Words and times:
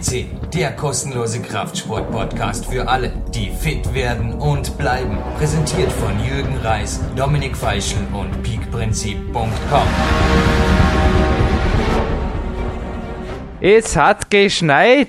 CC, 0.00 0.26
der 0.54 0.72
kostenlose 0.72 1.40
Kraftsport-Podcast 1.40 2.66
für 2.66 2.88
alle, 2.88 3.12
die 3.34 3.50
fit 3.50 3.94
werden 3.94 4.34
und 4.34 4.76
bleiben. 4.78 5.18
Präsentiert 5.38 5.90
von 5.92 6.12
Jürgen 6.24 6.56
Reis, 6.58 7.00
Dominik 7.16 7.56
Feischl 7.56 7.98
und 8.12 8.42
peakprinzip.com. 8.42 9.88
Es 13.60 13.96
hat 13.96 14.30
geschneit. 14.30 15.08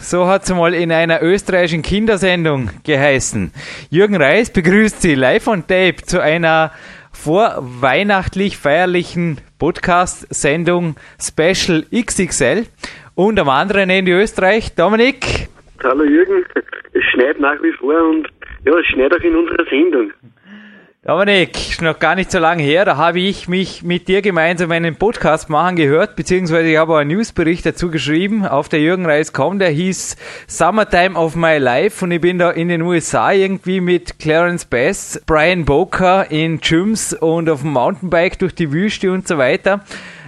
So 0.00 0.26
hat 0.28 0.44
es 0.44 0.50
mal 0.50 0.72
in 0.72 0.92
einer 0.92 1.22
österreichischen 1.22 1.82
Kindersendung 1.82 2.70
geheißen. 2.84 3.52
Jürgen 3.90 4.16
Reis 4.16 4.50
begrüßt 4.50 5.02
Sie 5.02 5.14
live 5.14 5.48
on 5.48 5.66
tape 5.66 5.96
zu 6.06 6.22
einer 6.22 6.72
vorweihnachtlich 7.12 8.56
feierlichen 8.56 9.40
Podcast-Sendung 9.58 10.94
Special 11.20 11.84
XXL 11.92 12.66
und 13.18 13.36
am 13.40 13.48
anderen 13.48 13.90
Ende 13.90 14.12
Österreich, 14.12 14.76
Dominik. 14.76 15.48
Hallo 15.82 16.04
Jürgen, 16.04 16.44
es 16.92 17.02
schneit 17.12 17.40
nach 17.40 17.60
wie 17.60 17.72
vor 17.72 18.00
und 18.10 18.28
ja, 18.64 18.72
es 18.78 18.86
schneit 18.86 19.12
auch 19.12 19.24
in 19.24 19.34
unserer 19.34 19.64
Sendung. 19.68 20.12
Dominik, 21.02 21.56
ist 21.56 21.82
noch 21.82 21.98
gar 21.98 22.14
nicht 22.14 22.30
so 22.30 22.38
lange 22.38 22.62
her, 22.62 22.84
da 22.84 22.96
habe 22.96 23.18
ich 23.18 23.48
mich 23.48 23.82
mit 23.82 24.06
dir 24.06 24.22
gemeinsam 24.22 24.70
einen 24.70 24.94
Podcast 24.94 25.50
machen 25.50 25.74
gehört, 25.74 26.14
beziehungsweise 26.14 26.68
ich 26.68 26.76
habe 26.76 26.96
einen 26.96 27.10
Newsbericht 27.10 27.66
dazu 27.66 27.90
geschrieben 27.90 28.46
auf 28.46 28.68
der 28.68 28.78
Jürgen 28.78 29.04
Reis.com, 29.04 29.58
der 29.58 29.70
hieß 29.70 30.16
Summertime 30.46 31.18
of 31.18 31.34
My 31.34 31.58
Life 31.58 32.04
und 32.04 32.12
ich 32.12 32.20
bin 32.20 32.38
da 32.38 32.52
in 32.52 32.68
den 32.68 32.82
USA 32.82 33.32
irgendwie 33.32 33.80
mit 33.80 34.20
Clarence 34.20 34.64
Bass, 34.64 35.20
Brian 35.26 35.64
Boker 35.64 36.30
in 36.30 36.60
Gyms 36.60 37.14
und 37.14 37.50
auf 37.50 37.62
dem 37.62 37.72
Mountainbike 37.72 38.38
durch 38.38 38.54
die 38.54 38.70
Wüste 38.70 39.10
und 39.10 39.26
so 39.26 39.38
weiter. 39.38 39.80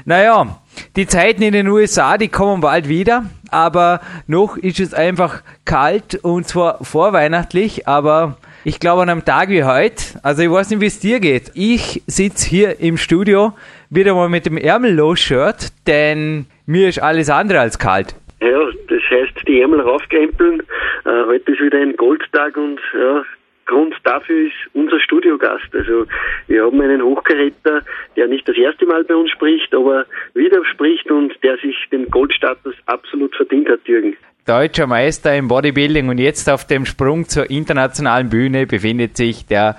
Naja, 0.07 0.60
die 0.97 1.07
Zeiten 1.07 1.43
in 1.43 1.53
den 1.53 1.69
USA, 1.69 2.19
die 2.19 2.29
kommen 2.29 2.61
bald 2.61 2.89
wieder, 2.89 3.25
aber 3.51 4.01
noch 4.27 4.57
ist 4.57 4.81
es 4.81 4.95
einfach 4.95 5.43
kalt 5.65 6.19
und 6.23 6.47
zwar 6.47 6.85
vorweihnachtlich, 6.85 7.87
aber 7.89 8.37
ich 8.65 8.79
glaube 8.79 9.03
an 9.03 9.09
einem 9.09 9.25
Tag 9.25 9.49
wie 9.49 9.65
heute, 9.65 10.03
also 10.23 10.43
ich 10.43 10.51
weiß 10.51 10.71
nicht, 10.71 10.81
wie 10.81 10.87
es 10.87 11.01
dir 11.01 11.21
geht. 11.21 11.51
Ich 11.55 12.03
sitze 12.07 12.49
hier 12.49 12.81
im 12.81 12.97
Studio 12.97 13.53
wieder 13.89 14.15
mal 14.15 14.29
mit 14.29 14.47
dem 14.47 14.57
Ärmellos-Shirt, 14.57 15.73
denn 15.87 16.47
mir 16.67 16.89
ist 16.89 17.03
alles 17.03 17.31
andere 17.31 17.61
als 17.61 17.79
kalt. 17.79 18.15
Ja, 18.41 18.61
das 18.89 19.03
heißt, 19.11 19.47
die 19.49 19.61
Ärmel 19.61 19.81
raufkrempeln. 19.81 20.61
Äh, 21.05 21.25
heute 21.27 21.53
ist 21.53 21.61
wieder 21.61 21.79
ein 21.79 21.97
Goldtag 21.97 22.57
und 22.57 22.81
ja, 22.95 23.23
Grund 23.71 23.95
dafür 24.05 24.47
ist 24.47 24.75
unser 24.75 25.01
Studiogast. 25.01 25.73
Also 25.73 26.07
wir 26.49 26.65
haben 26.65 26.81
einen 26.81 27.03
Hochkaräter, 27.03 27.83
der 28.17 28.27
nicht 28.27 28.49
das 28.49 28.57
erste 28.57 28.85
Mal 28.85 29.05
bei 29.05 29.15
uns 29.15 29.31
spricht, 29.31 29.73
aber 29.73 30.07
wieder 30.35 30.65
spricht 30.65 31.11
und 31.11 31.33
der 31.43 31.57
sich 31.59 31.77
den 31.93 32.11
Goldstatus 32.11 32.75
absolut 32.87 33.35
verdient 33.37 33.69
hat, 33.69 33.81
Jürgen 33.87 34.17
deutscher 34.47 34.89
Meister 34.89 35.37
im 35.37 35.47
Bodybuilding 35.47 36.09
und 36.09 36.19
jetzt 36.19 36.51
auf 36.51 36.67
dem 36.67 36.85
Sprung 36.85 37.29
zur 37.29 37.51
internationalen 37.51 38.31
Bühne 38.31 38.67
befindet 38.67 39.17
sich 39.17 39.47
der 39.47 39.77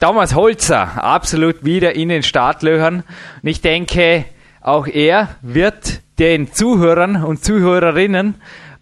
Thomas 0.00 0.34
Holzer 0.34 1.04
absolut 1.04 1.64
wieder 1.64 1.94
in 1.94 2.08
den 2.08 2.24
Startlöchern. 2.24 3.04
Und 3.42 3.48
ich 3.48 3.60
denke, 3.60 4.24
auch 4.60 4.88
er 4.88 5.36
wird 5.42 6.00
den 6.18 6.52
Zuhörern 6.52 7.22
und 7.22 7.44
Zuhörerinnen 7.44 8.34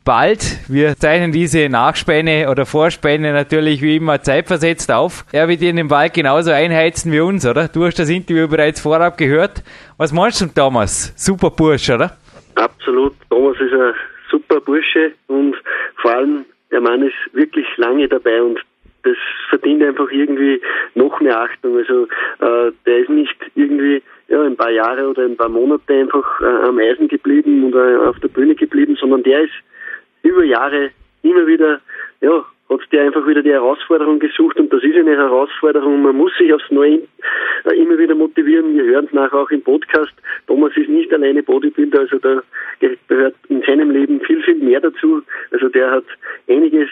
bald, 0.07 0.61
wir 0.69 0.95
zeichnen 0.97 1.33
diese 1.33 1.69
Nachspäne 1.69 2.49
oder 2.49 2.65
Vorspäne 2.65 3.33
natürlich 3.33 3.83
wie 3.83 3.97
immer 3.97 4.23
zeitversetzt 4.23 4.91
auf. 4.91 5.25
Er 5.33 5.49
wird 5.49 5.61
in 5.63 5.77
den 5.77 5.91
Wald 5.91 6.15
genauso 6.15 6.53
einheizen 6.53 7.13
wie 7.13 7.21
uns, 7.21 7.45
oder? 7.45 7.69
Du 7.69 7.85
hast 7.85 7.99
das 7.99 8.09
Interview 8.09 8.49
bereits 8.49 8.81
vorab 8.81 9.19
gehört. 9.19 9.65
Was 9.99 10.13
meinst 10.13 10.41
du, 10.41 10.47
Thomas? 10.47 11.13
Super 11.17 11.51
Bursch, 11.51 11.91
oder? 11.91 12.17
Absolut. 12.55 13.15
Thomas 13.29 13.57
ist 13.61 13.73
ein 13.73 13.93
super 14.31 14.61
Bursche 14.61 15.13
und 15.27 15.57
vor 16.01 16.13
allem 16.13 16.45
der 16.71 16.81
Mann 16.81 17.03
ist 17.03 17.17
wirklich 17.33 17.67
lange 17.77 18.09
dabei 18.09 18.41
und 18.43 18.61
das 19.03 19.17
verdient 19.49 19.83
einfach 19.83 20.11
irgendwie 20.11 20.61
noch 20.95 21.21
mehr 21.21 21.41
Achtung. 21.41 21.79
Also 21.79 22.05
äh, 22.41 22.73
der 22.87 22.99
ist 22.99 23.11
nicht 23.11 23.37
irgendwie 23.57 24.03
ja, 24.29 24.41
ein 24.43 24.57
paar 24.57 24.71
Jahre 24.71 25.09
oder 25.09 25.25
ein 25.25 25.37
paar 25.37 25.49
Monate 25.49 25.93
einfach 25.93 26.41
äh, 26.41 26.69
am 26.69 26.79
Eisen 26.79 27.09
geblieben 27.09 27.65
oder 27.65 28.09
auf 28.09 28.19
der 28.21 28.29
Bühne 28.29 28.55
geblieben, 28.55 28.97
sondern 29.01 29.23
der 29.25 29.43
ist 29.43 29.53
über 30.27 30.45
Jahre 30.45 30.91
immer 31.23 31.47
wieder 31.47 31.81
ja, 32.21 32.45
hat 32.69 32.81
der 32.93 33.05
einfach 33.05 33.27
wieder 33.27 33.43
die 33.43 33.53
Herausforderung 33.53 34.19
gesucht 34.19 34.59
und 34.59 34.73
das 34.73 34.83
ist 34.83 34.97
eine 34.97 35.17
Herausforderung. 35.17 36.03
Man 36.03 36.17
muss 36.17 36.37
sich 36.37 36.53
aufs 36.53 36.71
Neue 36.71 37.03
äh, 37.65 37.77
immer 37.77 37.99
wieder 37.99 38.15
motivieren. 38.15 38.75
Wir 38.75 38.85
hören 38.85 39.07
es 39.07 39.13
nachher 39.13 39.39
auch 39.39 39.51
im 39.51 39.63
Podcast. 39.63 40.13
Thomas 40.47 40.77
ist 40.77 40.89
nicht 40.89 41.13
alleine 41.13 41.43
Bodybuilder, 41.43 42.01
also 42.01 42.19
da 42.19 42.43
gehört 42.81 43.35
in 43.49 43.63
seinem 43.63 43.91
Leben 43.91 44.21
viel, 44.21 44.43
viel 44.43 44.57
mehr 44.57 44.81
dazu. 44.81 45.23
Also 45.53 45.69
der 45.69 45.91
hat 45.91 46.05
einiges 46.49 46.89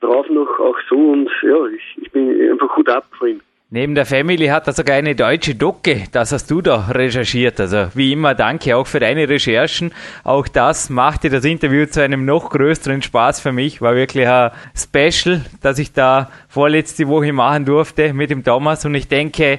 drauf 0.00 0.28
noch 0.30 0.58
auch 0.60 0.78
so 0.88 0.96
und 0.96 1.30
ja, 1.42 1.66
ich, 1.66 2.02
ich 2.02 2.10
bin 2.12 2.50
einfach 2.50 2.74
gut 2.74 2.88
ab 2.88 3.06
von 3.18 3.28
ihm. 3.28 3.40
Neben 3.70 3.94
der 3.94 4.06
Family 4.06 4.46
hat 4.46 4.66
er 4.66 4.72
sogar 4.72 4.96
eine 4.96 5.14
deutsche 5.14 5.54
Docke. 5.54 6.04
Das 6.10 6.32
hast 6.32 6.50
du 6.50 6.62
da 6.62 6.86
recherchiert. 6.88 7.60
Also 7.60 7.88
wie 7.94 8.14
immer, 8.14 8.34
danke 8.34 8.74
auch 8.74 8.86
für 8.86 8.98
deine 8.98 9.28
Recherchen. 9.28 9.92
Auch 10.24 10.48
das 10.48 10.88
machte 10.88 11.28
das 11.28 11.44
Interview 11.44 11.84
zu 11.84 12.02
einem 12.02 12.24
noch 12.24 12.48
größeren 12.48 13.02
Spaß 13.02 13.40
für 13.42 13.52
mich. 13.52 13.82
War 13.82 13.94
wirklich 13.94 14.26
ein 14.26 14.52
Special, 14.74 15.42
dass 15.60 15.78
ich 15.78 15.92
da 15.92 16.30
vorletzte 16.48 17.08
Woche 17.08 17.34
machen 17.34 17.66
durfte 17.66 18.14
mit 18.14 18.30
dem 18.30 18.42
Thomas. 18.42 18.86
Und 18.86 18.94
ich 18.94 19.06
denke, 19.06 19.58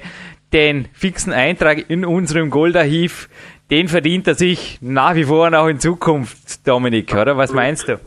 den 0.52 0.86
fixen 0.92 1.32
Eintrag 1.32 1.88
in 1.88 2.04
unserem 2.04 2.50
Goldarchiv, 2.50 3.28
den 3.70 3.86
verdient 3.86 4.26
er 4.26 4.34
sich 4.34 4.80
nach 4.80 5.14
wie 5.14 5.22
vor 5.22 5.46
und 5.46 5.54
auch 5.54 5.68
in 5.68 5.78
Zukunft, 5.78 6.66
Dominik, 6.66 7.14
oder? 7.14 7.36
Was 7.36 7.54
meinst 7.54 7.86
du? 7.86 8.00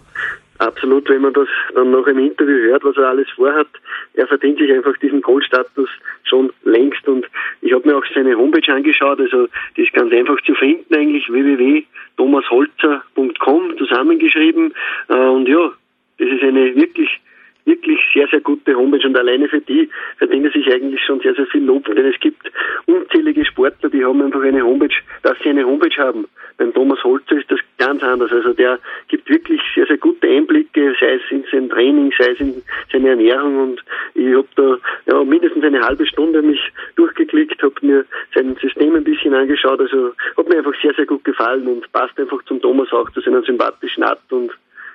Absolut, 0.60 1.10
wenn 1.10 1.22
man 1.22 1.34
das 1.34 1.48
dann 1.74 1.92
noch 1.92 2.06
im 2.08 2.20
Interview 2.20 2.72
hört, 2.72 2.84
was 2.84 2.98
er 2.98 3.08
alles 3.10 3.28
vorhat, 3.36 3.68
er 4.14 4.28
verdient 4.28 4.60
sich 4.60 4.72
einfach 4.72 4.96
diesen 4.98 5.22
Goldstatus 5.22 5.90
schon 6.24 6.52
längst. 6.64 7.08
Und 7.08 7.26
ich 7.62 7.72
habe 7.74 7.88
mir 7.88 7.98
auch 7.98 8.06
seine 8.14 8.38
Homepage 8.38 8.74
angeschaut, 8.74 9.20
also 9.20 9.48
die 9.76 9.82
ist 9.84 9.94
ganz 9.94 10.14
einfach 10.14 10.40
zu 10.42 10.54
finden 10.56 10.94
eigentlich, 10.94 11.28
www.thomasholzer.com 11.30 13.78
zusammengeschrieben. 13.78 14.74
Äh, 15.10 15.14
und 15.14 15.48
ja, 15.48 15.72
das 16.20 16.30
ist 16.30 16.44
eine 16.44 16.76
wirklich 16.76 17.20
wirklich 17.66 18.00
sehr, 18.14 18.28
sehr 18.28 18.42
gute 18.42 18.76
Homepage 18.76 19.08
und 19.08 19.18
alleine 19.18 19.48
für 19.48 19.62
die 19.62 19.90
verdient 20.18 20.46
er 20.46 20.52
sich 20.52 20.72
eigentlich 20.72 21.02
schon 21.06 21.20
sehr, 21.22 21.34
sehr 21.36 21.48
viel 21.48 21.64
Lob, 21.64 21.86
denn 21.86 22.06
es 22.06 22.20
gibt 22.20 22.52
unzählige 22.86 23.46
Sportler, 23.46 23.90
die 23.90 24.04
haben 24.04 24.22
einfach 24.22 24.42
eine 24.42 24.64
Homepage, 24.64 24.96
dass 25.22 25.38
sie 25.40 25.50
eine 25.50 25.66
Homepage 25.66 25.96
haben. 25.98 26.26
Beim 26.58 26.74
Thomas 26.74 27.04
Holzer 27.04 27.38
ist 27.38 27.50
das 27.50 27.60
ganz 27.78 28.04
anders. 28.04 28.32
Also 28.32 28.54
der 28.54 28.80
gibt 29.08 29.28
wirklich 29.30 29.62
sehr, 29.74 29.88
sehr 29.88 29.98
gute 29.98 30.28
Einblicke, 30.28 30.94
sei 31.00 31.16
es 31.16 31.22
in 31.32 31.44
sein 31.52 31.70
Training, 31.70 32.14
sei 32.18 32.32
es 32.32 32.40
in 32.40 32.62
seine 32.92 33.10
Ernährung 33.10 33.60
und 33.60 33.84
ich 34.14 34.36
habe 34.36 34.48
da 34.56 34.78
ja, 35.08 35.24
mindestens 35.24 35.64
eine 35.64 35.82
halbe 35.82 36.06
Stunde 36.06 36.42
mich 36.42 36.62
durchgeklickt, 36.96 37.62
habe 37.64 37.74
mir 37.82 38.06
sein 38.36 38.56
System 38.62 38.96
ein 38.96 39.04
bisschen 39.04 39.34
angeschaut, 39.34 39.80
also 39.80 40.14
hat 40.38 40.50
mir 40.50 40.58
einfach 40.58 40.80
sehr, 40.82 40.94
sehr 40.94 41.06
gut 41.06 41.24
gefallen 41.24 41.68
und 41.68 41.92
passt 41.92 42.20
einfach 42.20 42.44
zum 42.46 42.62
Thomas 42.62 42.92
auch, 42.92 43.10
zu 43.12 43.22
seiner 43.22 43.42
sympathischen 43.42 44.04
Art 44.04 44.22
und 44.30 44.52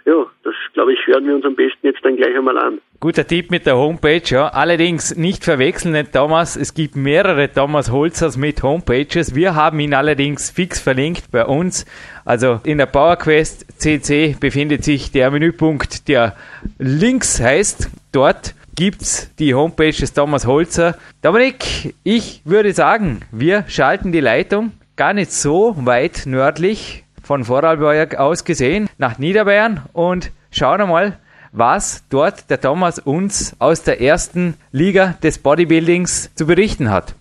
ja, 0.09 0.27
das 0.43 0.55
glaube 0.73 0.95
ich, 0.95 1.07
hören 1.07 1.27
wir 1.27 1.35
uns 1.35 1.45
am 1.45 1.55
besten 1.55 1.87
jetzt 1.87 2.03
dann 2.03 2.17
gleich 2.17 2.35
einmal 2.35 2.57
an. 2.57 2.81
Guter 2.99 3.27
Tipp 3.27 3.51
mit 3.51 3.67
der 3.67 3.77
Homepage, 3.77 4.23
ja. 4.25 4.49
Allerdings 4.49 5.15
nicht 5.17 5.45
verwechseln, 5.45 5.93
nicht 5.93 6.15
Thomas. 6.15 6.57
Es 6.57 6.73
gibt 6.73 6.97
mehrere 6.97 7.53
Thomas 7.53 7.93
Holzers 7.93 8.39
mit 8.39 8.63
Homepages. 8.63 9.35
Wir 9.35 9.55
haben 9.55 9.79
ihn 9.81 9.93
allerdings 9.93 10.51
fix 10.51 10.81
verlinkt 10.81 11.31
bei 11.31 11.45
uns. 11.45 11.85
Also 12.25 12.59
in 12.65 12.79
der 12.79 12.87
PowerQuest 12.87 13.67
CC 13.79 14.35
befindet 14.41 14.83
sich 14.83 15.13
der 15.13 15.31
Menüpunkt, 15.31 16.09
der 16.09 16.37
links 16.79 17.39
heißt. 17.39 17.91
Dort 18.11 18.55
gibt's 18.77 19.35
die 19.39 19.55
Homepage 19.55 19.93
des 19.93 20.15
Thomas 20.15 20.47
Holzer. 20.47 20.97
Dominik, 21.21 21.95
ich 22.03 22.41
würde 22.47 22.73
sagen, 22.73 23.21
wir 23.31 23.65
schalten 23.69 24.11
die 24.11 24.21
Leitung 24.21 24.73
gar 24.97 25.13
nicht 25.13 25.33
so 25.33 25.75
weit 25.85 26.23
nördlich 26.25 27.05
von 27.29 27.45
Vorarlberg 27.45 28.17
aus 28.17 28.45
gesehen 28.45 28.89
nach 28.97 29.19
Niederbayern 29.19 29.83
und 29.93 30.33
schauen 30.51 30.81
einmal, 30.81 31.19
was 31.53 32.03
dort 32.09 32.49
der 32.49 32.59
Thomas 32.59 32.99
uns 32.99 33.55
aus 33.59 33.83
der 33.83 34.01
ersten 34.01 34.55
Liga 34.73 35.15
des 35.23 35.39
Bodybuildings 35.39 36.35
zu 36.35 36.47
berichten 36.47 36.91
hat. 36.91 37.15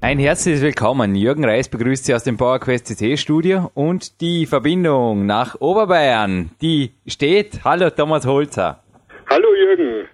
Ein 0.00 0.18
herzliches 0.18 0.62
Willkommen. 0.62 1.14
Jürgen 1.14 1.44
Reis 1.44 1.68
begrüßt 1.68 2.06
Sie 2.06 2.14
aus 2.14 2.24
dem 2.24 2.38
PowerQuest 2.38 2.86
CC 2.86 3.18
Studio 3.18 3.70
und 3.74 4.22
die 4.22 4.46
Verbindung 4.46 5.26
nach 5.26 5.54
Oberbayern, 5.60 6.48
die 6.62 6.92
steht. 7.06 7.60
Hallo 7.62 7.90
Thomas 7.90 8.24
Holzer. 8.24 8.80
Hallo 9.28 9.48
Jürgen. 9.54 10.08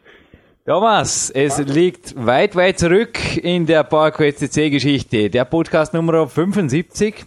Thomas, 0.67 1.31
es 1.31 1.59
liegt 1.59 2.13
weit, 2.17 2.57
weit 2.57 2.81
zurück 2.81 3.37
in 3.37 3.67
der 3.67 3.85
PowerQuest 3.85 4.41
CC 4.41 4.69
Geschichte. 4.71 5.31
Der 5.31 5.45
Podcast 5.45 5.95
Nummer 5.95 6.27
75. 6.27 7.25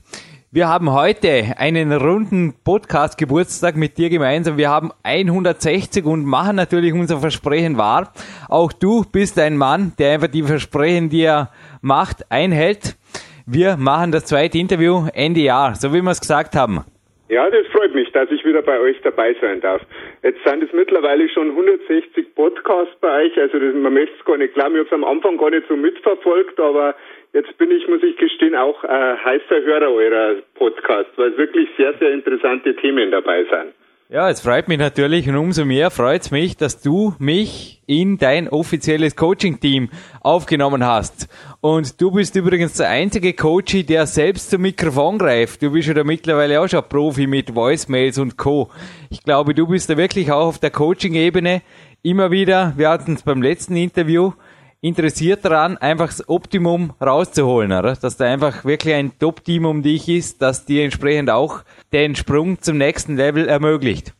Wir 0.51 0.67
haben 0.67 0.91
heute 0.91 1.57
einen 1.57 1.93
runden 1.93 2.55
Podcast-Geburtstag 2.63 3.75
mit 3.75 3.99
dir 3.99 4.09
gemeinsam. 4.09 4.57
Wir 4.57 4.71
haben 4.71 4.91
160 5.03 6.03
und 6.05 6.25
machen 6.25 6.55
natürlich 6.55 6.91
unser 6.91 7.19
Versprechen 7.19 7.77
wahr. 7.77 8.13
Auch 8.47 8.73
du 8.73 9.03
bist 9.03 9.37
ein 9.37 9.57
Mann, 9.57 9.93
der 9.99 10.13
einfach 10.13 10.27
die 10.29 10.41
Versprechen, 10.41 11.09
die 11.09 11.21
er 11.21 11.51
macht, 11.81 12.31
einhält. 12.31 12.97
Wir 13.45 13.77
machen 13.77 14.11
das 14.11 14.25
zweite 14.25 14.57
Interview 14.57 15.05
Ende 15.13 15.41
Jahr, 15.41 15.75
so 15.75 15.93
wie 15.93 16.01
wir 16.01 16.09
es 16.09 16.19
gesagt 16.19 16.55
haben. 16.55 16.83
Ja, 17.29 17.47
das 17.47 17.67
freut 17.67 17.93
mich, 17.93 18.11
dass 18.11 18.31
ich 18.31 18.43
wieder 18.43 18.63
bei 18.63 18.79
euch 18.79 18.99
dabei 19.03 19.35
sein 19.39 19.61
darf. 19.61 19.83
Jetzt 20.23 20.43
sind 20.43 20.63
es 20.63 20.73
mittlerweile 20.73 21.29
schon 21.29 21.51
160 21.51 22.33
Podcasts 22.33 22.95
bei 23.01 23.25
euch, 23.25 23.39
also 23.39 23.59
das, 23.59 23.75
man 23.75 23.93
möchte 23.93 24.15
es 24.17 24.25
gar 24.25 24.37
nicht 24.37 24.55
glauben, 24.55 24.73
ich 24.73 24.79
habe 24.79 24.87
es 24.87 24.93
am 24.93 25.03
Anfang 25.03 25.37
gar 25.37 25.51
nicht 25.51 25.67
so 25.67 25.75
mitverfolgt, 25.75 26.59
aber 26.59 26.95
jetzt 27.33 27.55
bin 27.59 27.69
ich, 27.69 27.87
muss 27.87 28.01
ich 28.01 28.17
gestehen, 28.17 28.55
auch 28.55 28.83
ein 28.83 29.23
heißer 29.23 29.61
Hörer 29.61 29.91
eurer 29.91 30.37
Podcasts, 30.55 31.11
weil 31.17 31.37
wirklich 31.37 31.69
sehr, 31.77 31.93
sehr 31.99 32.09
interessante 32.09 32.75
Themen 32.75 33.11
dabei 33.11 33.43
sind. 33.43 33.75
Ja, 34.11 34.27
es 34.27 34.41
freut 34.41 34.67
mich 34.67 34.79
natürlich 34.79 35.29
und 35.29 35.35
umso 35.35 35.65
mehr 35.65 35.91
freut 35.91 36.23
es 36.23 36.31
mich, 36.31 36.57
dass 36.57 36.81
du 36.81 37.13
mich 37.19 37.83
in 37.85 38.17
dein 38.17 38.49
offizielles 38.49 39.15
Coaching-Team 39.15 39.89
aufgenommen 40.21 40.83
hast. 40.83 41.27
Und 41.61 42.01
du 42.01 42.09
bist 42.09 42.35
übrigens 42.35 42.73
der 42.73 42.89
einzige 42.89 43.33
Coach, 43.33 43.85
der 43.85 44.07
selbst 44.07 44.49
zum 44.49 44.63
Mikrofon 44.63 45.19
greift. 45.19 45.61
Du 45.61 45.69
bist 45.69 45.89
ja 45.89 45.93
da 45.93 46.03
mittlerweile 46.03 46.59
auch 46.59 46.67
schon 46.67 46.89
Profi 46.89 47.27
mit 47.27 47.53
Voicemails 47.53 48.17
und 48.17 48.35
Co. 48.35 48.71
Ich 49.11 49.21
glaube, 49.21 49.53
du 49.53 49.67
bist 49.67 49.91
da 49.91 49.95
wirklich 49.95 50.31
auch 50.31 50.47
auf 50.47 50.57
der 50.57 50.71
Coaching-Ebene 50.71 51.61
immer 52.01 52.31
wieder, 52.31 52.73
wir 52.77 52.89
hatten 52.89 53.13
es 53.13 53.21
beim 53.21 53.43
letzten 53.43 53.75
Interview, 53.75 54.31
interessiert 54.81 55.43
daran, 55.43 55.77
einfach 55.77 56.07
das 56.07 56.27
Optimum 56.29 56.91
rauszuholen, 57.01 57.71
oder? 57.71 57.93
Dass 58.01 58.17
da 58.17 58.25
einfach 58.25 58.65
wirklich 58.65 58.93
ein 58.93 59.11
Top-Team 59.19 59.65
um 59.65 59.81
dich 59.81 60.07
ist, 60.07 60.41
das 60.41 60.65
dir 60.65 60.83
entsprechend 60.83 61.29
auch 61.29 61.61
den 61.91 62.15
Sprung 62.15 62.59
zum 62.59 62.77
nächsten 62.77 63.17
Level 63.17 63.47
ermöglicht. 63.47 64.13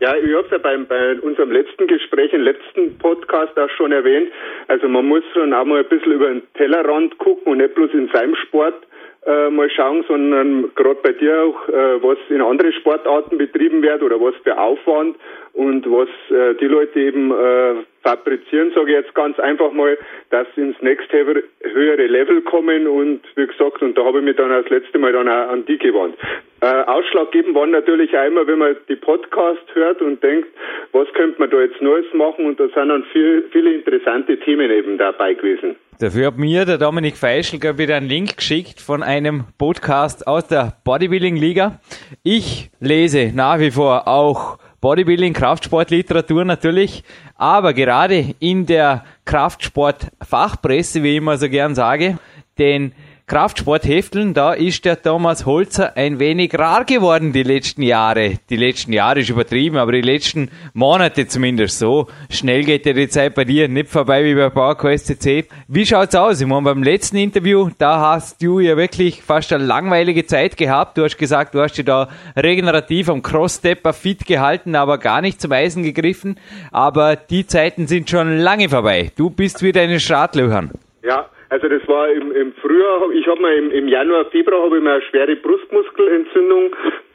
Ja, 0.00 0.16
ich 0.16 0.32
habe 0.32 0.46
es 0.46 0.50
ja 0.50 0.58
beim, 0.58 0.86
bei 0.86 1.20
unserem 1.20 1.52
letzten 1.52 1.86
Gespräch, 1.86 2.32
im 2.32 2.40
letzten 2.40 2.96
Podcast 2.98 3.58
auch 3.58 3.68
schon 3.76 3.92
erwähnt. 3.92 4.30
Also 4.66 4.88
man 4.88 5.06
muss 5.06 5.22
schon 5.34 5.52
auch 5.52 5.66
mal 5.66 5.80
ein 5.80 5.88
bisschen 5.88 6.12
über 6.12 6.28
den 6.28 6.42
Tellerrand 6.54 7.18
gucken 7.18 7.52
und 7.52 7.58
nicht 7.58 7.74
bloß 7.74 7.90
in 7.92 8.08
seinem 8.08 8.34
Sport 8.34 8.86
äh, 9.26 9.50
mal 9.50 9.68
schauen, 9.70 10.02
sondern 10.08 10.70
gerade 10.74 11.00
bei 11.02 11.12
dir 11.12 11.42
auch, 11.42 11.68
äh, 11.68 12.02
was 12.02 12.16
in 12.30 12.40
andere 12.40 12.72
Sportarten 12.72 13.36
betrieben 13.36 13.82
wird 13.82 14.02
oder 14.02 14.18
was 14.18 14.34
für 14.42 14.58
Aufwand 14.58 15.16
und 15.52 15.84
was 15.86 16.08
äh, 16.30 16.54
die 16.54 16.66
Leute 16.66 16.98
eben 16.98 17.30
äh, 17.30 17.74
fabrizieren, 18.02 18.72
sage 18.74 18.90
ich 18.90 18.96
jetzt 18.96 19.14
ganz 19.14 19.38
einfach 19.38 19.72
mal, 19.72 19.98
dass 20.30 20.46
sie 20.54 20.62
ins 20.62 20.80
nächste 20.80 21.24
höhere 21.62 22.06
Level 22.06 22.40
kommen 22.42 22.86
und 22.86 23.20
wie 23.36 23.46
gesagt, 23.46 23.82
und 23.82 23.96
da 23.96 24.04
habe 24.04 24.18
ich 24.18 24.24
mich 24.24 24.36
dann 24.36 24.50
das 24.50 24.68
letzte 24.70 24.98
Mal 24.98 25.12
dann 25.12 25.28
auch 25.28 25.50
an 25.50 25.64
die 25.66 25.78
gewandt. 25.78 26.16
Äh, 26.62 26.66
ausschlaggebend 26.66 27.54
war 27.54 27.66
natürlich 27.66 28.16
auch 28.16 28.26
immer, 28.26 28.46
wenn 28.46 28.58
man 28.58 28.76
die 28.88 28.96
Podcast 28.96 29.62
hört 29.72 30.02
und 30.02 30.22
denkt, 30.22 30.48
was 30.92 31.08
könnte 31.14 31.40
man 31.40 31.50
da 31.50 31.60
jetzt 31.60 31.80
Neues 31.80 32.04
machen 32.12 32.46
und 32.46 32.60
da 32.60 32.64
sind 32.68 32.88
dann 32.88 33.04
viel, 33.12 33.44
viele 33.50 33.74
interessante 33.74 34.38
Themen 34.38 34.70
eben 34.70 34.98
dabei 34.98 35.34
gewesen. 35.34 35.76
Dafür 36.00 36.28
hat 36.28 36.38
mir 36.38 36.64
der 36.64 36.78
Dominik 36.78 37.16
Feischl 37.16 37.60
wieder 37.78 37.96
einen 37.96 38.08
Link 38.08 38.38
geschickt 38.38 38.80
von 38.80 39.02
einem 39.02 39.44
Podcast 39.58 40.26
aus 40.26 40.48
der 40.48 40.74
Bodybuilding 40.84 41.36
Liga. 41.36 41.80
Ich 42.22 42.70
lese 42.80 43.32
nach 43.34 43.58
wie 43.58 43.70
vor 43.70 44.08
auch 44.08 44.58
Bodybuilding, 44.80 45.34
Kraftsportliteratur 45.34 46.44
natürlich, 46.44 47.04
aber 47.36 47.74
gerade 47.74 48.34
in 48.38 48.64
der 48.64 49.04
Kraftsport-Fachpresse, 49.26 51.02
wie 51.02 51.10
ich 51.10 51.16
immer 51.16 51.36
so 51.36 51.48
gern 51.48 51.74
sage, 51.74 52.18
den 52.58 52.92
Kraftsporthefteln, 53.30 54.34
da 54.34 54.54
ist 54.54 54.84
der 54.84 55.00
Thomas 55.00 55.46
Holzer 55.46 55.96
ein 55.96 56.18
wenig 56.18 56.52
rar 56.58 56.84
geworden 56.84 57.32
die 57.32 57.44
letzten 57.44 57.82
Jahre. 57.82 58.40
Die 58.50 58.56
letzten 58.56 58.92
Jahre 58.92 59.20
ist 59.20 59.30
übertrieben, 59.30 59.76
aber 59.76 59.92
die 59.92 60.00
letzten 60.00 60.50
Monate 60.72 61.28
zumindest 61.28 61.78
so. 61.78 62.08
Schnell 62.28 62.64
geht 62.64 62.86
ja 62.86 62.92
die 62.92 63.08
Zeit 63.08 63.36
bei 63.36 63.44
dir 63.44 63.68
nicht 63.68 63.88
vorbei 63.88 64.24
wie 64.24 64.34
bei 64.34 64.50
PowerQuest 64.50 65.06
CC. 65.06 65.46
Wie 65.68 65.86
schaut's 65.86 66.16
aus? 66.16 66.40
Ich 66.40 66.46
meine, 66.48 66.62
beim 66.62 66.82
letzten 66.82 67.18
Interview, 67.18 67.70
da 67.78 68.00
hast 68.00 68.42
du 68.42 68.58
ja 68.58 68.76
wirklich 68.76 69.22
fast 69.22 69.52
eine 69.52 69.62
langweilige 69.62 70.26
Zeit 70.26 70.56
gehabt. 70.56 70.98
Du 70.98 71.04
hast 71.04 71.16
gesagt, 71.16 71.54
du 71.54 71.60
hast 71.60 71.78
dich 71.78 71.84
da 71.84 72.08
regenerativ 72.36 73.08
am 73.10 73.22
Cross-Stepper 73.22 73.92
fit 73.92 74.26
gehalten, 74.26 74.74
aber 74.74 74.98
gar 74.98 75.20
nicht 75.20 75.40
zum 75.40 75.52
Eisen 75.52 75.84
gegriffen. 75.84 76.36
Aber 76.72 77.14
die 77.14 77.46
Zeiten 77.46 77.86
sind 77.86 78.10
schon 78.10 78.38
lange 78.38 78.68
vorbei. 78.68 79.12
Du 79.14 79.30
bist 79.30 79.62
wieder 79.62 79.84
in 79.84 79.90
den 79.90 80.00
Startlöchern. 80.00 80.72
Ja, 81.04 81.26
also 81.50 81.68
das 81.68 81.86
war 81.88 82.08
im, 82.08 82.32
im 82.32 82.52
Frühjahr, 82.54 83.10
ich 83.12 83.26
habe 83.26 83.42
mir 83.42 83.54
im, 83.54 83.70
im 83.72 83.88
Januar, 83.88 84.24
Februar 84.26 84.62
habe 84.62 84.78
ich 84.78 84.82
mir 84.82 84.92
eine 84.92 85.02
schwere 85.02 85.34
Brustmuskelentzündung 85.36 86.74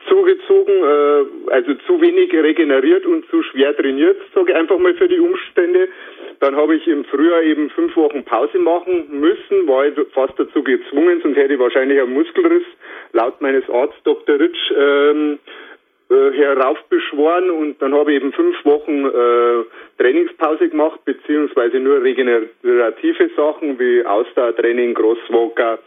zugezogen, 0.10 0.74
äh, 0.74 1.52
also 1.52 1.74
zu 1.88 2.02
wenig 2.02 2.34
regeneriert 2.34 3.06
und 3.06 3.26
zu 3.30 3.42
schwer 3.44 3.76
trainiert, 3.76 4.18
sage 4.34 4.52
ich 4.52 4.58
einfach 4.58 4.78
mal 4.78 4.94
für 4.96 5.08
die 5.08 5.20
Umstände. 5.20 5.88
Dann 6.42 6.56
habe 6.56 6.76
ich 6.76 6.86
im 6.86 7.06
Frühjahr 7.06 7.44
eben 7.44 7.70
fünf 7.70 7.96
Wochen 7.96 8.26
Pause 8.26 8.60
machen 8.60 9.06
müssen, 9.10 9.68
war 9.68 9.88
ich 9.88 9.94
fast 10.14 10.38
dazu 10.38 10.64
gezwungen, 10.64 11.22
sonst 11.24 11.38
hätte 11.38 11.54
ich 11.54 11.60
wahrscheinlich 11.60 12.00
einen 12.02 12.14
Muskelriss, 12.14 12.66
laut 13.14 13.40
meines 13.42 13.68
Arztes 13.70 14.04
Dr. 14.04 14.38
Ritsch, 14.38 14.72
ähm, 14.78 15.40
äh, 16.10 16.32
heraufbeschworen 16.34 17.50
und 17.50 17.82
dann 17.82 17.96
habe 17.96 18.12
ich 18.12 18.18
eben 18.18 18.32
fünf 18.34 18.64
Wochen 18.66 19.06
äh, 19.06 19.64
Trainingspause 19.98 20.70
gemacht, 20.70 21.00
beziehungsweise 21.06 21.80
nur 21.80 22.02
regenerative 22.04 23.30
Sachen 23.36 23.80
wie 23.80 24.06
Ausdauertraining, 24.06 24.94
Crosswalker. 24.94 25.80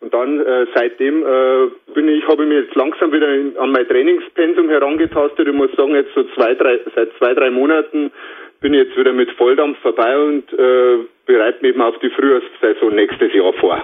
Und 0.00 0.12
dann 0.12 0.40
äh, 0.40 0.66
seitdem 0.74 1.24
äh, 1.24 1.68
bin 1.94 2.08
ich, 2.08 2.26
habe 2.28 2.42
ich 2.42 2.48
mich 2.48 2.64
jetzt 2.64 2.74
langsam 2.74 3.12
wieder 3.12 3.32
in, 3.32 3.56
an 3.56 3.72
mein 3.72 3.88
Trainingspensum 3.88 4.68
herangetastet. 4.68 5.48
Ich 5.48 5.54
muss 5.54 5.72
sagen, 5.72 5.94
jetzt 5.94 6.14
so 6.14 6.22
zwei, 6.34 6.54
drei, 6.54 6.80
seit 6.94 7.10
zwei, 7.18 7.34
drei 7.34 7.50
Monaten 7.50 8.12
bin 8.60 8.74
ich 8.74 8.84
jetzt 8.84 8.96
wieder 8.96 9.12
mit 9.12 9.30
Volldampf 9.32 9.78
vorbei 9.80 10.18
und 10.18 10.52
äh, 10.52 10.98
bereite 11.26 11.62
mich 11.62 11.70
eben 11.70 11.82
auf 11.82 11.98
die 11.98 12.10
Frühjahrssaison 12.10 12.94
nächstes 12.94 13.32
Jahr 13.32 13.52
vor. 13.54 13.82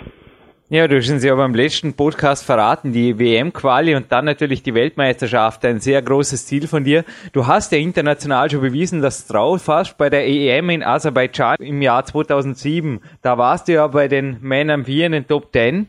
Ja, 0.73 0.89
du 0.89 0.97
hast 0.97 1.11
uns 1.11 1.23
ja 1.23 1.35
beim 1.35 1.55
letzten 1.55 1.93
Podcast 1.93 2.47
verraten, 2.47 2.95
die 2.95 3.19
WM-Quali 3.19 3.95
und 3.95 4.11
dann 4.11 4.25
natürlich 4.25 4.63
die 4.63 4.73
Weltmeisterschaft, 4.73 5.63
ein 5.67 5.81
sehr 5.81 6.01
großes 6.01 6.47
Ziel 6.47 6.67
von 6.67 6.83
dir. 6.83 7.05
Du 7.35 7.47
hast 7.47 7.73
ja 7.73 7.79
international 7.79 8.51
schon 8.51 8.63
bewiesen, 8.63 9.03
dass 9.03 9.27
du 9.27 9.35
drauf 9.35 9.69
hast 9.69 9.99
bei 9.99 10.09
der 10.09 10.27
EM 10.27 10.71
in 10.71 10.83
Aserbaidschan 10.83 11.57
im 11.59 11.83
Jahr 11.83 12.07
2007. 12.07 13.01
Da 13.21 13.37
warst 13.37 13.69
du 13.69 13.73
ja 13.75 13.87
bei 13.87 14.09
den 14.09 14.39
Männern 14.41 14.87
4 14.87 15.05
in 15.05 15.13
den 15.13 15.27
Top 15.27 15.53
10. 15.53 15.89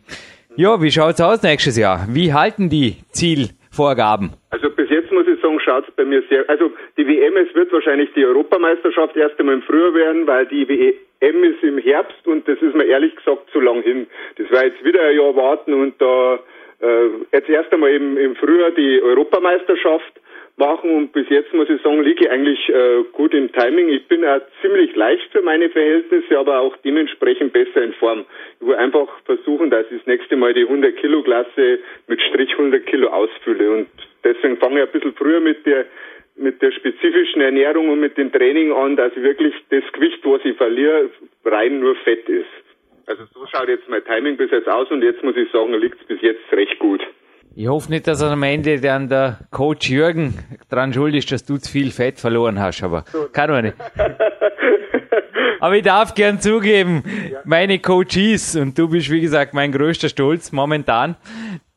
Ja, 0.58 0.82
wie 0.82 0.92
schaut's 0.92 1.22
aus 1.22 1.42
nächstes 1.44 1.78
Jahr? 1.78 2.06
Wie 2.10 2.34
halten 2.34 2.68
die 2.68 2.98
Zielvorgaben? 3.12 4.34
Also 4.50 4.70
muss 5.14 5.28
ich 5.28 5.40
sagen, 5.42 5.60
schaut's 5.60 5.90
bei 5.96 6.06
mir 6.06 6.24
sehr, 6.30 6.50
also 6.50 6.72
die 6.98 7.08
WM, 7.08 7.38
es 7.38 7.54
wird 7.56 7.72
wahrscheinlich 7.72 8.12
die 8.14 8.26
Europameisterschaft 8.26 9.16
erst 9.16 9.40
einmal 9.40 9.56
im 9.56 9.62
Frühjahr 9.62 9.94
werden, 9.94 10.28
weil 10.28 10.46
die 10.48 10.68
WM 10.68 11.44
ist 11.44 11.64
im 11.64 11.78
Herbst 11.78 12.26
und 12.28 12.48
das 12.48 12.62
ist 12.62 12.76
mir 12.76 12.86
ehrlich 12.86 13.16
gesagt 13.16 13.50
zu 13.52 13.60
lang 13.60 13.82
hin. 13.82 14.08
Das 14.38 14.52
war 14.52 14.66
jetzt 14.66 14.84
wieder 14.84 15.02
ein 15.02 15.16
Jahr 15.16 15.36
warten 15.36 15.74
und 15.74 16.02
da 16.02 16.40
äh, 16.82 17.08
jetzt 17.32 17.50
erst 17.50 17.72
einmal 17.72 17.92
im, 17.92 18.18
im 18.18 18.36
Frühjahr 18.36 18.72
die 18.72 19.02
Europameisterschaft 19.02 20.20
machen 20.58 20.96
und 20.96 21.14
bis 21.14 21.28
jetzt 21.30 21.54
muss 21.54 21.70
ich 21.70 21.82
sagen, 21.82 22.04
liege 22.04 22.26
ich 22.26 22.32
eigentlich 22.32 22.70
äh, 22.70 23.04
gut 23.12 23.34
im 23.34 23.52
Timing. 23.52 23.90
Ich 23.90 24.08
bin 24.08 24.24
auch 24.24 24.42
ziemlich 24.62 24.96
leicht 24.96 25.32
für 25.32 25.42
meine 25.42 25.70
Verhältnisse, 25.70 26.38
aber 26.38 26.60
auch 26.60 26.76
dementsprechend 26.78 27.54
besser 27.54 27.82
in 27.82 27.94
Form. 27.94 28.26
Ich 28.60 28.68
will 28.68 28.76
einfach 28.76 29.08
versuchen, 29.26 29.72
dass 29.72 29.86
ich 29.90 29.98
das 30.00 30.08
nächste 30.08 30.36
Mal 30.36 30.54
die 30.54 30.64
100 30.64 30.96
Kilo 30.98 31.24
Klasse 31.24 31.80
mit 32.08 32.22
Strich 32.22 32.52
100 32.52 32.86
Kilo 32.86 33.08
ausfülle 33.08 33.72
und 33.72 33.88
deswegen 34.24 34.58
fange 34.58 34.82
ich 34.82 34.88
ein 34.88 34.92
bisschen 34.92 35.14
früher 35.14 35.40
mit 35.40 35.66
der 35.66 35.86
mit 36.36 36.62
der 36.62 36.72
spezifischen 36.72 37.42
Ernährung 37.42 37.90
und 37.90 38.00
mit 38.00 38.18
dem 38.18 38.32
Training 38.32 38.72
an, 38.72 38.96
dass 38.96 39.16
wirklich 39.16 39.54
das 39.70 39.84
Gewicht, 39.94 40.20
was 40.24 40.42
ich 40.44 40.58
verliere, 40.58 41.10
rein 41.46 41.80
nur 41.80 41.96
Fett 41.98 42.28
ist. 42.28 42.48
Also 43.06 43.24
so 43.34 43.46
schaut 43.52 43.68
jetzt 43.68 43.88
mein 43.88 44.04
Timing 44.04 44.38
bis 44.38 44.50
jetzt 44.52 44.68
aus 44.68 44.90
und 44.90 45.04
jetzt 45.04 45.24
muss 45.24 45.36
ich 45.36 45.52
sagen, 45.52 45.74
liegt 45.74 46.00
es 46.02 46.08
bis 46.08 46.22
jetzt 46.22 46.42
recht 46.52 46.80
gut. 46.80 47.02
Ich 47.56 47.68
hoffe 47.68 47.92
nicht, 47.92 48.08
dass 48.08 48.24
am 48.24 48.42
Ende 48.42 48.82
dann 48.82 49.10
der 49.10 49.40
Coach 49.52 49.90
Jürgen 49.90 50.34
dran 50.72 50.92
schuld 50.92 51.14
ist, 51.14 51.32
dass 51.32 51.46
du 51.46 51.58
zu 51.58 51.72
viel 51.72 51.92
Fett 51.92 52.20
verloren 52.20 52.60
hast, 52.60 52.82
aber 52.82 53.04
kann 53.32 53.52
man 53.52 53.66
nicht. 53.66 53.78
aber 55.60 55.76
ich 55.76 55.84
darf 55.84 56.16
gern 56.16 56.40
zugeben, 56.40 57.04
meine 57.46 57.78
Coaches, 57.78 58.56
und 58.56 58.80
du 58.80 58.90
bist 58.90 59.12
wie 59.12 59.22
gesagt 59.22 59.54
mein 59.54 59.72
größter 59.72 60.10
Stolz 60.10 60.52
momentan, 60.52 61.16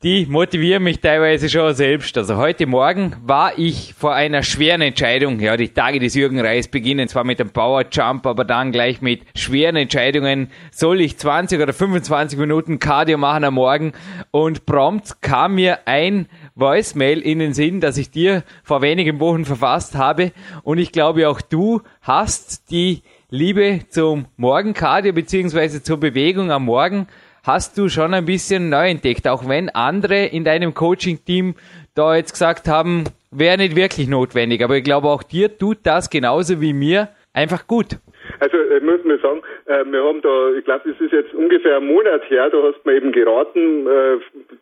die 0.03 0.27
motivieren 0.27 0.83
mich 0.83 0.99
teilweise 0.99 1.49
schon 1.49 1.73
selbst. 1.73 2.15
Also 2.19 2.37
heute 2.37 2.67
Morgen 2.67 3.15
war 3.25 3.57
ich 3.57 3.95
vor 3.97 4.13
einer 4.13 4.43
schweren 4.43 4.81
Entscheidung. 4.81 5.39
Ja, 5.39 5.57
die 5.57 5.69
Tage 5.69 5.99
des 5.99 6.13
Jürgen 6.13 6.39
Reis 6.39 6.67
beginnen 6.67 7.07
zwar 7.07 7.23
mit 7.23 7.39
dem 7.39 7.49
Power 7.49 7.83
Jump, 7.91 8.27
aber 8.27 8.45
dann 8.45 8.71
gleich 8.71 9.01
mit 9.01 9.23
schweren 9.33 9.75
Entscheidungen. 9.75 10.51
Soll 10.69 11.01
ich 11.01 11.17
20 11.17 11.59
oder 11.59 11.73
25 11.73 12.37
Minuten 12.37 12.77
Cardio 12.77 13.17
machen 13.17 13.43
am 13.43 13.55
Morgen? 13.55 13.93
Und 14.29 14.67
prompt 14.67 15.19
kam 15.23 15.55
mir 15.55 15.79
ein 15.87 16.27
Voicemail 16.53 17.19
in 17.19 17.39
den 17.39 17.55
Sinn, 17.55 17.81
dass 17.81 17.97
ich 17.97 18.11
dir 18.11 18.43
vor 18.61 18.83
wenigen 18.83 19.19
Wochen 19.19 19.45
verfasst 19.45 19.95
habe. 19.95 20.31
Und 20.61 20.77
ich 20.77 20.91
glaube 20.91 21.27
auch 21.27 21.41
du 21.41 21.81
hast 22.01 22.69
die 22.69 23.01
Liebe 23.31 23.79
zum 23.89 24.27
Morgencardio 24.37 25.11
beziehungsweise 25.11 25.81
zur 25.81 25.99
Bewegung 25.99 26.51
am 26.51 26.65
Morgen 26.65 27.07
hast 27.47 27.77
du 27.77 27.87
schon 27.87 28.13
ein 28.13 28.25
bisschen 28.25 28.69
neu 28.69 28.89
entdeckt, 28.89 29.27
auch 29.27 29.47
wenn 29.47 29.69
andere 29.69 30.25
in 30.25 30.43
deinem 30.43 30.73
Coaching-Team 30.73 31.55
da 31.95 32.15
jetzt 32.15 32.33
gesagt 32.33 32.67
haben, 32.67 33.05
wäre 33.31 33.57
nicht 33.57 33.75
wirklich 33.75 34.09
notwendig. 34.09 34.61
Aber 34.63 34.75
ich 34.75 34.83
glaube, 34.83 35.07
auch 35.07 35.23
dir 35.23 35.57
tut 35.57 35.77
das 35.83 36.09
genauso 36.09 36.59
wie 36.59 36.73
mir 36.73 37.07
einfach 37.33 37.65
gut. 37.65 37.97
Also 38.39 38.57
ich 38.57 38.83
muss 38.83 39.01
mir 39.05 39.17
sagen, 39.19 39.41
äh, 39.65 39.85
wir 39.85 40.03
haben 40.03 40.21
da, 40.21 40.51
ich 40.57 40.65
glaube, 40.65 40.91
das 40.91 40.99
ist 40.99 41.13
jetzt 41.13 41.33
ungefähr 41.33 41.77
ein 41.77 41.87
Monat 41.87 42.29
her, 42.29 42.49
da 42.49 42.57
hast 42.61 42.81
du 42.83 42.89
mir 42.89 42.97
eben 42.97 43.13
geraten, 43.13 43.87
äh, 43.87 44.17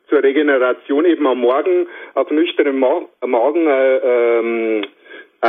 zur 0.08 0.22
Regeneration 0.22 1.06
eben 1.06 1.26
am 1.26 1.40
Morgen 1.40 1.88
auf 2.14 2.30
nüchternen 2.30 2.78
Ma 2.78 3.02
Magen 3.26 3.68
äh, 3.68 3.98
ähm, 3.98 4.86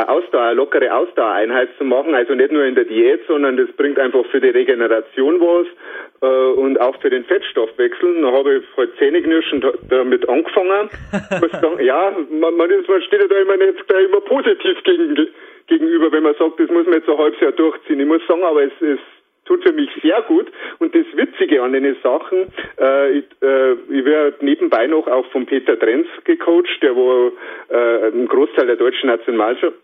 Ausdauer, 0.05 0.43
eine 0.43 0.55
lockere 0.55 0.93
Ausdauereinheit 0.95 1.69
zu 1.79 1.85
machen, 1.85 2.15
also 2.15 2.35
nicht 2.35 2.53
nur 2.53 2.65
in 2.65 2.75
der 2.75 2.85
Diät, 2.85 3.21
sondern 3.27 3.57
das 3.57 3.71
bringt 3.73 3.99
einfach 3.99 4.25
für 4.27 4.41
die 4.41 4.51
Regeneration 4.51 5.41
was 5.41 5.67
äh, 6.23 6.61
und 6.61 6.81
auch 6.81 7.01
für 7.01 7.11
den 7.11 7.25
Fettstoffwechsel. 7.25 8.23
Da 8.23 8.33
habe 8.33 8.57
ich 8.57 8.77
halt 8.77 8.91
Zähneknirschen 8.99 9.65
damit 9.89 10.29
angefangen. 10.29 10.91
sagen, 11.61 11.85
ja, 11.85 12.13
man, 12.31 12.57
man, 12.57 12.71
ist, 12.71 12.89
man 12.89 13.03
steht 13.03 13.21
ja 13.21 13.29
da 13.29 13.37
immer 13.37 13.57
nicht 13.57 13.85
da 13.89 13.99
immer 13.99 14.21
positiv 14.21 14.83
gegen, 14.85 15.29
gegenüber, 15.67 16.13
wenn 16.13 16.23
man 16.23 16.35
sagt, 16.35 16.61
das 16.61 16.71
muss 16.71 16.87
man 16.87 16.95
jetzt 16.95 17.09
ein 17.09 17.19
halbes 17.19 17.41
Jahr 17.41 17.53
durchziehen. 17.53 18.01
Ich 18.01 18.07
muss 18.07 18.27
sagen, 18.27 18.43
aber 18.43 18.63
es, 18.65 18.73
es 18.81 18.99
tut 19.47 19.63
für 19.63 19.73
mich 19.73 19.89
sehr 20.03 20.23
gut. 20.23 20.47
Und 20.79 20.95
das 20.95 21.07
Witzige 21.15 21.63
an 21.63 21.73
den 21.73 21.97
Sachen, 22.03 22.53
äh, 22.79 23.19
ich, 23.19 23.25
äh, 23.43 23.73
ich 23.73 24.05
werde 24.05 24.45
nebenbei 24.45 24.87
noch 24.87 25.07
auch 25.07 25.27
von 25.31 25.47
Peter 25.47 25.79
Trenz 25.79 26.07
gecoacht, 26.25 26.83
der 26.83 26.95
wo 26.95 27.33
äh, 27.69 28.07
einen 28.09 28.29
Großteil 28.29 28.67
der 28.67 28.77
deutschen 28.77 29.09
Nationalmannschaft, 29.09 29.75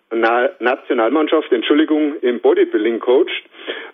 Nationalmannschaft, 0.61 1.53
Entschuldigung, 1.53 2.17
im 2.21 2.41
Bodybuilding 2.41 3.01
coacht. 3.01 3.43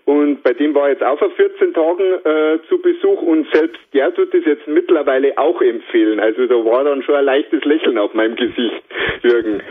Und 0.09 0.43
bei 0.43 0.55
dem 0.55 0.75
war 0.75 0.89
jetzt 0.89 1.03
auch 1.03 1.19
vor 1.19 1.31
14 1.33 1.75
Tagen 1.75 2.03
äh, 2.25 2.59
zu 2.71 2.79
Besuch 2.79 3.21
und 3.21 3.47
selbst 3.53 3.79
der 3.93 4.15
tut 4.15 4.33
es 4.33 4.43
jetzt 4.47 4.67
mittlerweile 4.67 5.37
auch 5.37 5.61
empfehlen. 5.61 6.19
Also 6.19 6.47
da 6.47 6.55
war 6.55 6.83
dann 6.83 7.03
schon 7.03 7.15
ein 7.15 7.27
leichtes 7.27 7.63
Lächeln 7.65 7.99
auf 7.99 8.15
meinem 8.15 8.35
Gesicht, 8.35 8.83
Jürgen. 9.23 9.63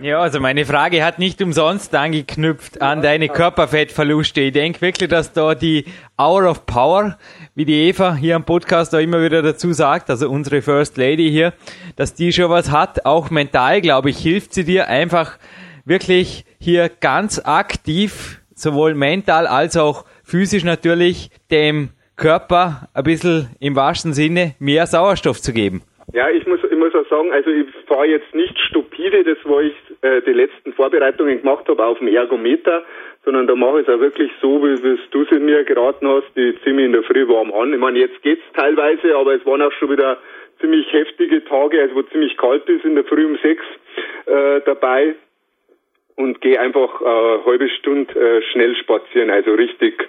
ja, 0.00 0.20
also 0.20 0.38
meine 0.38 0.64
Frage 0.66 1.04
hat 1.04 1.18
nicht 1.18 1.42
umsonst 1.42 1.96
angeknüpft 1.96 2.80
an 2.80 3.02
deine 3.02 3.28
Körperfettverluste. 3.28 4.42
Ich 4.42 4.52
denke 4.52 4.82
wirklich, 4.82 5.08
dass 5.08 5.31
da 5.36 5.54
die 5.54 5.84
Hour 6.18 6.50
of 6.50 6.66
Power, 6.66 7.18
wie 7.54 7.64
die 7.64 7.88
Eva 7.88 8.14
hier 8.14 8.36
am 8.36 8.44
Podcast 8.44 8.92
da 8.92 9.00
immer 9.00 9.22
wieder 9.22 9.42
dazu 9.42 9.72
sagt, 9.72 10.10
also 10.10 10.28
unsere 10.28 10.62
First 10.62 10.96
Lady 10.96 11.30
hier, 11.30 11.52
dass 11.96 12.14
die 12.14 12.32
schon 12.32 12.50
was 12.50 12.70
hat. 12.70 13.04
Auch 13.06 13.30
mental, 13.30 13.80
glaube 13.80 14.10
ich, 14.10 14.18
hilft 14.18 14.52
sie 14.54 14.64
dir 14.64 14.88
einfach 14.88 15.38
wirklich 15.84 16.44
hier 16.60 16.90
ganz 17.00 17.40
aktiv, 17.44 18.40
sowohl 18.54 18.94
mental 18.94 19.46
als 19.46 19.76
auch 19.76 20.04
physisch 20.22 20.64
natürlich, 20.64 21.30
dem 21.50 21.90
Körper 22.16 22.88
ein 22.94 23.04
bisschen 23.04 23.48
im 23.60 23.74
wahrsten 23.74 24.12
Sinne 24.12 24.54
mehr 24.58 24.86
Sauerstoff 24.86 25.40
zu 25.40 25.52
geben. 25.52 25.82
Ja, 26.12 26.28
ich 26.28 26.46
muss, 26.46 26.60
ich 26.62 26.76
muss 26.76 26.94
auch 26.94 27.08
sagen, 27.08 27.32
also 27.32 27.50
ich 27.50 27.66
fahre 27.86 28.06
jetzt 28.06 28.34
nicht 28.34 28.58
stupide, 28.68 29.24
das 29.24 29.38
wo 29.44 29.60
ich 29.60 29.74
äh, 30.02 30.20
die 30.22 30.32
letzten 30.32 30.72
Vorbereitungen 30.74 31.38
gemacht 31.38 31.66
habe 31.68 31.84
auf 31.84 31.98
dem 31.98 32.08
Ergometer, 32.08 32.84
sondern 33.24 33.46
da 33.46 33.54
mache 33.54 33.80
ich 33.80 33.88
es 33.88 33.94
auch 33.94 34.00
wirklich 34.00 34.30
so, 34.40 34.62
wie, 34.62 34.82
wie 34.82 34.98
du 35.10 35.22
es 35.22 35.30
mir 35.30 35.64
geraten 35.64 36.08
hast, 36.08 36.26
die 36.36 36.54
ziehe 36.62 36.74
mich 36.74 36.86
in 36.86 36.92
der 36.92 37.02
Früh 37.04 37.26
warm 37.28 37.52
an. 37.52 37.72
Ich 37.72 37.78
meine, 37.78 37.98
jetzt 37.98 38.20
geht's 38.22 38.42
teilweise, 38.54 39.16
aber 39.16 39.34
es 39.34 39.46
waren 39.46 39.62
auch 39.62 39.72
schon 39.72 39.90
wieder 39.90 40.18
ziemlich 40.60 40.92
heftige 40.92 41.44
Tage, 41.44 41.80
also 41.80 41.94
wo 41.94 42.02
ziemlich 42.02 42.36
kalt 42.36 42.68
ist 42.68 42.84
in 42.84 42.94
der 42.94 43.04
Früh 43.04 43.24
um 43.26 43.36
sechs 43.42 43.64
äh, 44.26 44.60
dabei 44.64 45.14
und 46.16 46.40
gehe 46.40 46.60
einfach 46.60 47.00
äh, 47.00 47.44
halbe 47.46 47.68
Stunde 47.68 48.12
äh, 48.18 48.42
schnell 48.52 48.74
spazieren, 48.76 49.30
also 49.30 49.54
richtig 49.54 50.08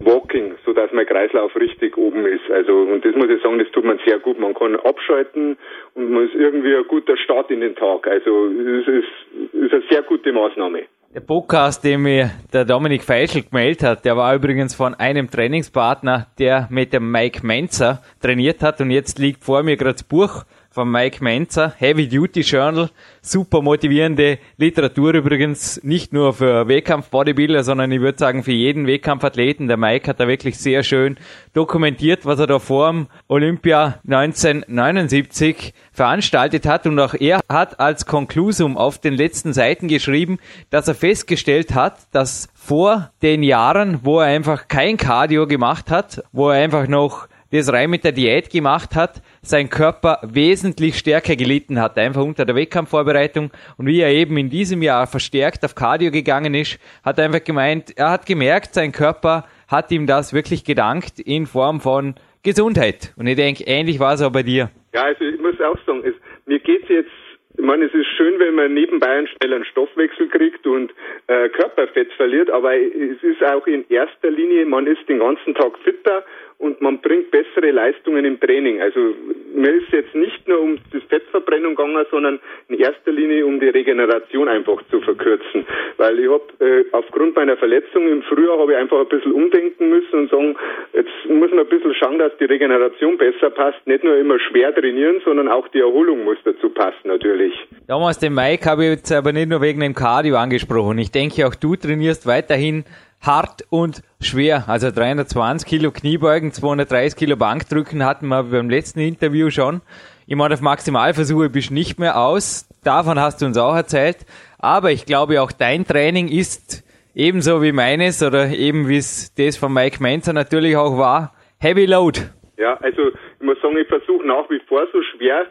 Walking, 0.00 0.54
so 0.64 0.72
dass 0.72 0.92
mein 0.92 1.06
Kreislauf 1.06 1.54
richtig 1.56 1.96
oben 1.96 2.26
ist. 2.26 2.48
Also 2.50 2.72
und 2.72 3.04
das 3.04 3.14
muss 3.16 3.28
ich 3.30 3.42
sagen, 3.42 3.58
das 3.58 3.70
tut 3.72 3.84
man 3.84 3.98
sehr 4.06 4.18
gut. 4.18 4.38
Man 4.38 4.54
kann 4.54 4.76
abschalten 4.76 5.56
und 5.94 6.10
man 6.10 6.26
ist 6.26 6.34
irgendwie 6.34 6.74
ein 6.76 6.86
guter 6.86 7.16
Start 7.16 7.50
in 7.50 7.60
den 7.60 7.74
Tag. 7.74 8.06
Also 8.06 8.46
es 8.46 8.86
ist, 8.86 9.54
ist 9.54 9.72
eine 9.72 9.82
sehr 9.90 10.02
gute 10.02 10.32
Maßnahme. 10.32 10.84
Der 11.14 11.20
Podcast, 11.20 11.84
den 11.84 12.02
mir 12.02 12.32
der 12.52 12.66
Dominik 12.66 13.02
Feischl 13.02 13.42
gemeldet 13.42 13.82
hat, 13.82 14.04
der 14.04 14.18
war 14.18 14.34
übrigens 14.34 14.74
von 14.74 14.94
einem 14.94 15.30
Trainingspartner, 15.30 16.26
der 16.38 16.66
mit 16.68 16.92
dem 16.92 17.10
Mike 17.10 17.46
Menzer 17.46 18.02
trainiert 18.20 18.62
hat. 18.62 18.82
Und 18.82 18.90
jetzt 18.90 19.18
liegt 19.18 19.42
vor 19.42 19.62
mir 19.62 19.78
gerade 19.78 19.94
das 19.94 20.02
Buch 20.02 20.44
von 20.78 20.92
Mike 20.92 21.24
Menzer, 21.24 21.72
Heavy 21.76 22.08
Duty 22.08 22.42
Journal, 22.42 22.90
super 23.20 23.62
motivierende 23.62 24.38
Literatur 24.58 25.12
übrigens, 25.12 25.82
nicht 25.82 26.12
nur 26.12 26.32
für 26.34 26.68
Wettkampf-Bodybuilder, 26.68 27.64
sondern 27.64 27.90
ich 27.90 28.00
würde 28.00 28.16
sagen 28.16 28.44
für 28.44 28.52
jeden 28.52 28.86
Wettkampfathleten. 28.86 29.66
Der 29.66 29.76
Mike 29.76 30.08
hat 30.08 30.20
da 30.20 30.28
wirklich 30.28 30.56
sehr 30.56 30.84
schön 30.84 31.16
dokumentiert, 31.52 32.24
was 32.26 32.38
er 32.38 32.46
da 32.46 32.60
vor 32.60 32.92
dem 32.92 33.08
Olympia 33.26 33.98
1979 34.08 35.74
veranstaltet 35.90 36.64
hat 36.64 36.86
und 36.86 37.00
auch 37.00 37.14
er 37.14 37.40
hat 37.48 37.80
als 37.80 38.06
Konklusum 38.06 38.76
auf 38.76 39.00
den 39.00 39.14
letzten 39.14 39.52
Seiten 39.52 39.88
geschrieben, 39.88 40.38
dass 40.70 40.86
er 40.86 40.94
festgestellt 40.94 41.74
hat, 41.74 42.06
dass 42.12 42.48
vor 42.54 43.10
den 43.20 43.42
Jahren, 43.42 43.98
wo 44.04 44.20
er 44.20 44.26
einfach 44.26 44.68
kein 44.68 44.96
Cardio 44.96 45.48
gemacht 45.48 45.90
hat, 45.90 46.22
wo 46.30 46.50
er 46.50 46.62
einfach 46.62 46.86
noch 46.86 47.26
das 47.50 47.72
rein 47.72 47.90
mit 47.90 48.04
der 48.04 48.12
Diät 48.12 48.50
gemacht 48.50 48.94
hat, 48.94 49.22
sein 49.42 49.70
Körper 49.70 50.18
wesentlich 50.22 50.96
stärker 50.96 51.36
gelitten 51.36 51.80
hat, 51.80 51.98
einfach 51.98 52.22
unter 52.22 52.44
der 52.44 52.56
Wettkampfvorbereitung. 52.56 53.50
Und 53.76 53.86
wie 53.86 54.00
er 54.00 54.10
eben 54.10 54.36
in 54.36 54.50
diesem 54.50 54.82
Jahr 54.82 55.06
verstärkt 55.06 55.64
auf 55.64 55.74
Cardio 55.74 56.10
gegangen 56.10 56.54
ist, 56.54 56.78
hat 57.04 57.18
er 57.18 57.24
einfach 57.26 57.44
gemeint, 57.44 57.96
er 57.96 58.10
hat 58.10 58.26
gemerkt, 58.26 58.74
sein 58.74 58.92
Körper 58.92 59.44
hat 59.68 59.90
ihm 59.90 60.06
das 60.06 60.32
wirklich 60.32 60.64
gedankt 60.64 61.20
in 61.20 61.46
Form 61.46 61.80
von 61.80 62.14
Gesundheit. 62.42 63.12
Und 63.16 63.26
ich 63.26 63.36
denke, 63.36 63.64
ähnlich 63.66 63.98
war 63.98 64.14
es 64.14 64.22
auch 64.22 64.32
bei 64.32 64.42
dir. 64.42 64.70
Ja, 64.94 65.04
also 65.04 65.24
ich 65.24 65.40
muss 65.40 65.60
auch 65.60 65.78
sagen, 65.86 66.02
es, 66.04 66.14
mir 66.46 66.58
geht's 66.58 66.88
jetzt 66.88 67.10
ich 67.58 67.64
meine, 67.64 67.86
es 67.86 67.92
ist 67.92 68.06
schön, 68.16 68.38
wenn 68.38 68.54
man 68.54 68.72
nebenbei 68.72 69.08
einen 69.08 69.26
schnellen 69.26 69.64
Stoffwechsel 69.64 70.28
kriegt 70.28 70.64
und 70.64 70.94
äh, 71.26 71.48
Körperfett 71.48 72.12
verliert, 72.12 72.50
aber 72.50 72.76
es 72.76 73.20
ist 73.20 73.42
auch 73.42 73.66
in 73.66 73.84
erster 73.88 74.30
Linie, 74.30 74.64
man 74.64 74.86
ist 74.86 75.08
den 75.08 75.18
ganzen 75.18 75.56
Tag 75.56 75.76
fitter 75.80 76.24
und 76.58 76.80
man 76.80 77.00
bringt 77.00 77.30
bessere 77.30 77.70
Leistungen 77.70 78.24
im 78.24 78.38
Training. 78.40 78.80
Also 78.80 79.14
mir 79.54 79.74
ist 79.74 79.92
jetzt 79.92 80.14
nicht 80.14 80.46
nur 80.48 80.60
um 80.60 80.78
das 80.92 81.02
Fettverbrennung 81.08 81.76
gegangen, 81.76 82.04
sondern 82.10 82.40
in 82.68 82.78
erster 82.80 83.12
Linie 83.12 83.46
um 83.46 83.60
die 83.60 83.68
Regeneration 83.68 84.48
einfach 84.48 84.82
zu 84.90 85.00
verkürzen. 85.00 85.64
Weil 85.98 86.18
ich 86.18 86.28
habe 86.28 86.44
äh, 86.64 86.84
aufgrund 86.92 87.36
meiner 87.36 87.56
Verletzung 87.56 88.08
im 88.08 88.22
Frühjahr 88.22 88.58
habe 88.58 88.72
ich 88.72 88.78
einfach 88.78 89.00
ein 89.00 89.08
bisschen 89.08 89.32
umdenken 89.32 89.88
müssen 89.88 90.20
und 90.20 90.30
sagen, 90.30 90.56
jetzt 90.94 91.10
muss 91.28 91.50
man 91.50 91.60
ein 91.60 91.68
bisschen 91.68 91.94
schauen, 91.94 92.18
dass 92.18 92.36
die 92.38 92.46
Regeneration 92.46 93.16
besser 93.16 93.50
passt. 93.50 93.78
Nicht 93.86 94.02
nur 94.02 94.16
immer 94.16 94.38
schwer 94.40 94.74
trainieren, 94.74 95.20
sondern 95.24 95.48
auch 95.48 95.68
die 95.68 95.80
Erholung 95.80 96.24
muss 96.24 96.38
dazu 96.44 96.70
passen 96.70 97.06
natürlich. 97.06 97.54
Damals 97.86 98.18
den 98.18 98.34
Mike 98.34 98.68
habe 98.68 98.84
ich 98.84 98.90
jetzt 98.90 99.12
aber 99.12 99.32
nicht 99.32 99.48
nur 99.48 99.62
wegen 99.62 99.80
dem 99.80 99.94
Cardio 99.94 100.36
angesprochen. 100.36 100.98
Ich 100.98 101.12
denke 101.12 101.46
auch 101.46 101.54
du 101.54 101.76
trainierst 101.76 102.26
weiterhin 102.26 102.84
hart 103.20 103.64
und 103.70 104.02
schwer. 104.20 104.64
Also 104.68 104.90
320 104.90 105.68
Kilo 105.68 105.90
Kniebeugen, 105.90 106.52
230 106.52 107.18
Kilo 107.18 107.36
Bankdrücken 107.36 108.04
hatten 108.04 108.28
wir 108.28 108.44
beim 108.44 108.70
letzten 108.70 109.00
Interview 109.00 109.50
schon. 109.50 109.80
Ich 110.26 110.36
meine, 110.36 110.54
auf 110.54 110.60
Maximalversuche 110.60 111.48
bist 111.50 111.70
du 111.70 111.74
nicht 111.74 111.98
mehr 111.98 112.18
aus. 112.18 112.68
Davon 112.84 113.18
hast 113.18 113.40
du 113.40 113.46
uns 113.46 113.58
auch 113.58 113.74
erzählt. 113.74 114.18
Aber 114.58 114.90
ich 114.90 115.06
glaube 115.06 115.40
auch 115.40 115.52
dein 115.52 115.86
Training 115.86 116.28
ist 116.28 116.84
ebenso 117.14 117.62
wie 117.62 117.72
meines 117.72 118.22
oder 118.22 118.48
eben 118.48 118.88
wie 118.88 118.98
es 118.98 119.34
das 119.34 119.56
von 119.56 119.72
Mike 119.72 120.02
Menzer 120.02 120.32
natürlich 120.32 120.76
auch 120.76 120.98
war. 120.98 121.34
Heavy 121.58 121.86
Load. 121.86 122.20
Ja, 122.56 122.74
also 122.78 123.08
ich 123.08 123.46
muss 123.46 123.56
sagen, 123.62 123.76
ich 123.76 123.88
versuche 123.88 124.26
nach 124.26 124.48
wie 124.50 124.60
vor 124.68 124.86
so 124.92 125.00
schwer 125.02 125.46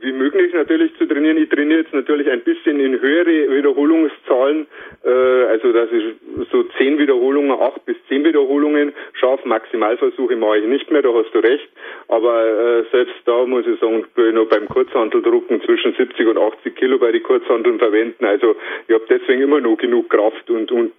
wie 0.00 0.12
möglich 0.12 0.52
natürlich 0.52 0.96
zu 0.96 1.06
trainieren. 1.06 1.36
Ich 1.36 1.48
trainiere 1.48 1.80
jetzt 1.80 1.92
natürlich 1.92 2.30
ein 2.30 2.40
bisschen 2.40 2.80
in 2.80 3.00
höhere 3.00 3.56
Wiederholungszahlen, 3.56 4.66
äh, 5.04 5.44
also 5.44 5.72
dass 5.72 5.90
ich 5.92 6.14
so 6.50 6.64
zehn 6.78 6.98
Wiederholungen, 6.98 7.52
acht 7.52 7.84
bis 7.84 7.96
zehn 8.08 8.24
Wiederholungen 8.24 8.92
schaffe. 9.14 9.46
Maximalversuche 9.48 10.36
mache 10.36 10.58
ich 10.58 10.66
nicht 10.66 10.90
mehr, 10.90 11.02
da 11.02 11.10
hast 11.12 11.34
du 11.34 11.38
recht. 11.38 11.68
Aber 12.08 12.46
äh, 12.46 12.84
selbst 12.90 13.16
da 13.24 13.44
muss 13.46 13.66
ich 13.66 13.78
sagen, 13.80 14.04
ich 14.16 14.34
noch 14.34 14.48
beim 14.48 14.68
Kurzhanteldrucken 14.68 15.62
zwischen 15.62 15.94
70 15.94 16.26
und 16.26 16.38
80 16.38 16.76
Kilo 16.76 16.98
bei 16.98 17.12
den 17.12 17.22
Kurzhanteln 17.22 17.78
verwenden. 17.78 18.24
Also 18.24 18.56
ich 18.86 18.94
habe 18.94 19.04
deswegen 19.08 19.42
immer 19.42 19.60
noch 19.60 19.76
genug 19.76 20.10
Kraft 20.10 20.48
und, 20.50 20.70
und 20.72 20.92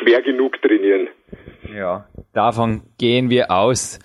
schwer 0.00 0.22
genug 0.22 0.60
trainieren. 0.62 1.08
Ja, 1.74 2.06
davon 2.32 2.82
gehen 2.98 3.30
wir 3.30 3.50
aus. 3.50 3.98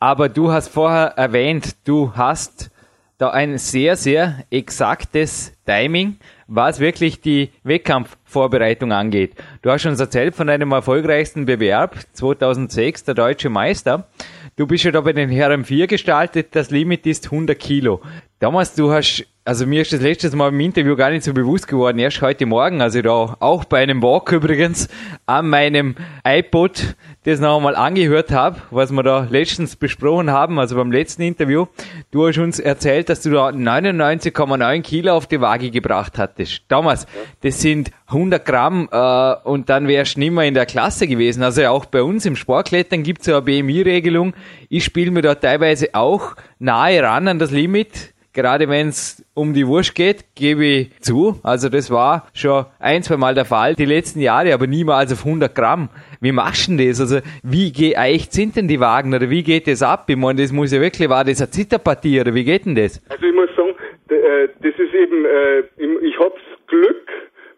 Aber 0.00 0.28
du 0.28 0.50
hast 0.50 0.68
vorher 0.68 1.14
erwähnt, 1.16 1.86
du 1.86 2.12
hast 2.16 2.72
da 3.18 3.30
ein 3.30 3.58
sehr, 3.58 3.96
sehr 3.96 4.44
exaktes 4.50 5.52
Timing, 5.64 6.16
was 6.46 6.80
wirklich 6.80 7.20
die 7.20 7.50
Wettkampfvorbereitung 7.62 8.92
angeht. 8.92 9.34
Du 9.62 9.70
hast 9.70 9.86
uns 9.86 10.00
erzählt 10.00 10.34
von 10.34 10.48
deinem 10.48 10.72
erfolgreichsten 10.72 11.46
Bewerb 11.46 11.98
2006, 12.12 13.04
der 13.04 13.14
Deutsche 13.14 13.48
Meister. 13.48 14.08
Du 14.56 14.66
bist 14.66 14.84
ja 14.84 14.90
da 14.90 15.00
bei 15.00 15.12
den 15.12 15.30
Herren 15.30 15.64
4 15.64 15.86
gestaltet, 15.86 16.54
das 16.56 16.70
Limit 16.70 17.06
ist 17.06 17.26
100 17.26 17.58
Kilo. 17.58 18.02
Damals, 18.38 18.74
du 18.74 18.92
hast 18.92 19.24
also 19.44 19.66
mir 19.66 19.82
ist 19.82 19.92
das 19.92 20.00
letztes 20.00 20.34
Mal 20.36 20.50
im 20.50 20.60
Interview 20.60 20.94
gar 20.94 21.10
nicht 21.10 21.24
so 21.24 21.34
bewusst 21.34 21.66
geworden, 21.66 21.98
erst 21.98 22.22
heute 22.22 22.46
Morgen, 22.46 22.80
also 22.80 23.02
da 23.02 23.36
auch 23.40 23.64
bei 23.64 23.82
einem 23.82 24.00
Walk 24.00 24.30
übrigens 24.30 24.88
an 25.26 25.48
meinem 25.48 25.96
iPod 26.24 26.94
das 27.24 27.40
noch 27.40 27.56
einmal 27.56 27.74
angehört 27.74 28.30
habe, 28.30 28.62
was 28.70 28.92
wir 28.92 29.02
da 29.02 29.26
letztens 29.28 29.74
besprochen 29.74 30.30
haben, 30.30 30.60
also 30.60 30.76
beim 30.76 30.92
letzten 30.92 31.22
Interview. 31.22 31.66
Du 32.12 32.26
hast 32.26 32.38
uns 32.38 32.60
erzählt, 32.60 33.08
dass 33.08 33.22
du 33.22 33.30
da 33.30 33.48
99,9 33.48 34.82
Kilo 34.82 35.12
auf 35.14 35.26
die 35.26 35.40
Waage 35.40 35.70
gebracht 35.70 36.18
hattest. 36.18 36.62
Damals, 36.68 37.06
das 37.40 37.60
sind 37.60 37.90
100 38.08 38.44
Gramm 38.44 38.88
äh, 38.92 39.34
und 39.44 39.68
dann 39.68 39.88
wärst 39.88 40.16
du 40.16 40.20
nicht 40.20 40.32
mehr 40.32 40.44
in 40.44 40.54
der 40.54 40.66
Klasse 40.66 41.08
gewesen. 41.08 41.42
Also 41.42 41.64
auch 41.66 41.86
bei 41.86 42.02
uns 42.02 42.26
im 42.26 42.36
Sportklettern 42.36 43.02
gibt 43.02 43.22
es 43.22 43.26
ja 43.26 43.36
eine 43.36 43.42
BMI-Regelung. 43.42 44.34
Ich 44.68 44.84
spiele 44.84 45.10
mir 45.10 45.22
da 45.22 45.34
teilweise 45.34 45.94
auch 45.94 46.34
nahe 46.58 47.02
ran 47.02 47.28
an 47.28 47.38
das 47.38 47.50
Limit 47.50 48.11
gerade 48.32 48.68
wenn 48.68 48.88
es 48.88 49.24
um 49.34 49.54
die 49.54 49.66
Wurst 49.66 49.94
geht, 49.94 50.24
gebe 50.34 50.64
ich 50.64 51.00
zu. 51.00 51.40
Also 51.42 51.68
das 51.68 51.90
war 51.90 52.28
schon 52.34 52.64
ein, 52.78 53.02
zwei 53.02 53.16
Mal 53.16 53.34
der 53.34 53.44
Fall 53.44 53.74
die 53.74 53.84
letzten 53.84 54.20
Jahre, 54.20 54.54
aber 54.54 54.66
niemals 54.66 55.12
auf 55.12 55.24
100 55.24 55.54
Gramm. 55.54 55.90
Wie 56.20 56.32
machst 56.32 56.68
du 56.68 56.76
denn 56.76 56.88
das? 56.88 57.00
Also 57.00 57.18
wie 57.42 57.72
geeicht 57.72 58.32
sind 58.32 58.56
denn 58.56 58.68
die 58.68 58.80
Wagen 58.80 59.14
oder 59.14 59.28
wie 59.30 59.42
geht 59.42 59.66
das 59.66 59.82
ab? 59.82 60.04
Ich 60.08 60.16
meine, 60.16 60.40
das 60.40 60.52
muss 60.52 60.72
ja 60.72 60.80
wirklich, 60.80 61.08
war 61.08 61.24
das 61.24 61.40
eine 61.40 61.50
Zitterpartie 61.50 62.20
oder 62.20 62.34
wie 62.34 62.44
geht 62.44 62.66
denn 62.66 62.74
das? 62.74 63.02
Also 63.08 63.26
ich 63.26 63.34
muss 63.34 63.50
sagen, 63.56 63.74
äh, 64.08 64.48
das 64.60 64.74
ist 64.78 64.94
eben, 64.94 65.24
äh, 65.24 65.60
ich 66.06 66.18
hab's 66.18 66.40
Glück, 66.66 67.08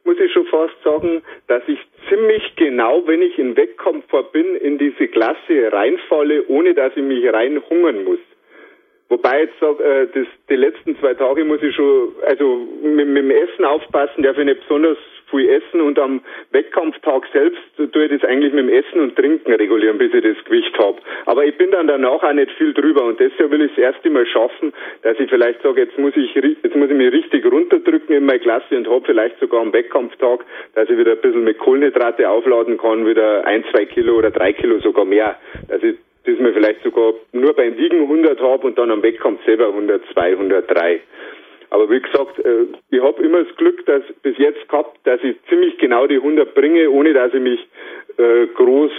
muss 0.05 0.17
ich 0.19 0.33
schon 0.33 0.47
fast 0.47 0.75
sagen, 0.83 1.23
dass 1.47 1.63
ich 1.67 1.79
ziemlich 2.09 2.43
genau, 2.57 3.03
wenn 3.07 3.23
ich 3.23 3.39
in 3.39 3.57
Wettkampf 3.57 4.05
bin, 4.33 4.57
in 4.57 4.79
diese 4.79 5.09
Klasse 5.09 5.73
reinfalle, 5.73 6.47
ohne 6.49 6.75
dass 6.75 6.97
ich 6.97 7.03
mich 7.03 7.25
reinhungern 7.33 8.05
muss. 8.05 8.19
Wobei 9.15 9.43
jetzt 9.43 9.55
sag, 9.61 9.79
äh, 9.79 10.09
das, 10.13 10.27
die 10.51 10.57
letzten 10.57 10.99
zwei 10.99 11.15
Tage 11.15 11.45
muss 11.45 11.63
ich 11.63 11.73
schon, 11.73 12.09
also 12.27 12.67
mit, 12.83 13.07
mit 13.07 13.23
dem 13.23 13.31
Essen 13.31 13.65
aufpassen, 13.65 14.25
darf 14.25 14.37
ich 14.37 14.45
nicht 14.45 14.61
besonders 14.63 14.99
viel 15.31 15.49
essen 15.49 15.81
und 15.81 16.01
am 16.01 16.21
Wettkampftag 16.51 17.23
selbst 17.33 17.63
tue 17.77 18.07
ich 18.07 18.11
das 18.11 18.29
eigentlich 18.29 18.53
mit 18.53 18.65
dem 18.65 18.69
Essen 18.69 18.99
und 18.99 19.15
Trinken 19.15 19.53
regulieren, 19.53 19.99
bis 19.99 20.13
ich 20.13 20.25
das 20.25 20.45
Gewicht 20.45 20.77
habe. 20.81 20.99
Aber 21.27 21.45
ich 21.45 21.57
bin 21.57 21.71
dann 21.71 21.87
danach 21.87 22.25
auch 22.25 22.33
nicht 22.33 22.51
viel 22.59 22.75
drüber 22.75 23.05
und 23.05 23.21
deshalb 23.21 23.53
will 23.53 23.63
ich 23.63 23.71
das 23.77 23.95
erste 23.95 24.11
Mal 24.11 24.27
schaffen, 24.27 24.73
dass 25.03 25.19
ich 25.21 25.31
vielleicht 25.31 25.63
sage, 25.63 25.83
jetzt 25.83 25.97
muss 25.97 26.17
ich 26.17 26.35
jetzt 26.35 26.75
muss 26.75 26.91
ich 26.91 26.97
mich 26.97 27.13
richtig 27.13 27.47
runterdrücken 27.47 28.17
in 28.17 28.27
meine 28.27 28.41
Klasse 28.41 28.77
und 28.77 28.91
habe 28.91 29.07
vielleicht 29.07 29.39
sogar 29.39 29.61
am 29.61 29.73
Wettkampftag, 29.73 30.45
dass 30.75 30.91
ich 30.91 30.99
wieder 30.99 31.13
ein 31.13 31.21
bisschen 31.21 31.45
mit 31.45 31.59
Kohlenhydrate 31.59 32.29
aufladen 32.29 32.79
kann, 32.79 33.07
wieder 33.07 33.47
ein, 33.47 33.65
zwei 33.71 33.85
Kilo 33.85 34.17
oder 34.17 34.33
drei 34.33 34.53
Kilo 34.53 34.81
sogar 34.81 35.05
mehr, 35.05 35.39
dass 35.69 35.85
ich 35.85 35.95
das 36.25 36.39
mir 36.39 36.53
vielleicht 36.53 36.83
sogar 36.83 37.13
nur 37.33 37.55
beim 37.55 37.77
Wiegen 37.77 38.03
100 38.03 38.41
habe 38.41 38.67
und 38.67 38.79
dann 38.79 38.91
am 38.91 39.03
Wettkampf 39.03 39.45
selber 39.45 39.69
100, 39.69 40.03
200, 40.13 40.71
3. 40.71 41.01
Aber 41.71 41.91
wie 41.91 42.01
gesagt, 42.01 42.39
äh, 42.39 42.67
ich 42.91 43.03
habe 43.03 43.23
immer 43.23 43.45
das 43.45 43.57
Glück, 43.57 43.85
dass 43.87 44.03
bis 44.23 44.39
jetzt 44.39 44.69
gehabt, 44.69 44.99
dass 45.05 45.21
ich 45.23 45.37
ziemlich 45.49 45.77
genau 45.79 46.07
die 46.07 46.17
100 46.17 46.55
bringe, 46.55 46.89
ohne 46.91 47.13
dass 47.13 47.35
ich 47.35 47.41
mich 47.41 47.61
äh, 48.17 48.47
groß 48.55 48.93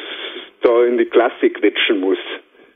da 0.61 0.83
in 0.83 0.97
die 0.97 1.05
Klasse 1.05 1.49
quetschen 1.49 1.99
muss. 1.99 2.17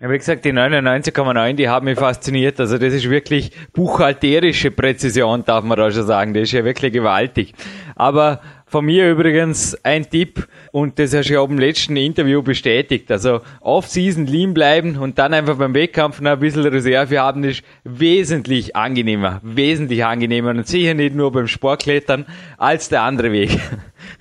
Ja, 0.01 0.09
wie 0.09 0.17
gesagt, 0.17 0.45
die 0.45 0.53
99,9, 0.53 1.55
die 1.55 1.67
haben 1.67 1.83
mich 1.83 1.99
fasziniert. 1.99 2.57
Also 2.61 2.77
das 2.77 2.93
ist 2.93 3.09
wirklich 3.09 3.51
buchhalterische 3.73 4.71
Präzision, 4.71 5.43
darf 5.45 5.65
man 5.65 5.77
da 5.77 5.91
schon 5.91 6.03
sagen. 6.03 6.33
Das 6.33 6.43
ist 6.43 6.53
ja 6.53 6.63
wirklich 6.63 6.93
gewaltig. 6.93 7.51
Aber 7.97 8.39
von 8.69 8.85
mir 8.85 9.09
übrigens 9.09 9.75
ein 9.83 10.07
Tipp 10.07 10.47
und 10.71 10.99
das 10.99 11.15
hast 11.15 11.27
du 11.27 11.33
ja 11.33 11.39
auch 11.39 11.49
im 11.49 11.57
letzten 11.57 11.95
Interview 11.95 12.43
bestätigt. 12.43 13.11
Also 13.11 13.41
Off-Season 13.61 14.27
lean 14.27 14.53
bleiben 14.53 14.97
und 14.97 15.17
dann 15.17 15.33
einfach 15.33 15.57
beim 15.57 15.73
Wettkampf 15.73 16.21
noch 16.21 16.31
ein 16.31 16.39
bisschen 16.39 16.65
Reserve 16.67 17.19
haben, 17.19 17.43
ist 17.43 17.63
wesentlich 17.83 18.75
angenehmer. 18.75 19.41
Wesentlich 19.41 20.05
angenehmer 20.05 20.51
und 20.51 20.67
sicher 20.67 20.93
nicht 20.93 21.15
nur 21.15 21.31
beim 21.31 21.47
Sportklettern 21.47 22.27
als 22.57 22.89
der 22.89 23.01
andere 23.01 23.31
Weg. 23.31 23.59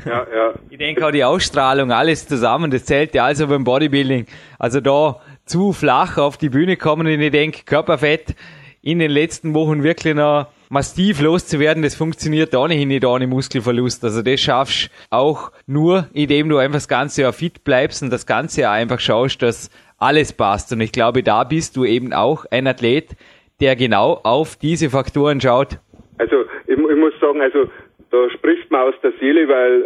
Ja, 0.05 0.26
ja. 0.35 0.55
Ich 0.71 0.78
denke 0.78 1.07
auch 1.07 1.11
die 1.11 1.25
Ausstrahlung, 1.25 1.93
alles 1.93 2.26
zusammen, 2.26 2.71
das 2.71 2.85
zählt 2.85 3.14
ja 3.14 3.26
also 3.26 3.47
beim 3.47 3.64
Bodybuilding. 3.64 4.26
Also 4.59 4.81
da 4.81 5.21
zu 5.45 5.73
flach 5.73 6.19
auf 6.19 6.37
die 6.37 6.49
Bühne 6.49 6.76
kommen 6.76 7.07
und 7.07 7.21
ich 7.21 7.31
denke, 7.31 7.64
Körperfett 7.64 8.35
in 8.83 8.99
den 8.99 9.11
letzten 9.11 9.55
Wochen 9.55 9.83
wirklich 9.83 10.14
noch 10.14 10.49
massiv 10.71 11.21
loszuwerden, 11.21 11.83
das 11.83 11.95
funktioniert 11.95 12.55
ohnehin 12.55 12.89
nicht 12.89 13.05
ohne 13.05 13.27
Muskelverlust. 13.27 14.05
Also 14.05 14.23
das 14.23 14.41
schaffst 14.41 14.91
auch 15.11 15.53
nur, 15.67 16.09
indem 16.13 16.49
du 16.49 16.59
einfach 16.59 16.77
das 16.77 16.89
ganze 16.89 17.23
Jahr 17.23 17.33
fit 17.33 17.65
bleibst 17.65 18.03
und 18.03 18.11
das 18.11 18.27
ganze 18.27 18.63
Jahr 18.63 18.75
einfach 18.75 19.01
schaust, 19.01 19.43
dass 19.43 19.71
alles 19.99 20.33
passt. 20.33 20.73
Und 20.73 20.81
ich 20.81 20.93
glaube, 20.93 21.23
da 21.23 21.45
bist 21.45 21.77
du 21.77 21.85
eben 21.85 22.13
auch 22.13 22.45
ein 22.51 22.67
Athlet, 22.67 23.17
der 23.61 23.77
genau 23.77 24.21
auf 24.23 24.57
diese 24.57 24.91
Faktoren 24.91 25.41
schaut. 25.41 25.78
Also 26.19 26.45
ich, 26.67 26.78
ich 26.78 26.97
muss 26.97 27.13
sagen, 27.21 27.41
also 27.41 27.71
da 28.11 28.31
spricht 28.31 28.71
man 28.71 28.83
aus 28.83 28.95
der 29.02 29.13
Seele, 29.21 29.49
weil 29.49 29.83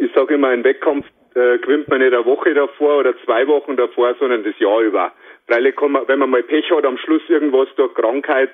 äh, 0.00 0.04
ich 0.04 0.12
sage 0.14 0.34
immer, 0.34 0.48
ein 0.48 0.64
Wettkampf 0.64 1.06
äh, 1.34 1.58
gewinnt 1.58 1.88
man 1.88 2.00
nicht 2.00 2.14
eine 2.14 2.24
Woche 2.24 2.54
davor 2.54 2.98
oder 2.98 3.14
zwei 3.24 3.46
Wochen 3.46 3.76
davor, 3.76 4.14
sondern 4.18 4.44
das 4.44 4.58
Jahr 4.58 4.80
über. 4.80 5.12
Freilich 5.46 5.76
kann 5.76 5.92
man, 5.92 6.08
wenn 6.08 6.18
man 6.18 6.30
mal 6.30 6.42
Pech 6.42 6.70
hat, 6.70 6.84
am 6.84 6.96
Schluss 6.98 7.22
irgendwas 7.28 7.68
durch 7.76 7.92
Krankheit 7.94 8.52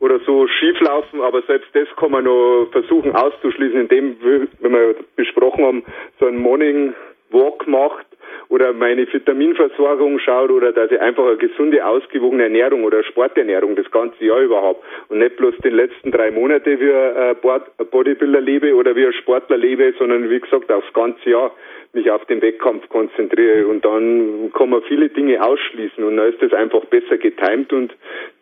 oder 0.00 0.18
so 0.20 0.46
schieflaufen, 0.48 1.20
aber 1.20 1.42
selbst 1.42 1.68
das 1.74 1.88
kann 1.96 2.10
man 2.10 2.24
noch 2.24 2.68
versuchen 2.72 3.14
auszuschließen, 3.14 3.80
indem, 3.82 4.16
wenn 4.60 4.72
wir 4.72 4.96
besprochen 5.16 5.64
haben, 5.64 5.84
so 6.18 6.26
einen 6.26 6.38
Morning 6.38 6.94
Walk 7.30 7.66
macht 7.66 8.06
oder 8.48 8.72
meine 8.72 9.12
Vitaminversorgung 9.12 10.18
schaut 10.18 10.50
oder 10.50 10.72
dass 10.72 10.90
ich 10.90 11.00
einfach 11.00 11.26
eine 11.26 11.36
gesunde, 11.36 11.84
ausgewogene 11.84 12.44
Ernährung 12.44 12.84
oder 12.84 13.02
Sporternährung 13.04 13.76
das 13.76 13.90
ganze 13.90 14.24
Jahr 14.24 14.40
überhaupt 14.40 14.84
und 15.08 15.18
nicht 15.18 15.36
bloß 15.36 15.56
den 15.58 15.74
letzten 15.74 16.10
drei 16.10 16.30
Monate 16.30 16.78
wie 16.80 16.92
ein 16.92 17.86
Bodybuilder 17.90 18.40
lebe 18.40 18.74
oder 18.74 18.94
wie 18.96 19.06
ein 19.06 19.12
Sportler 19.12 19.56
lebe, 19.56 19.94
sondern 19.98 20.28
wie 20.30 20.40
gesagt 20.40 20.70
aufs 20.70 20.92
ganze 20.92 21.30
Jahr 21.30 21.52
mich 21.94 22.10
auf 22.10 22.24
den 22.26 22.42
Wettkampf 22.42 22.88
konzentriere. 22.88 23.66
Und 23.66 23.84
dann 23.84 24.52
kann 24.52 24.70
man 24.70 24.82
viele 24.82 25.08
Dinge 25.08 25.42
ausschließen. 25.42 26.02
Und 26.04 26.16
dann 26.16 26.32
ist 26.32 26.42
das 26.42 26.52
einfach 26.52 26.84
besser 26.86 27.16
getimt 27.16 27.72
und 27.72 27.94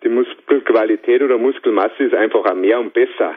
die 0.03 0.09
Muskelqualität 0.09 1.23
oder 1.23 1.39
Muskelmasse 1.39 2.05
ist 2.05 2.15
einfach 2.15 2.45
auch 2.45 2.55
mehr 2.55 2.81
und 2.81 2.93
besser. 2.93 3.35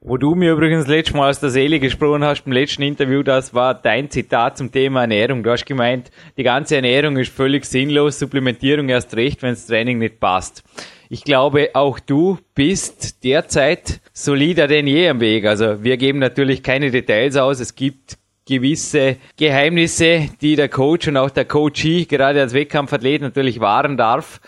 Wo 0.00 0.16
du 0.16 0.36
mir 0.36 0.52
übrigens 0.52 0.86
letztes 0.86 1.16
Mal 1.16 1.28
aus 1.28 1.40
der 1.40 1.50
Seele 1.50 1.80
gesprochen 1.80 2.22
hast 2.22 2.46
im 2.46 2.52
letzten 2.52 2.82
Interview, 2.82 3.24
das 3.24 3.52
war 3.52 3.74
dein 3.74 4.08
Zitat 4.10 4.56
zum 4.56 4.70
Thema 4.70 5.00
Ernährung. 5.00 5.42
Du 5.42 5.50
hast 5.50 5.66
gemeint, 5.66 6.12
die 6.36 6.44
ganze 6.44 6.76
Ernährung 6.76 7.16
ist 7.16 7.32
völlig 7.32 7.64
sinnlos, 7.64 8.20
Supplementierung 8.20 8.88
erst 8.90 9.16
recht, 9.16 9.42
wenn 9.42 9.50
das 9.50 9.66
Training 9.66 9.98
nicht 9.98 10.20
passt. 10.20 10.62
Ich 11.08 11.24
glaube, 11.24 11.70
auch 11.74 11.98
du 11.98 12.38
bist 12.54 13.24
derzeit 13.24 14.00
solider 14.12 14.68
denn 14.68 14.86
je 14.86 15.08
am 15.08 15.18
Weg. 15.18 15.46
Also 15.46 15.82
wir 15.82 15.96
geben 15.96 16.20
natürlich 16.20 16.62
keine 16.62 16.92
Details 16.92 17.36
aus. 17.36 17.58
Es 17.58 17.74
gibt 17.74 18.18
gewisse 18.46 19.16
Geheimnisse, 19.36 20.28
die 20.40 20.54
der 20.54 20.68
Coach 20.68 21.08
und 21.08 21.16
auch 21.16 21.30
der 21.30 21.44
Coachee 21.44 22.04
gerade 22.04 22.40
als 22.40 22.54
Wettkampfathlet 22.54 23.20
natürlich 23.20 23.58
wahren 23.58 23.96
darf. 23.96 24.40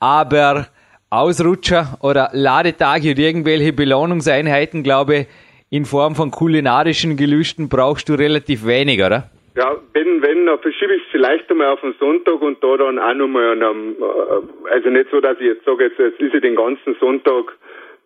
Aber 0.00 0.68
Ausrutscher 1.10 1.98
oder 2.02 2.30
Ladetage 2.32 3.10
und 3.10 3.18
irgendwelche 3.18 3.72
Belohnungseinheiten, 3.72 4.82
glaube 4.82 5.16
ich, 5.16 5.26
in 5.70 5.84
Form 5.84 6.14
von 6.14 6.30
kulinarischen 6.30 7.16
Gelüsten 7.16 7.68
brauchst 7.68 8.08
du 8.08 8.14
relativ 8.14 8.66
wenig, 8.66 9.02
oder? 9.02 9.30
Ja, 9.56 9.76
wenn, 9.92 10.22
wenn, 10.22 10.46
dann 10.46 10.58
verschiebe 10.60 10.94
ich 10.94 11.02
es 11.02 11.08
vielleicht 11.10 11.50
einmal 11.50 11.68
auf 11.68 11.80
den 11.80 11.94
Sonntag 11.98 12.40
und 12.40 12.62
da 12.62 12.76
dann 12.76 12.98
auch 12.98 13.14
nochmal 13.14 13.60
äh, 13.60 14.72
also 14.72 14.88
nicht 14.88 15.10
so, 15.10 15.20
dass 15.20 15.38
ich 15.40 15.46
jetzt 15.46 15.64
sage, 15.64 15.84
jetzt, 15.84 15.98
jetzt 15.98 16.20
ist 16.20 16.34
ich 16.34 16.40
den 16.40 16.54
ganzen 16.54 16.94
Sonntag 17.00 17.56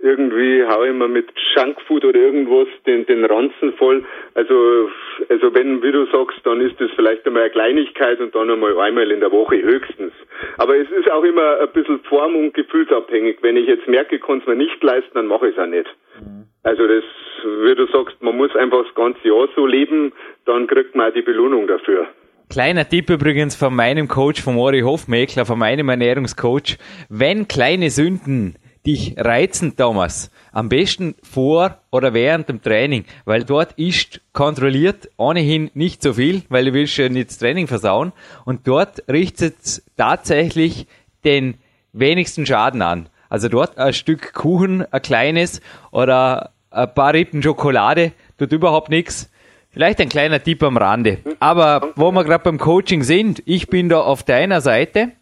irgendwie 0.02 0.64
hau 0.66 0.82
ich 0.82 0.92
mir 0.92 1.08
mit 1.08 1.28
Junkfood 1.54 2.04
oder 2.04 2.18
irgendwas 2.18 2.66
den, 2.86 3.06
den 3.06 3.24
Ranzen 3.24 3.72
voll. 3.74 4.04
Also, 4.34 4.90
also 5.28 5.54
wenn, 5.54 5.82
wie 5.82 5.92
du 5.92 6.06
sagst, 6.06 6.40
dann 6.44 6.60
ist 6.60 6.80
das 6.80 6.90
vielleicht 6.96 7.24
einmal 7.26 7.44
eine 7.44 7.52
Kleinigkeit 7.52 8.20
und 8.20 8.34
dann 8.34 8.50
einmal 8.50 8.78
einmal 8.80 9.10
in 9.10 9.20
der 9.20 9.30
Woche 9.30 9.62
höchstens. 9.62 10.12
Aber 10.58 10.76
es 10.76 10.90
ist 10.90 11.10
auch 11.10 11.22
immer 11.22 11.60
ein 11.60 11.72
bisschen 11.72 12.00
form- 12.00 12.36
und 12.36 12.52
gefühlsabhängig. 12.52 13.38
Wenn 13.42 13.56
ich 13.56 13.68
jetzt 13.68 13.86
merke, 13.86 14.16
ich 14.16 14.22
kann 14.22 14.38
es 14.38 14.46
mir 14.46 14.56
nicht 14.56 14.82
leisten, 14.82 15.14
dann 15.14 15.28
mache 15.28 15.48
ich 15.48 15.56
es 15.56 15.62
auch 15.62 15.66
nicht. 15.66 15.86
Mhm. 16.20 16.46
Also 16.64 16.86
das, 16.86 17.04
wie 17.44 17.74
du 17.74 17.86
sagst, 17.86 18.20
man 18.22 18.36
muss 18.36 18.54
einfach 18.56 18.84
das 18.84 18.94
ganze 18.94 19.26
Jahr 19.26 19.48
so 19.54 19.66
leben, 19.66 20.12
dann 20.46 20.66
kriegt 20.66 20.94
man 20.96 21.10
auch 21.10 21.14
die 21.14 21.22
Belohnung 21.22 21.66
dafür. 21.68 22.08
Kleiner 22.50 22.86
Tipp 22.86 23.08
übrigens 23.08 23.56
von 23.56 23.74
meinem 23.74 24.08
Coach, 24.08 24.42
von 24.42 24.56
Mori 24.56 24.80
Hofmeckler, 24.80 25.46
von 25.46 25.58
meinem 25.58 25.88
Ernährungscoach. 25.88 26.76
Wenn 27.08 27.48
kleine 27.48 27.88
Sünden 27.88 28.56
dich 28.86 29.14
reizen, 29.16 29.76
Thomas. 29.76 30.30
Am 30.52 30.68
besten 30.68 31.14
vor 31.22 31.78
oder 31.90 32.14
während 32.14 32.48
dem 32.48 32.62
Training, 32.62 33.04
weil 33.24 33.44
dort 33.44 33.72
ist 33.72 34.20
kontrolliert 34.32 35.08
ohnehin 35.16 35.70
nicht 35.74 36.02
so 36.02 36.14
viel, 36.14 36.42
weil 36.48 36.66
du 36.66 36.72
willst 36.72 36.96
ja 36.96 37.08
nicht 37.08 37.30
das 37.30 37.38
Training 37.38 37.66
versauen. 37.66 38.12
Und 38.44 38.66
dort 38.66 39.04
richtet 39.08 39.56
es 39.62 39.84
tatsächlich 39.96 40.86
den 41.24 41.54
wenigsten 41.92 42.46
Schaden 42.46 42.82
an. 42.82 43.08
Also 43.28 43.48
dort 43.48 43.78
ein 43.78 43.94
Stück 43.94 44.34
Kuchen, 44.34 44.84
ein 44.92 45.02
kleines 45.02 45.60
oder 45.90 46.50
ein 46.70 46.92
paar 46.92 47.14
Rippen 47.14 47.42
Schokolade, 47.42 48.12
tut 48.38 48.52
überhaupt 48.52 48.90
nichts. 48.90 49.30
Vielleicht 49.70 50.00
ein 50.00 50.10
kleiner 50.10 50.42
Tipp 50.42 50.62
am 50.62 50.76
Rande. 50.76 51.18
Aber 51.40 51.92
wo 51.96 52.12
wir 52.12 52.24
gerade 52.24 52.44
beim 52.44 52.58
Coaching 52.58 53.02
sind, 53.02 53.42
ich 53.46 53.68
bin 53.68 53.88
da 53.88 54.00
auf 54.00 54.22
deiner 54.22 54.60
Seite 54.60 55.12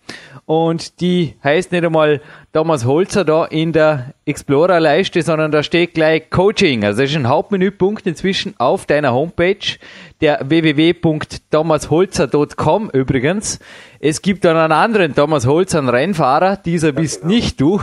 und 0.44 1.00
die 1.00 1.36
heißt 1.44 1.70
nicht 1.70 1.84
einmal 1.84 2.20
Thomas 2.52 2.84
Holzer 2.84 3.24
da 3.24 3.44
in 3.44 3.72
der 3.72 4.12
Explorer-Leiste, 4.24 5.22
sondern 5.22 5.52
da 5.52 5.62
steht 5.62 5.94
gleich 5.94 6.30
Coaching. 6.30 6.84
Also 6.84 7.02
das 7.02 7.10
ist 7.10 7.16
ein 7.16 7.28
Hauptmenüpunkt 7.28 8.08
inzwischen 8.08 8.54
auf 8.58 8.86
deiner 8.86 9.12
Homepage, 9.12 9.78
der 10.20 10.40
www.thomasholzer.com 10.48 12.90
übrigens. 12.90 13.60
Es 14.00 14.20
gibt 14.22 14.44
dann 14.44 14.56
einen 14.56 14.72
anderen 14.72 15.14
Thomas 15.14 15.46
Holzer, 15.46 15.78
einen 15.78 15.90
Rennfahrer, 15.90 16.56
dieser 16.56 16.90
bist 16.90 17.20
genau. 17.20 17.34
nicht 17.34 17.60
du. 17.60 17.80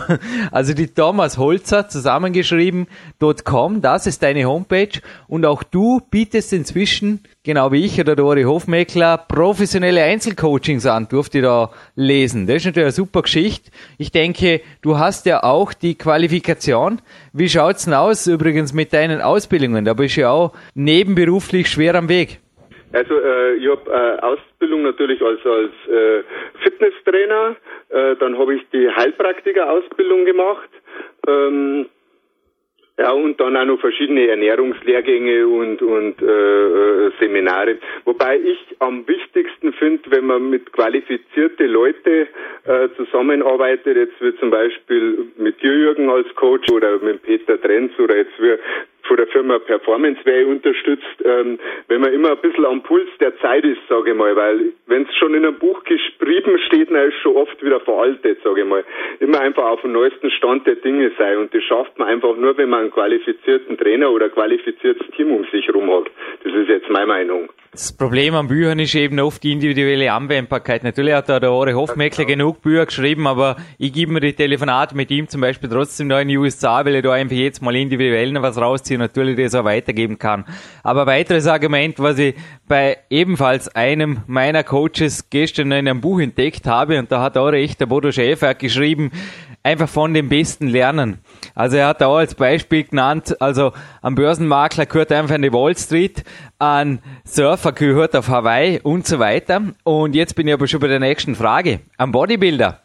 Also 0.51 0.73
die 0.73 0.87
Thomas 0.87 1.37
Holzer 1.37 1.87
zusammengeschrieben.com, 1.87 3.81
das 3.81 4.07
ist 4.07 4.21
deine 4.21 4.43
Homepage 4.45 4.99
und 5.27 5.45
auch 5.45 5.63
du 5.63 6.01
bietest 6.09 6.51
inzwischen, 6.51 7.23
genau 7.47 7.71
wie 7.71 7.85
ich 7.85 7.99
oder 7.99 8.15
der 8.15 8.25
Uri 8.25 8.43
Hofmeckler, 8.43 9.17
professionelle 9.17 10.03
Einzelcoachings 10.03 10.85
an, 10.85 11.07
durfte 11.09 11.39
ich 11.39 11.43
da 11.45 11.71
lesen. 11.95 12.45
Das 12.45 12.57
ist 12.57 12.65
natürlich 12.65 12.85
eine 12.85 12.91
super 12.91 13.21
Geschichte. 13.23 13.71
Ich 13.97 14.11
denke, 14.11 14.61
du 14.83 14.99
hast 14.99 15.25
ja 15.25 15.41
auch 15.41 15.73
die 15.73 15.97
Qualifikation. 15.97 16.99
Wie 17.33 17.47
schaut's 17.47 17.85
denn 17.85 17.93
aus 17.93 18.27
übrigens 18.27 18.73
mit 18.73 18.91
deinen 18.91 19.21
Ausbildungen? 19.21 19.85
Da 19.85 19.93
bist 19.93 20.17
du 20.17 20.21
ja 20.21 20.29
auch 20.29 20.53
nebenberuflich 20.75 21.67
schwer 21.69 21.95
am 21.95 22.09
Weg. 22.09 22.39
Also 22.91 23.15
äh, 23.15 23.55
ich 23.55 23.67
habe 23.69 23.91
äh, 23.91 24.19
Ausbildung 24.21 24.83
natürlich 24.83 25.21
als, 25.21 25.39
als 25.45 25.71
äh, 25.87 26.23
Fitnesstrainer, 26.63 27.55
äh, 27.89 28.15
dann 28.17 28.37
habe 28.37 28.55
ich 28.55 28.61
die 28.73 28.89
Heilpraktiker-Ausbildung 28.89 30.25
gemacht. 30.25 30.69
Ähm, 31.27 31.87
ja, 32.99 33.11
und 33.11 33.39
dann 33.39 33.55
auch 33.55 33.65
noch 33.65 33.79
verschiedene 33.79 34.27
Ernährungslehrgänge 34.27 35.47
und, 35.47 35.81
und 35.81 36.21
äh, 36.21 36.25
äh 36.25 37.11
Seminare. 37.19 37.77
Wobei 38.05 38.39
ich 38.39 38.57
am 38.79 39.07
wichtigsten 39.07 39.71
finde, 39.73 40.09
wenn 40.09 40.25
man 40.25 40.49
mit 40.49 40.71
qualifizierte 40.73 41.67
Leute 41.67 42.27
äh, 42.65 42.89
zusammenarbeitet, 42.97 43.97
jetzt 43.97 44.19
wie 44.19 44.35
zum 44.39 44.49
Beispiel 44.49 45.27
mit 45.37 45.61
dir, 45.61 45.73
Jürgen, 45.73 46.09
als 46.09 46.27
Coach 46.35 46.71
oder 46.71 46.97
mit 46.99 47.21
Peter 47.21 47.61
Trenz 47.61 47.91
oder 47.99 48.17
jetzt 48.17 48.39
wie 48.39 48.55
von 49.07 49.17
der 49.17 49.27
Firma 49.27 49.59
Performance 49.59 50.19
Way 50.25 50.45
unterstützt, 50.45 51.05
ähm, 51.23 51.59
wenn 51.87 52.01
man 52.01 52.13
immer 52.13 52.31
ein 52.31 52.41
bisschen 52.41 52.65
am 52.65 52.83
Puls 52.83 53.09
der 53.19 53.37
Zeit 53.39 53.63
ist, 53.63 53.79
sage 53.89 54.11
ich 54.11 54.17
mal, 54.17 54.35
weil 54.35 54.73
wenn 54.87 55.03
es 55.03 55.15
schon 55.15 55.33
in 55.33 55.45
einem 55.45 55.57
Buch 55.57 55.83
geschrieben 55.83 56.59
steht, 56.67 56.89
dann 56.91 57.07
ist 57.07 57.15
es 57.15 57.21
schon 57.21 57.35
oft 57.35 57.63
wieder 57.63 57.79
veraltet, 57.79 58.39
sage 58.43 58.61
ich 58.61 58.67
mal. 58.67 58.83
Immer 59.19 59.39
einfach 59.39 59.63
auf 59.63 59.81
dem 59.81 59.93
neuesten 59.93 60.29
Stand 60.31 60.67
der 60.67 60.75
Dinge 60.75 61.11
sein 61.17 61.37
und 61.37 61.53
das 61.53 61.63
schafft 61.63 61.97
man 61.97 62.07
einfach 62.07 62.35
nur, 62.35 62.57
wenn 62.57 62.69
man 62.69 62.81
einen 62.81 62.91
qualifizierten 62.91 63.77
Trainer 63.77 64.11
oder 64.11 64.29
qualifiziertes 64.29 65.07
Team 65.15 65.31
um 65.31 65.45
sich 65.51 65.67
herum 65.67 65.91
hat. 65.91 66.11
Das 66.43 66.53
ist 66.53 66.69
jetzt 66.69 66.89
meine 66.89 67.07
Meinung. 67.07 67.49
Das 67.77 67.91
Problem 67.91 68.33
an 68.33 68.47
Büchern 68.47 68.79
ist 68.79 68.95
eben 68.95 69.19
oft 69.19 69.43
die 69.43 69.51
individuelle 69.51 70.11
Anwendbarkeit. 70.11 70.83
Natürlich 70.83 71.13
hat 71.13 71.29
da 71.29 71.39
der 71.39 71.51
Ore 71.51 71.75
Hofmeckler 71.75 72.25
genau. 72.25 72.45
genug 72.45 72.63
Bücher 72.63 72.87
geschrieben, 72.87 73.27
aber 73.27 73.55
ich 73.77 73.93
gebe 73.93 74.13
mir 74.13 74.19
die 74.19 74.33
Telefonate 74.33 74.95
mit 74.95 75.11
ihm 75.11 75.27
zum 75.27 75.41
Beispiel 75.41 75.69
trotzdem 75.69 76.07
noch 76.07 76.17
in 76.17 76.27
die 76.27 76.39
USA, 76.39 76.83
weil 76.83 76.95
ich 76.95 77.03
da 77.03 77.13
einfach 77.13 77.35
jetzt 77.35 77.61
mal 77.61 77.75
individuell 77.75 78.31
noch 78.31 78.41
was 78.41 78.57
rausziehe 78.57 78.97
und 78.97 79.01
natürlich 79.01 79.37
das 79.37 79.53
auch 79.53 79.63
weitergeben 79.63 80.17
kann. 80.17 80.45
Aber 80.81 81.05
weiteres 81.05 81.45
Argument, 81.45 81.99
was 81.99 82.17
ich 82.17 82.33
bei 82.67 82.97
ebenfalls 83.11 83.67
einem 83.75 84.21
meiner 84.25 84.63
Coaches 84.63 85.29
gestern 85.29 85.67
in 85.67 85.87
einem 85.87 86.01
Buch 86.01 86.19
entdeckt 86.19 86.65
habe, 86.65 86.97
und 86.97 87.11
da 87.11 87.21
hat 87.21 87.37
auch 87.37 87.49
recht, 87.49 87.79
der 87.79 87.85
Bodo 87.85 88.11
Schäfer 88.11 88.55
geschrieben, 88.55 89.11
einfach 89.67 89.89
von 89.89 90.13
dem 90.13 90.29
Besten 90.29 90.67
lernen. 90.67 91.17
Also 91.53 91.75
er 91.75 91.87
hat 91.87 91.99
da 91.99 92.07
auch 92.07 92.17
als 92.17 92.35
Beispiel 92.35 92.85
genannt, 92.85 93.35
also 93.41 93.73
am 94.01 94.15
Börsenmakler 94.15 94.85
gehört 94.85 95.11
einfach 95.11 95.35
die 95.35 95.51
Wall 95.51 95.75
Street, 95.75 96.23
an 96.57 96.99
Surfer 97.25 97.73
gehört 97.73 98.15
auf 98.15 98.29
Hawaii 98.29 98.79
und 98.81 99.05
so 99.05 99.19
weiter. 99.19 99.61
Und 99.83 100.15
jetzt 100.15 100.35
bin 100.35 100.47
ich 100.47 100.53
aber 100.53 100.67
schon 100.67 100.79
bei 100.79 100.87
der 100.87 101.01
nächsten 101.01 101.35
Frage. 101.35 101.81
Am 101.97 102.13
Bodybuilder, 102.13 102.79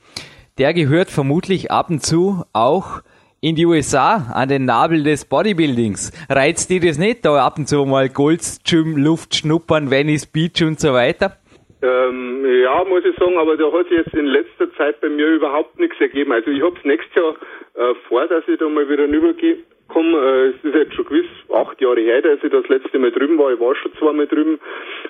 der 0.59 0.75
gehört 0.75 1.11
vermutlich 1.11 1.71
ab 1.71 1.89
und 1.89 2.05
zu 2.05 2.45
auch 2.53 3.03
in 3.41 3.55
die 3.55 3.67
USA 3.67 4.33
an 4.33 4.49
den 4.49 4.65
Nabel 4.65 5.05
des 5.05 5.25
Bodybuildings. 5.25 6.11
Reizt 6.29 6.69
dir 6.69 6.81
das 6.81 6.99
nicht, 6.99 7.25
da 7.25 7.47
ab 7.47 7.59
und 7.59 7.69
zu 7.69 7.85
mal 7.85 8.09
Gold's 8.09 8.59
Gym, 8.65 8.97
Luft 8.97 9.37
schnuppern, 9.37 9.91
Venice 9.91 10.27
Beach 10.27 10.63
und 10.65 10.81
so 10.81 10.93
weiter? 10.93 11.37
Ähm, 11.83 12.47
ja, 12.63 12.85
muss 12.85 13.05
ich 13.05 13.17
sagen, 13.17 13.37
aber 13.37 13.57
da 13.57 13.73
hat 13.73 13.89
sich 13.89 13.99
jetzt 13.99 14.15
in 14.15 14.27
letzter 14.27 14.73
Zeit 14.75 15.01
bei 15.01 15.09
mir 15.09 15.27
überhaupt 15.27 15.81
nichts 15.81 16.01
ergeben. 16.01 16.31
Also 16.31 16.51
ich 16.51 16.63
habe 16.63 16.77
es 16.79 16.85
nächstes 16.85 17.15
Jahr 17.17 17.35
äh, 17.75 17.95
vor, 18.09 18.27
dass 18.29 18.47
ich 18.47 18.59
da 18.59 18.69
mal 18.69 18.89
wieder 18.89 19.09
rüberkomme. 19.09 20.19
Äh, 20.19 20.47
es 20.51 20.65
ist 20.65 20.75
jetzt 20.75 20.95
schon 20.95 21.07
gewiss 21.07 21.27
acht 21.53 21.81
Jahre 21.81 22.01
her, 22.01 22.23
dass 22.23 22.43
ich 22.43 22.53
das 22.53 22.69
letzte 22.69 22.99
Mal 23.01 23.11
drüben 23.11 23.37
war. 23.37 23.53
Ich 23.53 23.59
war 23.59 23.75
schon 23.75 23.93
zweimal 23.95 24.29
drüben. 24.29 24.61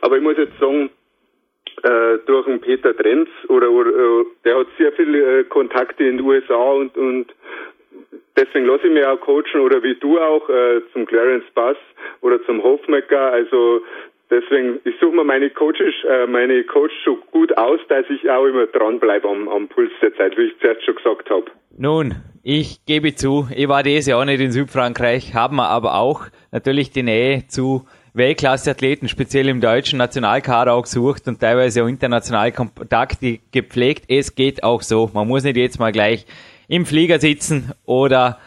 Aber 0.01 0.17
ich 0.17 0.23
muss 0.23 0.39
jetzt 0.39 0.59
sagen, 0.59 0.89
äh, 1.83 2.19
durch 2.27 2.47
den 2.47 2.61
Peter 2.61 2.97
Trenz 2.97 3.29
oder, 3.49 3.71
oder 3.71 3.91
äh, 3.91 4.25
der 4.45 4.59
hat 4.59 4.67
sehr 4.79 4.93
viele 4.93 5.41
äh, 5.41 5.45
Kontakte 5.45 6.05
in 6.05 6.19
den 6.19 6.27
USA 6.27 6.55
und, 6.55 6.97
und 6.97 7.35
deswegen 8.37 8.67
lasse 8.67 8.87
ich 8.87 8.93
mich 8.93 9.05
auch 9.05 9.21
coachen 9.21 9.61
oder 9.61 9.83
wie 9.83 9.95
du 9.97 10.19
auch 10.19 10.49
äh, 10.49 10.81
zum 10.93 11.07
Clarence 11.07 11.45
Bass 11.55 11.77
oder 12.21 12.43
zum 12.45 12.63
Hofmecker. 12.63 13.33
Also 13.33 13.83
deswegen, 14.33 14.81
ich 14.85 14.95
suche 15.01 15.15
mir 15.15 15.25
meine 15.25 15.51
Coaches, 15.51 15.95
äh, 16.09 16.27
meine 16.27 16.65
Coach 16.65 16.93
so 17.05 17.17
gut 17.31 17.57
aus, 17.57 17.79
dass 17.89 18.07
ich 18.09 18.29
auch 18.31 18.47
immer 18.47 18.67
dranbleibe 18.67 19.29
am, 19.29 19.49
am 19.49 19.69
Puls 19.69 19.93
der 20.01 20.15
Zeit, 20.15 20.37
wie 20.37 20.47
ich 20.47 20.59
zuerst 20.61 20.85
schon 20.85 20.97
gesagt 20.97 21.31
habe. 21.31 21.45
Nun, 21.77 22.15
ich 22.43 22.85
gebe 22.87 23.15
zu, 23.15 23.47
ich 23.55 23.69
war 23.69 23.83
dieses 23.83 24.07
Jahr 24.07 24.25
nicht 24.25 24.41
in 24.41 24.51
Südfrankreich, 24.51 25.35
haben 25.35 25.57
wir 25.57 25.69
aber 25.69 25.95
auch 25.95 26.27
natürlich 26.51 26.91
die 26.91 27.03
Nähe 27.03 27.47
zu 27.47 27.85
Weltklasse-Athleten, 28.15 29.09
speziell 29.09 29.49
im 29.49 29.61
deutschen 29.61 29.99
Nationalkader 29.99 30.75
auch 30.75 30.83
gesucht 30.83 31.29
und 31.29 31.41
teilweise 31.41 31.83
auch 31.83 31.89
international 31.89 32.53
Kontakte 32.53 33.39
gepflegt. 33.53 34.05
Es 34.09 34.35
geht 34.35 34.65
auch 34.65 34.83
so. 34.83 35.11
Man 35.15 35.29
muss 35.29 35.45
nicht 35.45 35.57
jetzt 35.57 35.79
mal 35.79 35.93
gleich 35.93 36.27
im 36.69 36.85
Flieger 36.85 37.19
sitzen 37.21 37.73
oder 37.87 38.39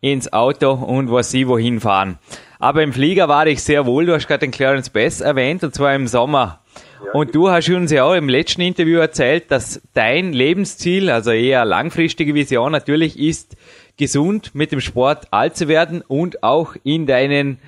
ins 0.00 0.32
Auto 0.32 0.72
und 0.72 1.12
was 1.12 1.30
sie 1.30 1.46
wohin 1.46 1.78
fahren. 1.78 2.18
Aber 2.62 2.84
im 2.84 2.92
Flieger 2.92 3.28
war 3.28 3.48
ich 3.48 3.60
sehr 3.60 3.86
wohl. 3.86 4.06
Du 4.06 4.14
hast 4.14 4.28
gerade 4.28 4.46
den 4.46 4.52
Clarence 4.52 4.88
Bass 4.88 5.20
erwähnt, 5.20 5.64
und 5.64 5.74
zwar 5.74 5.96
im 5.96 6.06
Sommer. 6.06 6.60
Ja. 7.04 7.10
Und 7.10 7.34
du 7.34 7.50
hast 7.50 7.68
uns 7.68 7.90
ja 7.90 8.04
auch 8.04 8.14
im 8.14 8.28
letzten 8.28 8.60
Interview 8.60 9.00
erzählt, 9.00 9.50
dass 9.50 9.82
dein 9.94 10.32
Lebensziel, 10.32 11.10
also 11.10 11.32
eher 11.32 11.64
langfristige 11.64 12.36
Vision 12.36 12.70
natürlich 12.70 13.18
ist, 13.18 13.56
gesund 13.96 14.54
mit 14.54 14.70
dem 14.70 14.80
Sport 14.80 15.26
alt 15.32 15.56
zu 15.56 15.66
werden 15.66 16.02
und 16.06 16.44
auch 16.44 16.76
in 16.84 17.06
deinen 17.06 17.58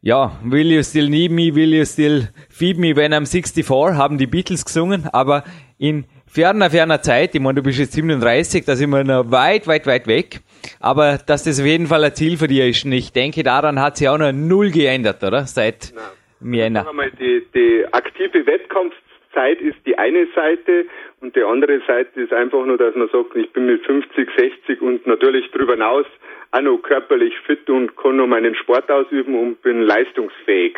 ja, 0.00 0.32
Will 0.42 0.72
You 0.72 0.82
Still 0.82 1.10
Need 1.10 1.30
Me, 1.30 1.54
Will 1.54 1.74
You 1.74 1.84
Still 1.84 2.30
Feed 2.48 2.78
Me 2.78 2.96
When 2.96 3.12
I'm 3.12 3.26
64 3.26 3.68
haben 3.68 4.16
die 4.16 4.26
Beatles 4.26 4.64
gesungen, 4.64 5.08
aber 5.12 5.44
in 5.76 6.04
ferner, 6.26 6.70
ferner 6.70 7.02
Zeit, 7.02 7.34
ich 7.34 7.40
meine, 7.42 7.56
du 7.56 7.62
bist 7.62 7.78
jetzt 7.78 7.92
37, 7.92 8.64
da 8.64 8.76
sind 8.76 8.88
wir 8.88 9.04
noch 9.04 9.30
weit, 9.30 9.66
weit, 9.66 9.86
weit 9.86 10.06
weg. 10.06 10.40
Aber 10.80 11.18
dass 11.26 11.44
das 11.44 11.60
auf 11.60 11.66
jeden 11.66 11.86
Fall 11.86 12.04
ein 12.04 12.14
Ziel 12.14 12.36
für 12.36 12.48
dich 12.48 12.60
ist. 12.60 12.84
Und 12.84 12.92
ich 12.92 13.12
denke, 13.12 13.42
daran 13.42 13.80
hat 13.80 13.96
sich 13.96 14.08
auch 14.08 14.18
noch 14.18 14.32
null 14.32 14.70
geändert, 14.70 15.22
oder? 15.22 15.46
Seit 15.46 15.92
Nein. 15.94 16.54
Jänner. 16.54 16.86
Die, 17.18 17.46
die 17.54 17.84
aktive 17.92 18.46
Wettkampfzeit 18.46 19.60
ist 19.60 19.78
die 19.86 19.96
eine 19.98 20.26
Seite 20.34 20.86
und 21.20 21.36
die 21.36 21.42
andere 21.42 21.80
Seite 21.86 22.20
ist 22.20 22.32
einfach 22.32 22.64
nur, 22.66 22.78
dass 22.78 22.94
man 22.94 23.08
sagt, 23.08 23.36
ich 23.36 23.52
bin 23.52 23.66
mit 23.66 23.84
50, 23.86 24.28
60 24.36 24.82
und 24.82 25.06
natürlich 25.06 25.50
darüber 25.52 25.74
hinaus 25.74 26.06
auch 26.52 26.60
noch 26.60 26.78
körperlich 26.78 27.34
fit 27.46 27.68
und 27.70 27.96
kann 27.96 28.16
noch 28.16 28.26
meinen 28.26 28.54
Sport 28.54 28.90
ausüben 28.90 29.34
und 29.34 29.62
bin 29.62 29.82
leistungsfähig. 29.82 30.76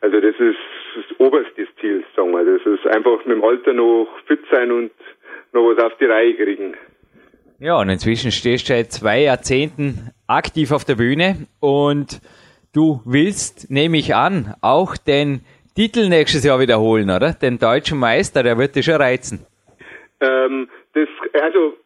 Also 0.00 0.20
das 0.20 0.34
ist 0.38 0.58
das 0.94 1.20
oberste 1.20 1.66
Ziel, 1.80 2.04
sagen 2.14 2.32
wir. 2.32 2.44
Das 2.44 2.66
ist 2.66 2.86
einfach 2.86 3.24
mit 3.24 3.36
dem 3.36 3.44
Alter 3.44 3.72
noch 3.72 4.08
fit 4.26 4.40
sein 4.50 4.70
und 4.70 4.90
noch 5.52 5.70
was 5.70 5.82
auf 5.82 5.96
die 5.98 6.04
Reihe 6.04 6.34
kriegen. 6.34 6.74
Ja, 7.58 7.80
und 7.80 7.88
inzwischen 7.88 8.32
stehst 8.32 8.68
du 8.68 8.74
seit 8.74 8.92
zwei 8.92 9.22
Jahrzehnten 9.22 10.10
aktiv 10.26 10.72
auf 10.72 10.84
der 10.84 10.96
Bühne 10.96 11.46
und 11.58 12.20
du 12.74 13.00
willst, 13.06 13.70
nehme 13.70 13.96
ich 13.96 14.14
an, 14.14 14.54
auch 14.60 14.98
den 14.98 15.40
Titel 15.74 16.10
nächstes 16.10 16.44
Jahr 16.44 16.60
wiederholen, 16.60 17.08
oder? 17.08 17.32
Den 17.32 17.58
deutschen 17.58 17.98
Meister, 17.98 18.42
der 18.42 18.58
wird 18.58 18.76
dich 18.76 18.84
schon 18.84 18.96
reizen. 18.96 19.46
Ähm, 20.20 20.68
das, 20.92 21.08
also, 21.32 21.78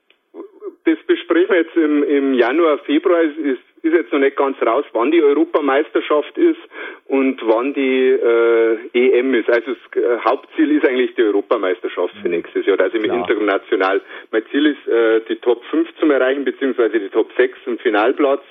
das 0.84 0.98
besprechen 1.06 1.50
wir 1.50 1.62
jetzt 1.62 1.76
im, 1.76 2.02
im 2.02 2.34
Januar, 2.34 2.78
Februar. 2.78 3.22
Ist 3.22 3.62
ist 3.82 3.92
jetzt 3.92 4.12
noch 4.12 4.18
nicht 4.18 4.36
ganz 4.36 4.56
raus, 4.62 4.84
wann 4.92 5.10
die 5.10 5.22
Europameisterschaft 5.22 6.36
ist 6.36 6.60
und 7.06 7.40
wann 7.44 7.72
die 7.74 8.10
äh, 8.10 8.78
EM 8.92 9.34
ist. 9.34 9.48
Also 9.48 9.72
das 9.72 10.02
äh, 10.02 10.18
Hauptziel 10.24 10.76
ist 10.76 10.86
eigentlich 10.86 11.14
die 11.14 11.22
Europameisterschaft 11.22 12.14
für 12.22 12.28
nächstes 12.28 12.66
Jahr, 12.66 12.80
also 12.80 12.98
mit 12.98 13.12
international. 13.12 14.00
Mein 14.30 14.44
Ziel 14.50 14.66
ist, 14.66 14.86
äh, 14.88 15.20
die 15.28 15.36
Top 15.36 15.64
5 15.70 15.88
zu 15.98 16.10
erreichen, 16.10 16.44
beziehungsweise 16.44 17.00
die 17.00 17.08
Top 17.08 17.30
6 17.36 17.58
im 17.66 17.78
Finalplatz. 17.78 18.42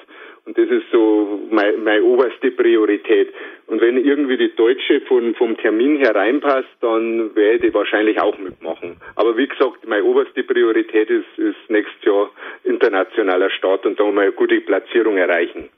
Und 0.50 0.58
das 0.58 0.68
ist 0.68 0.86
so 0.92 1.42
meine, 1.52 1.78
meine 1.78 2.04
oberste 2.04 2.50
Priorität. 2.50 3.32
Und 3.68 3.82
wenn 3.82 4.04
irgendwie 4.04 4.36
die 4.36 4.52
Deutsche 4.56 5.00
von, 5.02 5.36
vom 5.36 5.56
Termin 5.58 5.98
her 5.98 6.16
reinpasst, 6.16 6.70
dann 6.82 7.36
werde 7.36 7.68
ich 7.68 7.74
wahrscheinlich 7.76 8.20
auch 8.20 8.36
mitmachen. 8.40 8.98
Aber 9.16 9.38
wie 9.38 9.48
gesagt, 9.48 9.88
meine 9.88 10.04
oberste 10.04 10.42
Priorität 10.42 11.08
ist, 11.12 11.28
ist 11.38 11.56
nächstes 11.68 12.04
Jahr 12.04 12.32
internationaler 12.64 13.52
Start 13.52 13.86
und 13.86 14.00
da 14.00 14.06
mal 14.06 14.24
eine 14.24 14.32
gute 14.32 14.60
Platzierung 14.62 15.18
erreichen. 15.18 15.70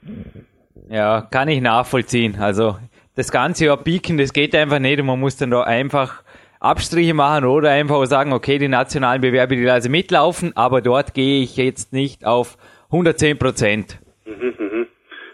Ja, 0.88 1.28
kann 1.30 1.48
ich 1.48 1.60
nachvollziehen. 1.60 2.36
Also 2.40 2.76
das 3.14 3.30
ganze 3.30 3.66
Jahr 3.66 3.76
pieken, 3.76 4.16
das 4.16 4.32
geht 4.32 4.54
einfach 4.54 4.78
nicht 4.78 5.00
und 5.00 5.04
man 5.06 5.20
muss 5.20 5.36
dann 5.36 5.50
da 5.50 5.64
einfach 5.64 6.22
Abstriche 6.60 7.12
machen 7.12 7.44
oder 7.44 7.72
einfach 7.72 8.06
sagen, 8.06 8.32
okay, 8.32 8.56
die 8.56 8.68
nationalen 8.68 9.20
Bewerbe, 9.20 9.54
die 9.54 9.64
lasse 9.64 9.90
mitlaufen, 9.90 10.56
aber 10.56 10.80
dort 10.80 11.12
gehe 11.12 11.42
ich 11.42 11.58
jetzt 11.58 11.92
nicht 11.92 12.24
auf 12.24 12.56
110 12.90 13.38
Prozent. 13.38 13.98
Mhm. 14.24 14.51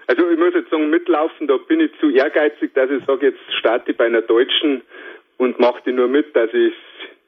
Also 0.09 0.29
ich 0.31 0.39
muss 0.39 0.55
jetzt 0.55 0.71
sagen, 0.71 0.89
mitlaufen, 0.89 1.47
da 1.47 1.59
bin 1.59 1.81
ich 1.81 1.91
zu 2.01 2.09
ehrgeizig, 2.09 2.73
dass 2.75 2.91
ich 2.91 3.05
sage, 3.05 3.27
jetzt 3.27 3.55
starte 3.59 3.91
ich 3.91 3.97
bei 3.97 4.07
einer 4.07 4.23
Deutschen 4.23 4.81
und 5.37 5.61
mache 5.61 5.83
die 5.85 5.93
nur 5.93 6.09
mit, 6.09 6.35
dass 6.35 6.53
ich 6.55 6.73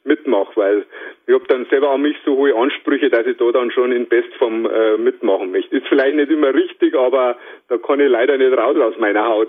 mitmache, 0.04 0.52
weil 0.56 0.86
ich 1.26 1.34
habe 1.34 1.44
dann 1.48 1.66
selber 1.70 1.90
an 1.90 2.02
mich 2.02 2.16
so 2.24 2.36
hohe 2.36 2.54
Ansprüche, 2.54 3.10
dass 3.10 3.26
ich 3.26 3.36
da 3.36 3.52
dann 3.52 3.70
schon 3.70 3.92
in 3.92 4.08
Bestform 4.08 4.66
äh, 4.66 4.96
mitmachen 4.96 5.52
möchte. 5.52 5.76
Ist 5.76 5.86
vielleicht 5.88 6.16
nicht 6.16 6.30
immer 6.30 6.52
richtig, 6.54 6.94
aber 6.94 7.36
da 7.68 7.76
kann 7.78 8.00
ich 8.00 8.08
leider 8.08 8.36
nicht 8.36 8.56
raus 8.56 8.76
aus 8.76 8.98
meiner 8.98 9.24
Haut. 9.26 9.48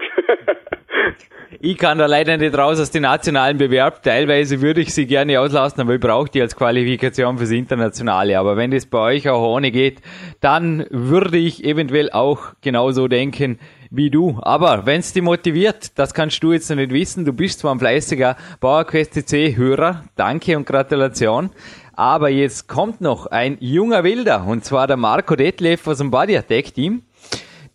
ich 1.62 1.78
kann 1.78 1.98
da 1.98 2.06
leider 2.06 2.38
nicht 2.38 2.58
raus 2.58 2.80
aus 2.80 2.92
dem 2.92 3.04
nationalen 3.04 3.58
Bewerb. 3.58 4.04
Teilweise 4.04 4.62
würde 4.62 4.82
ich 4.82 4.94
sie 4.94 5.08
gerne 5.08 5.40
auslassen, 5.40 5.82
aber 5.82 5.96
ich 5.96 6.02
brauche 6.02 6.30
die 6.30 6.42
als 6.42 6.56
Qualifikation 6.56 7.38
fürs 7.38 7.52
Internationale. 7.52 8.38
Aber 8.38 8.58
wenn 8.58 8.72
das 8.72 8.86
bei 8.86 9.16
euch 9.16 9.30
auch 9.30 9.42
ohne 9.42 9.72
geht, 9.72 10.02
dann 10.42 10.86
würde 10.90 11.38
ich 11.38 11.64
eventuell 11.64 12.10
auch 12.12 12.54
genauso 12.62 13.08
denken, 13.08 13.60
wie 13.92 14.10
du. 14.10 14.40
Aber 14.42 14.86
wenn 14.86 15.02
es 15.02 15.14
dich 15.14 15.22
motiviert, 15.22 15.92
das 16.00 16.14
kannst 16.14 16.42
du 16.42 16.54
jetzt 16.54 16.70
noch 16.70 16.78
nicht 16.78 16.92
wissen. 16.92 17.26
Du 17.26 17.34
bist 17.34 17.60
zwar 17.60 17.76
ein 17.76 17.80
fleißiger 17.80 18.36
PowerQuest 18.60 19.14
CC 19.14 19.56
Hörer. 19.56 20.06
Danke 20.16 20.58
und 20.58 20.66
Gratulation. 20.66 21.52
Aber 21.94 22.30
jetzt 22.30 22.68
kommt 22.68 23.02
noch 23.02 23.28
ein 23.28 23.58
junger 23.60 24.04
Wilder 24.04 24.48
und 24.48 24.66
zwar 24.66 24.88
der 24.88 24.98
Marco 24.98 25.36
Detlef 25.36 25.86
aus 25.86 26.00
dem 26.00 26.10
Body 26.10 26.36
Attack 26.36 26.74
Team. 26.74 27.04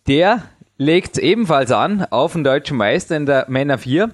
Der 0.07 0.43
legt 0.77 1.17
ebenfalls 1.17 1.71
an 1.71 2.05
auf 2.09 2.33
den 2.33 2.43
deutschen 2.43 2.77
Meister 2.77 3.15
in 3.15 3.25
der 3.25 3.45
Männer 3.47 3.77
4. 3.77 4.09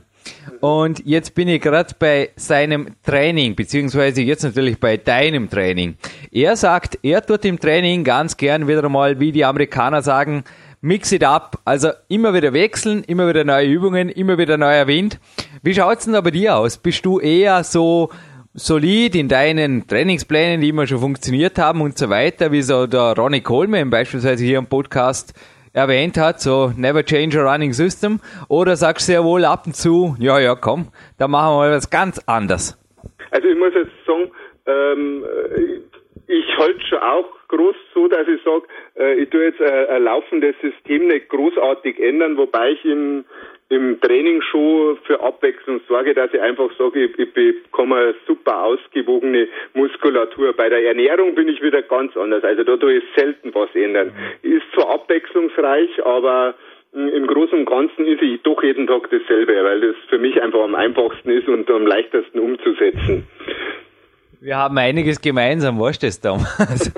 Und 0.61 1.05
jetzt 1.05 1.35
bin 1.35 1.47
ich 1.47 1.61
gerade 1.61 1.93
bei 1.99 2.29
seinem 2.35 2.95
Training, 3.03 3.55
beziehungsweise 3.55 4.21
jetzt 4.21 4.43
natürlich 4.43 4.79
bei 4.79 4.95
deinem 4.97 5.49
Training. 5.49 5.95
Er 6.31 6.55
sagt, 6.55 6.99
er 7.03 7.25
tut 7.25 7.43
im 7.43 7.59
Training 7.59 8.03
ganz 8.03 8.37
gern 8.37 8.67
wieder 8.67 8.87
mal, 8.87 9.19
wie 9.19 9.31
die 9.31 9.43
Amerikaner 9.43 10.01
sagen, 10.01 10.45
mix 10.83 11.11
it 11.13 11.23
up. 11.23 11.59
Also 11.65 11.89
immer 12.09 12.33
wieder 12.33 12.53
wechseln, 12.53 13.03
immer 13.05 13.27
wieder 13.27 13.43
neue 13.45 13.67
Übungen, 13.67 14.09
immer 14.09 14.37
wieder 14.37 14.57
neuer 14.57 14.85
Wind. 14.85 15.19
Wie 15.63 15.73
schaut's 15.73 16.03
denn 16.03 16.13
da 16.13 16.21
bei 16.21 16.31
dir 16.31 16.57
aus? 16.57 16.77
Bist 16.77 17.05
du 17.05 17.19
eher 17.19 17.63
so 17.63 18.09
solid 18.53 19.15
in 19.15 19.29
deinen 19.29 19.87
Trainingsplänen, 19.87 20.61
die 20.61 20.69
immer 20.69 20.85
schon 20.85 20.99
funktioniert 20.99 21.57
haben 21.57 21.81
und 21.81 21.97
so 21.97 22.09
weiter, 22.09 22.51
wie 22.51 22.61
so 22.61 22.85
der 22.85 23.15
Ronnie 23.17 23.41
Coleman 23.41 23.89
beispielsweise 23.89 24.43
hier 24.43 24.59
im 24.59 24.67
Podcast 24.67 25.33
erwähnt 25.71 26.17
hat, 26.17 26.39
so 26.39 26.71
never 26.75 27.03
change 27.03 27.39
a 27.39 27.51
running 27.51 27.73
system, 27.73 28.19
oder 28.47 28.75
sagst 28.75 29.07
du 29.07 29.13
sehr 29.13 29.23
wohl 29.23 29.43
ab 29.45 29.65
und 29.65 29.75
zu, 29.75 30.15
ja, 30.19 30.37
ja, 30.37 30.53
komm, 30.53 30.89
da 31.17 31.27
machen 31.27 31.53
wir 31.53 31.57
mal 31.57 31.71
was 31.71 31.89
ganz 31.89 32.19
anderes? 32.27 32.77
Also 33.31 33.47
ich 33.47 33.57
muss 33.57 33.73
jetzt 33.73 33.91
sagen, 34.05 34.29
ähm, 34.67 35.23
ich 36.27 36.57
halte 36.57 36.81
schon 36.87 36.99
auch 36.99 37.29
groß 37.47 37.75
so, 37.93 38.07
dass 38.07 38.27
ich 38.27 38.41
sage, 38.43 38.63
äh, 38.97 39.21
ich 39.21 39.29
tue 39.29 39.43
jetzt 39.45 39.61
ein, 39.61 39.87
ein 39.87 40.03
laufendes 40.03 40.55
System 40.61 41.07
nicht 41.07 41.29
großartig 41.29 41.99
ändern, 41.99 42.37
wobei 42.37 42.71
ich 42.71 42.85
im, 42.85 43.25
im 43.69 43.99
Training 44.01 44.41
schon 44.41 44.97
für 45.03 45.21
Abwechslung 45.21 45.81
sorge, 45.87 46.13
dass 46.13 46.33
ich 46.33 46.41
einfach 46.41 46.69
sage, 46.77 47.05
ich, 47.05 47.19
ich 47.19 47.33
bekomme 47.33 47.95
eine 47.95 48.15
super 48.27 48.63
ausgewogene 48.63 49.47
Muskulatur. 49.73 50.53
Bei 50.53 50.69
der 50.69 50.83
Ernährung 50.85 51.35
bin 51.35 51.47
ich 51.47 51.61
wieder 51.61 51.81
ganz 51.81 52.15
anders. 52.15 52.43
Also 52.43 52.63
da 52.63 52.77
tue 52.77 52.97
ich 52.97 53.03
selten 53.15 53.53
was 53.53 53.73
ändern. 53.75 54.13
Ist 54.41 54.63
zwar 54.73 54.89
abwechslungsreich, 54.91 56.05
aber 56.05 56.55
hm, 56.93 57.09
im 57.09 57.27
Großen 57.27 57.59
und 57.59 57.65
Ganzen 57.65 58.05
ist 58.05 58.21
ich 58.21 58.41
doch 58.43 58.61
jeden 58.63 58.87
Tag 58.87 59.09
dasselbe, 59.09 59.63
weil 59.63 59.81
das 59.81 59.95
für 60.09 60.17
mich 60.17 60.41
einfach 60.41 60.61
am 60.61 60.75
einfachsten 60.75 61.29
ist 61.29 61.47
und 61.47 61.69
am 61.69 61.85
leichtesten 61.85 62.39
umzusetzen. 62.39 63.27
Wir 64.43 64.57
haben 64.57 64.77
einiges 64.77 65.21
gemeinsam, 65.21 65.79
weißt 65.79 66.03
du 66.03 66.07
das 66.07 66.19
damals? 66.19 66.91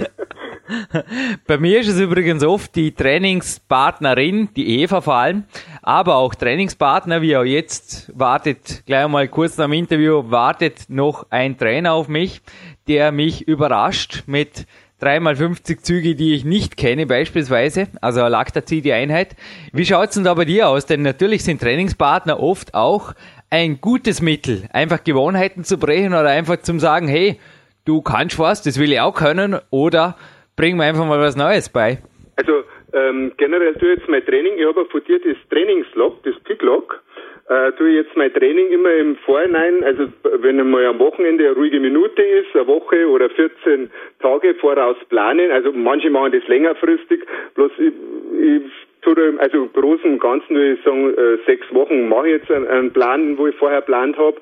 Bei 1.45 1.59
mir 1.59 1.79
ist 1.79 1.89
es 1.89 1.99
übrigens 1.99 2.43
oft 2.43 2.75
die 2.75 2.91
Trainingspartnerin, 2.91 4.49
die 4.55 4.81
Eva 4.81 4.99
vor 4.99 5.13
allem, 5.13 5.43
aber 5.83 6.15
auch 6.15 6.33
Trainingspartner, 6.33 7.21
wie 7.21 7.37
auch 7.37 7.43
jetzt, 7.43 8.11
wartet 8.17 8.83
gleich 8.87 9.07
mal 9.07 9.27
kurz 9.27 9.57
nach 9.57 9.65
dem 9.65 9.73
Interview, 9.73 10.23
wartet 10.31 10.85
noch 10.87 11.27
ein 11.29 11.55
Trainer 11.55 11.93
auf 11.93 12.07
mich, 12.07 12.41
der 12.87 13.11
mich 13.11 13.47
überrascht 13.47 14.23
mit 14.25 14.65
dreimal 14.99 15.35
50 15.35 15.85
Züge, 15.85 16.15
die 16.15 16.33
ich 16.33 16.45
nicht 16.45 16.77
kenne, 16.77 17.05
beispielsweise, 17.05 17.89
also 18.01 18.25
Lactazid 18.25 18.85
die 18.85 18.93
Einheit. 18.93 19.35
Wie 19.71 19.85
schaut's 19.85 20.15
denn 20.15 20.23
da 20.23 20.33
bei 20.33 20.45
dir 20.45 20.67
aus? 20.67 20.87
Denn 20.87 21.03
natürlich 21.03 21.43
sind 21.43 21.61
Trainingspartner 21.61 22.39
oft 22.39 22.73
auch 22.73 23.13
ein 23.49 23.79
gutes 23.81 24.21
Mittel, 24.21 24.63
einfach 24.73 25.03
Gewohnheiten 25.03 25.63
zu 25.63 25.77
brechen 25.77 26.13
oder 26.13 26.29
einfach 26.29 26.57
zum 26.57 26.79
sagen, 26.79 27.07
hey, 27.07 27.39
du 27.85 28.01
kannst 28.01 28.39
was, 28.39 28.63
das 28.63 28.79
will 28.79 28.91
ich 28.91 28.99
auch 28.99 29.15
können, 29.15 29.57
oder 29.69 30.17
bring 30.55 30.77
mir 30.77 30.85
einfach 30.85 31.05
mal 31.05 31.19
was 31.19 31.35
Neues 31.35 31.69
bei. 31.69 31.99
Also 32.37 32.63
ähm, 32.93 33.31
generell 33.37 33.75
tue 33.75 33.93
ich 33.93 33.99
jetzt 33.99 34.09
mein 34.09 34.25
Training, 34.25 34.53
ich 34.57 34.65
habe 34.65 34.85
von 34.85 35.03
dir 35.03 35.19
das 35.19 35.37
Trainingslog, 35.49 36.23
das 36.23 36.35
Picklog, 36.43 37.01
äh, 37.47 37.71
tue 37.73 37.89
ich 37.89 37.95
jetzt 37.95 38.17
mein 38.17 38.33
Training 38.33 38.71
immer 38.71 38.91
im 38.93 39.15
Vorhinein, 39.17 39.83
also 39.83 40.07
wenn 40.39 40.59
einmal 40.59 40.85
am 40.85 40.99
Wochenende 40.99 41.45
eine 41.45 41.55
ruhige 41.55 41.79
Minute 41.79 42.21
ist, 42.21 42.55
eine 42.55 42.67
Woche 42.67 43.07
oder 43.07 43.29
14 43.29 43.91
Tage 44.19 44.55
voraus 44.55 44.97
planen, 45.09 45.51
also 45.51 45.71
manche 45.71 46.09
machen 46.09 46.31
das 46.31 46.47
längerfristig, 46.47 47.23
bloß 47.53 47.71
ich, 47.77 47.93
ich 48.41 48.61
tue, 49.05 49.35
also 49.37 49.57
im 49.63 49.73
Großen 49.73 50.11
und 50.11 50.19
Ganzen 50.19 50.55
würde 50.55 50.73
ich 50.73 50.83
sagen, 50.83 51.13
äh, 51.13 51.37
sechs 51.45 51.73
Wochen 51.73 52.09
mache 52.09 52.27
ich 52.27 52.33
jetzt 52.39 52.51
einen, 52.51 52.67
einen 52.67 52.91
Plan, 52.91 53.37
wo 53.37 53.47
ich 53.47 53.55
vorher 53.55 53.79
geplant 53.79 54.17
habe 54.17 54.37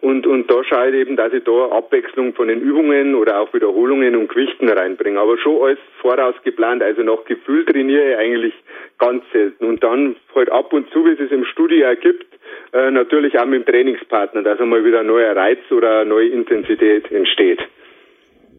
und, 0.00 0.26
und 0.26 0.50
da 0.50 0.62
schaue 0.64 0.90
ich 0.90 0.94
eben, 0.94 1.16
dass 1.16 1.32
ich 1.32 1.44
da 1.44 1.68
Abwechslung 1.70 2.34
von 2.34 2.48
den 2.48 2.60
Übungen 2.60 3.14
oder 3.14 3.40
auch 3.40 3.52
Wiederholungen 3.54 4.14
und 4.14 4.28
Gewichten 4.28 4.68
reinbringe. 4.68 5.18
Aber 5.18 5.38
schon 5.38 5.60
alles 5.62 5.78
voraus 6.00 6.34
geplant. 6.44 6.82
Also 6.82 7.02
nach 7.02 7.24
Gefühl 7.24 7.64
trainiere 7.64 8.10
ich 8.12 8.16
eigentlich 8.16 8.54
ganz 8.98 9.24
selten. 9.32 9.64
Und 9.64 9.82
dann 9.82 10.16
halt 10.34 10.50
ab 10.52 10.72
und 10.72 10.90
zu, 10.90 11.04
wie 11.04 11.12
es 11.12 11.20
es 11.20 11.32
im 11.32 11.44
Studio 11.44 11.86
ergibt, 11.86 12.26
äh, 12.72 12.90
natürlich 12.90 13.38
auch 13.38 13.46
mit 13.46 13.66
dem 13.66 13.72
Trainingspartner, 13.72 14.42
dass 14.42 14.60
einmal 14.60 14.84
wieder 14.84 15.00
ein 15.00 15.06
neuer 15.06 15.34
Reiz 15.34 15.58
oder 15.70 16.00
eine 16.00 16.10
neue 16.10 16.28
Intensität 16.28 17.10
entsteht. 17.10 17.60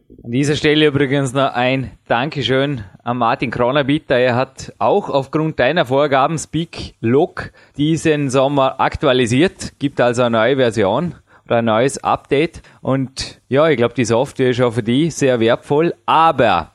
An 0.10 0.32
dieser 0.32 0.56
Stelle 0.56 0.88
übrigens 0.88 1.34
noch 1.34 1.54
ein 1.54 1.92
Dankeschön 2.08 2.82
an 3.04 3.18
Martin 3.18 3.52
Kronerbitter. 3.52 4.16
Er 4.16 4.36
hat 4.36 4.72
auch 4.78 5.10
aufgrund 5.10 5.60
deiner 5.60 5.86
Vorgaben 5.86 6.38
Speak 6.38 6.94
Look 7.02 7.52
diesen 7.76 8.30
Sommer 8.30 8.80
aktualisiert, 8.80 9.74
gibt 9.80 10.00
also 10.00 10.22
eine 10.22 10.38
neue 10.38 10.56
Version 10.56 11.16
oder 11.46 11.58
ein 11.58 11.66
neues 11.66 12.02
Update. 12.06 12.62
Und 12.80 13.42
ja, 13.50 13.68
ich 13.68 13.76
glaube, 13.76 13.96
die 13.96 14.06
Software 14.06 14.52
ist 14.52 14.62
auch 14.62 14.72
für 14.72 14.84
die 14.84 15.12
sehr 15.12 15.42
wertvoll. 15.42 15.94
Aber 16.06 16.72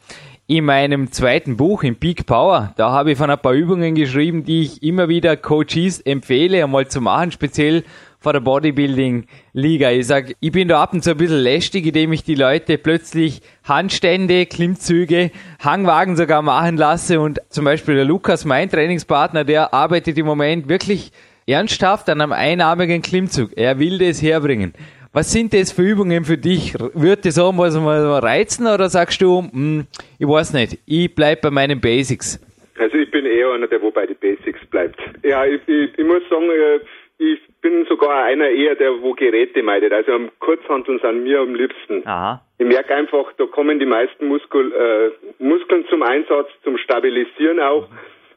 in 0.47 0.66
meinem 0.66 1.11
zweiten 1.11 1.57
Buch, 1.57 1.85
in 1.85 1.97
Peak 1.97 2.27
Power, 2.27 2.75
da 2.77 2.90
habe 2.90 3.12
ich 3.12 3.18
von 3.18 3.31
ein 3.31 3.38
paar 3.38 3.55
Übungen 3.55 3.95
geschrieben, 3.95 4.45
die 4.45 4.61
ich 4.61 4.83
immer 4.83 5.09
wieder 5.09 5.38
Coaches 5.38 6.03
empfehle, 6.03 6.62
einmal 6.62 6.88
zu 6.88 7.01
machen, 7.01 7.33
speziell 7.33 7.85
vor 8.23 8.33
der 8.33 8.41
Bodybuilding-Liga. 8.41 9.91
Ich 9.91 10.07
sag, 10.07 10.35
ich 10.39 10.53
bin 10.53 10.69
da 10.69 10.83
ab 10.83 10.93
und 10.93 11.03
zu 11.03 11.11
ein 11.11 11.17
bisschen 11.17 11.41
lästig, 11.41 11.87
indem 11.87 12.13
ich 12.13 12.23
die 12.23 12.35
Leute 12.35 12.79
plötzlich 12.79 13.43
Handstände, 13.65 14.47
Klimmzüge, 14.47 15.31
Hangwagen 15.63 16.17
sogar 16.17 16.43
machen 16.43 16.77
lasse 16.77 17.21
und 17.21 17.41
zum 17.49 17.65
Beispiel 17.65 17.97
der 17.97 18.05
Lukas, 18.05 18.45
mein 18.45 18.71
Trainingspartner, 18.71 19.45
der 19.45 19.75
arbeitet 19.75 20.17
im 20.19 20.27
Moment 20.27 20.69
wirklich 20.69 21.11
ernsthaft 21.47 22.09
an 22.09 22.21
einem 22.21 22.33
einarmigen 22.33 23.03
Klimmzug. 23.03 23.51
Er 23.57 23.79
will 23.79 23.99
das 23.99 24.23
herbringen. 24.23 24.73
Was 25.13 25.31
sind 25.31 25.53
das 25.53 25.73
für 25.73 25.83
Übungen 25.83 26.25
für 26.25 26.39
dich? 26.39 26.75
Wird 26.95 27.27
das 27.27 27.39
auch 27.39 27.53
mal 27.53 27.69
reizen 27.71 28.67
oder 28.67 28.89
sagst 28.89 29.21
du, 29.21 29.43
hm, 29.43 29.87
ich 30.19 30.27
weiß 30.27 30.55
nicht, 30.55 30.79
ich 30.87 31.15
bleib 31.15 31.43
bei 31.43 31.51
meinen 31.51 31.81
Basics? 31.81 32.41
Also 32.79 32.97
ich 32.97 33.11
bin 33.11 33.27
eher 33.27 33.53
einer, 33.53 33.67
der 33.67 33.83
wo 33.83 33.91
bei 33.91 34.07
den 34.07 34.17
Basics 34.17 34.65
bleibt. 34.71 34.99
Ja, 35.23 35.45
ich, 35.45 35.61
ich, 35.67 35.99
ich 35.99 36.07
muss 36.07 36.23
sagen, 36.31 36.49
äh, 36.51 36.81
ich 37.18 37.40
bin 37.61 37.85
sogar 37.87 38.25
einer 38.25 38.48
eher, 38.48 38.75
der 38.75 39.01
wo 39.01 39.12
Geräte 39.12 39.62
meidet. 39.62 39.92
Also 39.92 40.12
am 40.12 40.31
Kurzhanteln 40.40 40.98
sind 40.98 41.22
mir 41.22 41.40
am 41.40 41.55
liebsten. 41.55 42.07
Aha. 42.07 42.42
Ich 42.59 42.66
merke 42.66 42.94
einfach, 42.94 43.33
da 43.38 43.46
kommen 43.46 43.79
die 43.79 43.87
meisten 43.87 44.27
Muskel, 44.27 44.72
äh, 44.72 45.42
Muskeln 45.42 45.87
zum 45.88 46.03
Einsatz, 46.03 46.48
zum 46.64 46.79
Stabilisieren 46.79 47.61
auch. 47.61 47.88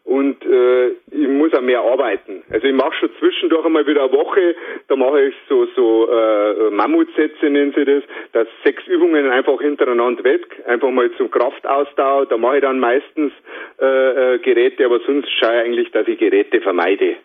Und 0.05 0.45
äh, 0.45 0.89
ich 1.09 1.27
muss 1.27 1.51
auch 1.55 1.61
mehr 1.61 1.81
arbeiten. 1.81 2.43
Also 2.51 2.67
ich 2.67 2.75
mache 2.75 2.93
schon 2.93 3.09
zwischendurch 3.17 3.65
einmal 3.65 3.87
wieder 3.87 4.03
eine 4.03 4.11
Woche, 4.11 4.55
da 4.87 4.95
mache 4.95 5.29
ich 5.29 5.35
so 5.49 5.65
so 5.75 6.07
äh, 6.07 6.69
Mammutsätze 6.69 7.49
nennen 7.49 7.73
sie 7.75 7.85
das, 7.85 8.03
dass 8.31 8.47
sechs 8.63 8.85
Übungen 8.85 9.31
einfach 9.31 9.59
hintereinander 9.59 10.23
weg, 10.23 10.45
einfach 10.67 10.91
mal 10.91 11.11
zum 11.13 11.31
Kraftausdauer, 11.31 12.27
da 12.27 12.37
mache 12.37 12.57
ich 12.57 12.61
dann 12.61 12.79
meistens 12.79 13.33
äh, 13.81 14.35
äh, 14.35 14.37
Geräte, 14.39 14.85
aber 14.85 14.99
sonst 15.07 15.27
schaue 15.39 15.55
ich 15.55 15.65
eigentlich, 15.65 15.91
dass 15.91 16.07
ich 16.07 16.19
Geräte 16.19 16.61
vermeide. 16.61 17.15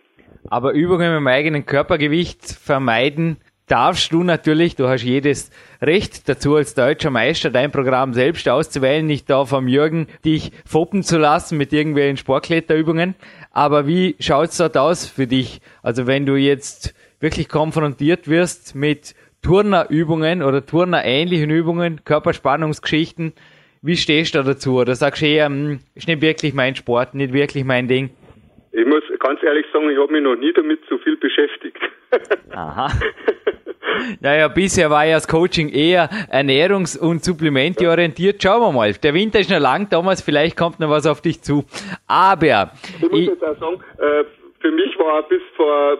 Aber 0.50 0.72
Übungen 0.72 1.12
mit 1.12 1.20
dem 1.20 1.26
eigenen 1.28 1.64
Körpergewicht 1.64 2.44
vermeiden 2.44 3.36
darfst 3.68 4.12
du 4.12 4.24
natürlich, 4.24 4.74
du 4.74 4.88
hast 4.88 5.04
jedes 5.04 5.50
Recht 5.80 6.28
dazu 6.28 6.56
als 6.56 6.74
deutscher 6.74 7.10
Meister 7.10 7.50
dein 7.50 7.70
Programm 7.70 8.14
selbst 8.14 8.48
auszuwählen, 8.48 9.06
nicht 9.06 9.30
da 9.30 9.44
vom 9.44 9.68
Jürgen 9.68 10.08
dich 10.24 10.50
foppen 10.66 11.04
zu 11.04 11.18
lassen 11.18 11.56
mit 11.56 11.72
irgendwelchen 11.72 12.16
Sportkletterübungen. 12.16 13.14
Aber 13.52 13.86
wie 13.86 14.16
schaut's 14.18 14.56
dort 14.56 14.76
aus 14.76 15.06
für 15.06 15.28
dich? 15.28 15.60
Also 15.84 16.08
wenn 16.08 16.26
du 16.26 16.34
jetzt 16.34 16.94
wirklich 17.20 17.48
konfrontiert 17.48 18.26
wirst 18.26 18.74
mit 18.74 19.14
Turnerübungen 19.42 20.42
oder 20.42 20.66
Turnerähnlichen 20.66 21.50
Übungen, 21.50 22.04
Körperspannungsgeschichten. 22.04 23.34
Wie 23.82 23.96
stehst 23.96 24.34
du 24.34 24.42
dazu? 24.42 24.80
Oder 24.80 24.96
sagst 24.96 25.22
du 25.22 25.26
eher, 25.26 25.46
hm, 25.46 25.80
ist 25.94 26.08
nicht 26.08 26.20
wirklich 26.20 26.54
mein 26.54 26.74
Sport, 26.74 27.14
nicht 27.14 27.32
wirklich 27.32 27.64
mein 27.64 27.86
Ding? 27.88 28.10
Ich 28.72 28.86
muss 28.86 29.02
ganz 29.18 29.42
ehrlich 29.42 29.66
sagen, 29.72 29.90
ich 29.90 29.98
habe 29.98 30.12
mich 30.12 30.22
noch 30.22 30.36
nie 30.36 30.52
damit 30.52 30.80
so 30.88 30.98
viel 30.98 31.16
beschäftigt. 31.16 31.78
Aha. 32.50 32.88
Naja, 34.20 34.48
bisher 34.48 34.90
war 34.90 35.04
ja 35.04 35.16
das 35.16 35.26
Coaching 35.26 35.68
eher 35.68 36.08
ernährungs- 36.32 36.98
und 36.98 37.24
supplementeorientiert. 37.24 38.42
Schauen 38.42 38.60
wir 38.60 38.72
mal. 38.72 38.92
Der 38.92 39.14
Winter 39.14 39.40
ist 39.40 39.50
noch 39.50 39.58
lang, 39.58 39.90
Thomas, 39.90 40.22
vielleicht 40.22 40.56
kommt 40.56 40.80
noch 40.80 40.88
was 40.90 41.06
auf 41.06 41.20
dich 41.20 41.42
zu. 41.42 41.64
Aber. 42.06 42.72
Ich 43.00 43.10
muss 43.10 43.20
ich, 43.20 43.26
jetzt 43.26 43.44
auch 43.44 43.58
sagen, 43.58 43.80
äh, 43.98 44.24
für 44.60 44.70
mich 44.70 44.98
war 44.98 45.22
bis 45.28 45.42
vor 45.56 45.98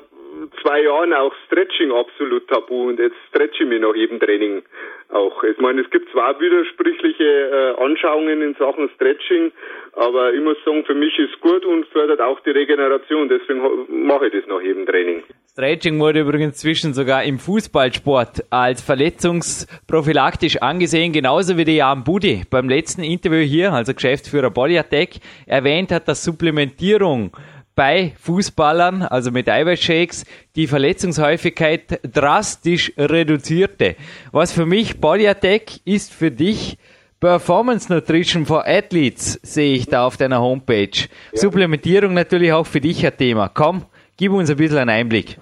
zwei 0.62 0.82
Jahren 0.82 1.12
auch 1.12 1.32
Stretching 1.46 1.92
absolut 1.92 2.48
tabu 2.48 2.88
und 2.88 2.98
jetzt 2.98 3.16
stretche 3.28 3.64
ich 3.64 3.68
mich 3.68 3.80
nach 3.80 3.94
jedem 3.94 4.20
Training 4.20 4.62
auch. 5.08 5.42
Ich 5.44 5.58
meine, 5.58 5.82
es 5.82 5.90
gibt 5.90 6.10
zwar 6.10 6.38
widersprüchliche 6.40 7.24
äh, 7.24 7.82
Anschauungen 7.82 8.42
in 8.42 8.54
Sachen 8.54 8.88
Stretching, 8.94 9.52
aber 9.94 10.32
ich 10.32 10.40
muss 10.42 10.56
sagen, 10.64 10.84
für 10.84 10.94
mich 10.94 11.18
ist 11.18 11.40
gut 11.40 11.64
und 11.64 11.86
fördert 11.86 12.20
auch 12.20 12.40
die 12.40 12.50
Regeneration. 12.50 13.28
Deswegen 13.28 13.60
mache 14.06 14.26
ich 14.26 14.32
das 14.32 14.46
nach 14.46 14.60
jedem 14.60 14.86
Training. 14.86 15.22
Stretching 15.50 15.98
wurde 15.98 16.20
übrigens 16.20 16.58
zwischen 16.58 16.94
sogar 16.94 17.24
im 17.24 17.38
Fußballsport 17.38 18.44
als 18.50 18.82
verletzungsprophylaktisch 18.82 20.58
angesehen, 20.62 21.12
genauso 21.12 21.56
wie 21.56 21.64
der 21.64 21.74
Jan 21.74 22.04
Budi 22.04 22.44
beim 22.48 22.68
letzten 22.68 23.02
Interview 23.02 23.40
hier, 23.40 23.72
also 23.72 23.92
Geschäftsführer 23.92 24.50
Bodyattack, 24.50 25.10
erwähnt 25.46 25.90
hat, 25.90 26.06
dass 26.06 26.24
Supplementierung 26.24 27.32
bei 27.80 28.12
Fußballern, 28.20 29.00
also 29.08 29.30
mit 29.30 29.48
Eiweißshakes, 29.48 30.26
die 30.54 30.66
Verletzungshäufigkeit 30.66 32.00
drastisch 32.14 32.92
reduzierte. 32.98 33.96
Was 34.32 34.52
für 34.52 34.66
mich 34.66 35.00
Bodyattack 35.00 35.62
ist 35.86 36.12
für 36.12 36.30
dich 36.30 36.76
Performance 37.22 37.90
Nutrition 37.90 38.44
for 38.44 38.64
Athletes 38.66 39.40
sehe 39.42 39.72
ich 39.76 39.86
da 39.86 40.04
auf 40.04 40.18
deiner 40.18 40.42
Homepage. 40.42 40.90
Ja. 40.92 41.08
Supplementierung 41.32 42.12
natürlich 42.12 42.52
auch 42.52 42.66
für 42.66 42.80
dich 42.80 43.06
ein 43.06 43.16
Thema. 43.16 43.48
Komm, 43.48 43.86
gib 44.18 44.32
uns 44.32 44.50
ein 44.50 44.58
bisschen 44.58 44.76
einen 44.76 44.90
Einblick. 44.90 45.38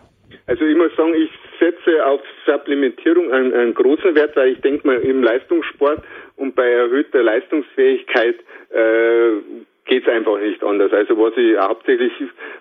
Also 0.46 0.64
ich 0.64 0.76
muss 0.76 0.94
sagen, 0.96 1.14
ich 1.14 1.30
setze 1.58 2.06
auf 2.06 2.20
Supplementierung 2.46 3.32
einen, 3.32 3.52
einen 3.52 3.74
großen 3.74 4.14
Wert, 4.14 4.36
weil 4.36 4.50
ich 4.52 4.60
denke 4.60 4.86
mal 4.86 4.98
im 4.98 5.24
Leistungssport 5.24 6.04
und 6.36 6.54
bei 6.54 6.70
erhöhter 6.70 7.20
Leistungsfähigkeit 7.20 8.36
äh, 8.70 9.32
geht 9.88 10.06
es 10.06 10.12
einfach 10.12 10.38
nicht 10.38 10.62
anders. 10.62 10.92
Also 10.92 11.18
was 11.18 11.36
ich 11.36 11.58
hauptsächlich, 11.58 12.12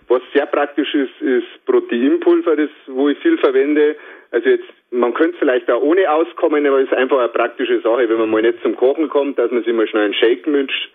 was 0.07 0.21
sehr 0.33 0.47
praktisch 0.47 0.93
ist, 0.95 1.21
ist 1.21 1.65
Proteinpulver, 1.65 2.55
das 2.55 2.69
wo 2.87 3.09
ich 3.09 3.19
viel 3.19 3.37
verwende. 3.37 3.95
Also 4.31 4.49
jetzt, 4.49 4.67
man 4.91 5.13
könnte 5.13 5.37
vielleicht 5.37 5.69
auch 5.69 5.81
ohne 5.81 6.09
auskommen, 6.11 6.65
aber 6.65 6.79
es 6.79 6.87
ist 6.87 6.97
einfach 6.97 7.19
eine 7.19 7.29
praktische 7.29 7.79
Sache, 7.81 8.09
wenn 8.09 8.17
man 8.17 8.29
mal 8.29 8.41
nicht 8.41 8.61
zum 8.61 8.75
Kochen 8.75 9.09
kommt, 9.09 9.37
dass 9.37 9.51
man 9.51 9.63
sich 9.63 9.73
mal 9.73 9.87
schnell 9.87 10.05
einen 10.05 10.13
Shake 10.13 10.47
mischt, 10.47 10.89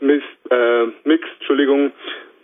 misst, 0.00 0.24
äh, 0.50 0.86
mixt, 1.04 1.30
Entschuldigung, 1.38 1.92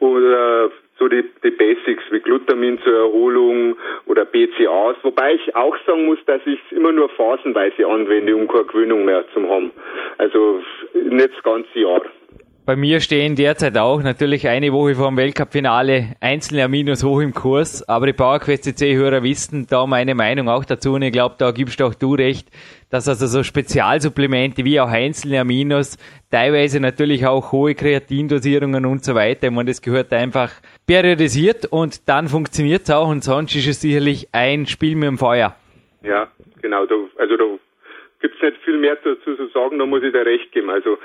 oder 0.00 0.70
so 0.98 1.08
die, 1.08 1.24
die 1.42 1.50
Basics 1.50 2.04
wie 2.10 2.20
Glutamin 2.20 2.78
zur 2.82 2.94
Erholung 2.94 3.76
oder 4.06 4.24
BCAs, 4.24 4.96
wobei 5.02 5.34
ich 5.34 5.56
auch 5.56 5.76
sagen 5.86 6.06
muss, 6.06 6.18
dass 6.26 6.40
ich 6.46 6.58
es 6.66 6.76
immer 6.76 6.92
nur 6.92 7.08
phasenweise 7.08 7.86
anwende, 7.86 8.36
um 8.36 8.46
keine 8.46 8.64
Gewöhnung 8.64 9.04
mehr 9.04 9.24
zu 9.32 9.48
haben. 9.48 9.72
Also 10.18 10.62
nicht 10.94 11.34
das 11.34 11.42
ganze 11.42 11.78
Jahr. 11.78 12.02
Bei 12.66 12.76
mir 12.76 13.00
stehen 13.00 13.36
derzeit 13.36 13.76
auch 13.76 14.02
natürlich 14.02 14.48
eine 14.48 14.72
Woche 14.72 14.94
vor 14.94 15.08
dem 15.08 15.18
Weltcup-Finale 15.18 16.16
einzelne 16.22 16.64
Aminos 16.64 17.04
hoch 17.04 17.20
im 17.20 17.34
Kurs, 17.34 17.86
aber 17.86 18.06
die 18.06 18.14
PowerQuest 18.14 18.64
CC-Hörer 18.64 19.22
wissen 19.22 19.66
da 19.68 19.84
meine 19.86 20.14
Meinung 20.14 20.48
auch 20.48 20.64
dazu. 20.64 20.94
Und 20.94 21.02
ich 21.02 21.12
glaube, 21.12 21.34
da 21.36 21.50
gibst 21.50 21.82
auch 21.82 21.92
du 21.94 22.14
recht, 22.14 22.48
dass 22.88 23.06
also 23.06 23.26
so 23.26 23.42
Spezialsupplemente 23.42 24.64
wie 24.64 24.80
auch 24.80 24.88
einzelne 24.88 25.40
Aminos, 25.40 25.98
teilweise 26.30 26.80
natürlich 26.80 27.26
auch 27.26 27.52
hohe 27.52 27.74
Kreatindosierungen 27.74 28.86
und 28.86 29.04
so 29.04 29.14
weiter, 29.14 29.50
man 29.50 29.66
das 29.66 29.82
gehört 29.82 30.14
einfach 30.14 30.50
periodisiert 30.86 31.66
und 31.66 32.08
dann 32.08 32.28
funktioniert 32.28 32.84
es 32.84 32.90
auch. 32.90 33.10
Und 33.10 33.22
sonst 33.24 33.54
ist 33.56 33.66
es 33.66 33.82
sicherlich 33.82 34.28
ein 34.32 34.64
Spiel 34.64 34.96
mit 34.96 35.08
dem 35.08 35.18
Feuer. 35.18 35.54
Ja, 36.02 36.28
genau, 36.62 36.86
also 37.18 37.36
da 37.36 37.44
gibt 38.20 38.36
es 38.36 38.42
nicht 38.42 38.56
viel 38.64 38.78
mehr 38.78 38.96
dazu 38.96 39.36
zu 39.36 39.48
sagen, 39.48 39.78
da 39.78 39.84
muss 39.84 40.02
ich 40.02 40.12
dir 40.12 40.24
recht 40.24 40.50
geben. 40.52 40.70
Also 40.70 40.96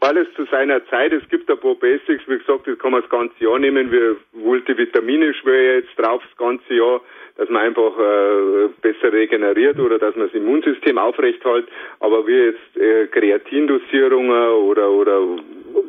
alles 0.00 0.28
zu 0.34 0.44
seiner 0.46 0.84
Zeit. 0.86 1.12
Es 1.12 1.26
gibt 1.28 1.50
ein 1.50 1.58
paar 1.58 1.74
Basics, 1.74 2.22
wie 2.26 2.38
gesagt, 2.38 2.66
das 2.66 2.78
kann 2.78 2.92
man 2.92 3.00
das 3.00 3.10
ganze 3.10 3.42
Jahr 3.42 3.58
nehmen. 3.58 3.90
Wir 3.90 4.16
Multivitamine 4.32 5.32
schwöre 5.34 5.76
jetzt 5.76 5.96
drauf 5.96 6.22
das 6.28 6.36
ganze 6.36 6.74
Jahr, 6.74 7.00
dass 7.36 7.48
man 7.48 7.62
einfach 7.62 7.98
äh, 7.98 8.68
besser 8.82 9.12
regeneriert 9.12 9.78
oder 9.78 9.98
dass 9.98 10.14
man 10.16 10.26
das 10.26 10.34
Immunsystem 10.34 10.98
aufrechthält. 10.98 11.66
Aber 12.00 12.26
wie 12.26 12.32
jetzt 12.32 12.76
äh, 12.76 13.06
Kreatindosierungen 13.06 14.48
oder 14.48 14.90
oder 14.90 15.20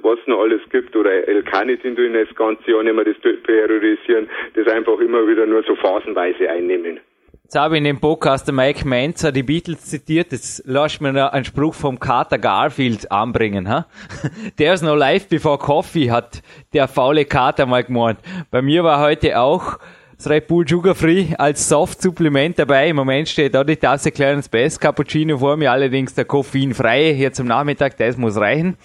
was 0.01 0.19
noch 0.25 0.41
alles 0.41 0.61
gibt 0.71 0.95
oder 0.95 1.27
L-Carnitin 1.27 1.95
das 2.13 2.35
ganze 2.35 2.71
Jahr 2.71 2.83
mehr 2.83 3.03
das 3.03 3.17
periodisieren, 3.43 4.29
das 4.53 4.67
einfach 4.67 4.99
immer 4.99 5.27
wieder 5.27 5.45
nur 5.45 5.63
so 5.63 5.75
phasenweise 5.75 6.49
einnehmen. 6.49 6.99
Jetzt 7.51 7.59
habe 7.59 7.75
ich 7.75 7.79
in 7.79 7.83
dem 7.83 7.99
Podcast 7.99 8.47
der 8.47 8.53
Mike 8.53 8.87
Menzer 8.87 9.33
die 9.33 9.43
Beatles 9.43 9.81
zitiert. 9.81 10.31
Jetzt 10.31 10.63
lass 10.65 11.01
mir 11.01 11.11
noch 11.11 11.33
einen 11.33 11.43
Spruch 11.43 11.73
vom 11.73 11.99
Carter 11.99 12.37
Garfield 12.37 13.11
anbringen. 13.11 13.67
Ha? 13.67 13.87
There's 14.55 14.81
no 14.81 14.95
life 14.95 15.27
before 15.27 15.57
coffee, 15.57 16.09
hat 16.11 16.41
der 16.71 16.87
faule 16.87 17.25
Kater 17.25 17.65
mal 17.65 17.83
gemeint. 17.83 18.19
Bei 18.51 18.61
mir 18.61 18.85
war 18.85 19.01
heute 19.01 19.37
auch 19.37 19.79
das 20.15 20.29
Red 20.29 20.47
Bull 20.47 20.65
Sugar 20.65 20.95
Free 20.95 21.35
als 21.37 21.67
Soft-Supplement 21.67 22.57
dabei. 22.57 22.87
Im 22.87 22.95
Moment 22.95 23.27
steht 23.27 23.53
da 23.53 23.65
die 23.65 23.75
Tasse 23.75 24.11
Clarence 24.11 24.47
Best 24.47 24.79
Cappuccino 24.79 25.39
vor 25.39 25.57
mir, 25.57 25.73
allerdings 25.73 26.13
der 26.13 26.23
koffeinfreie 26.23 27.11
hier 27.11 27.33
zum 27.33 27.47
Nachmittag, 27.47 27.97
das 27.97 28.15
muss 28.15 28.37
reichen. 28.37 28.77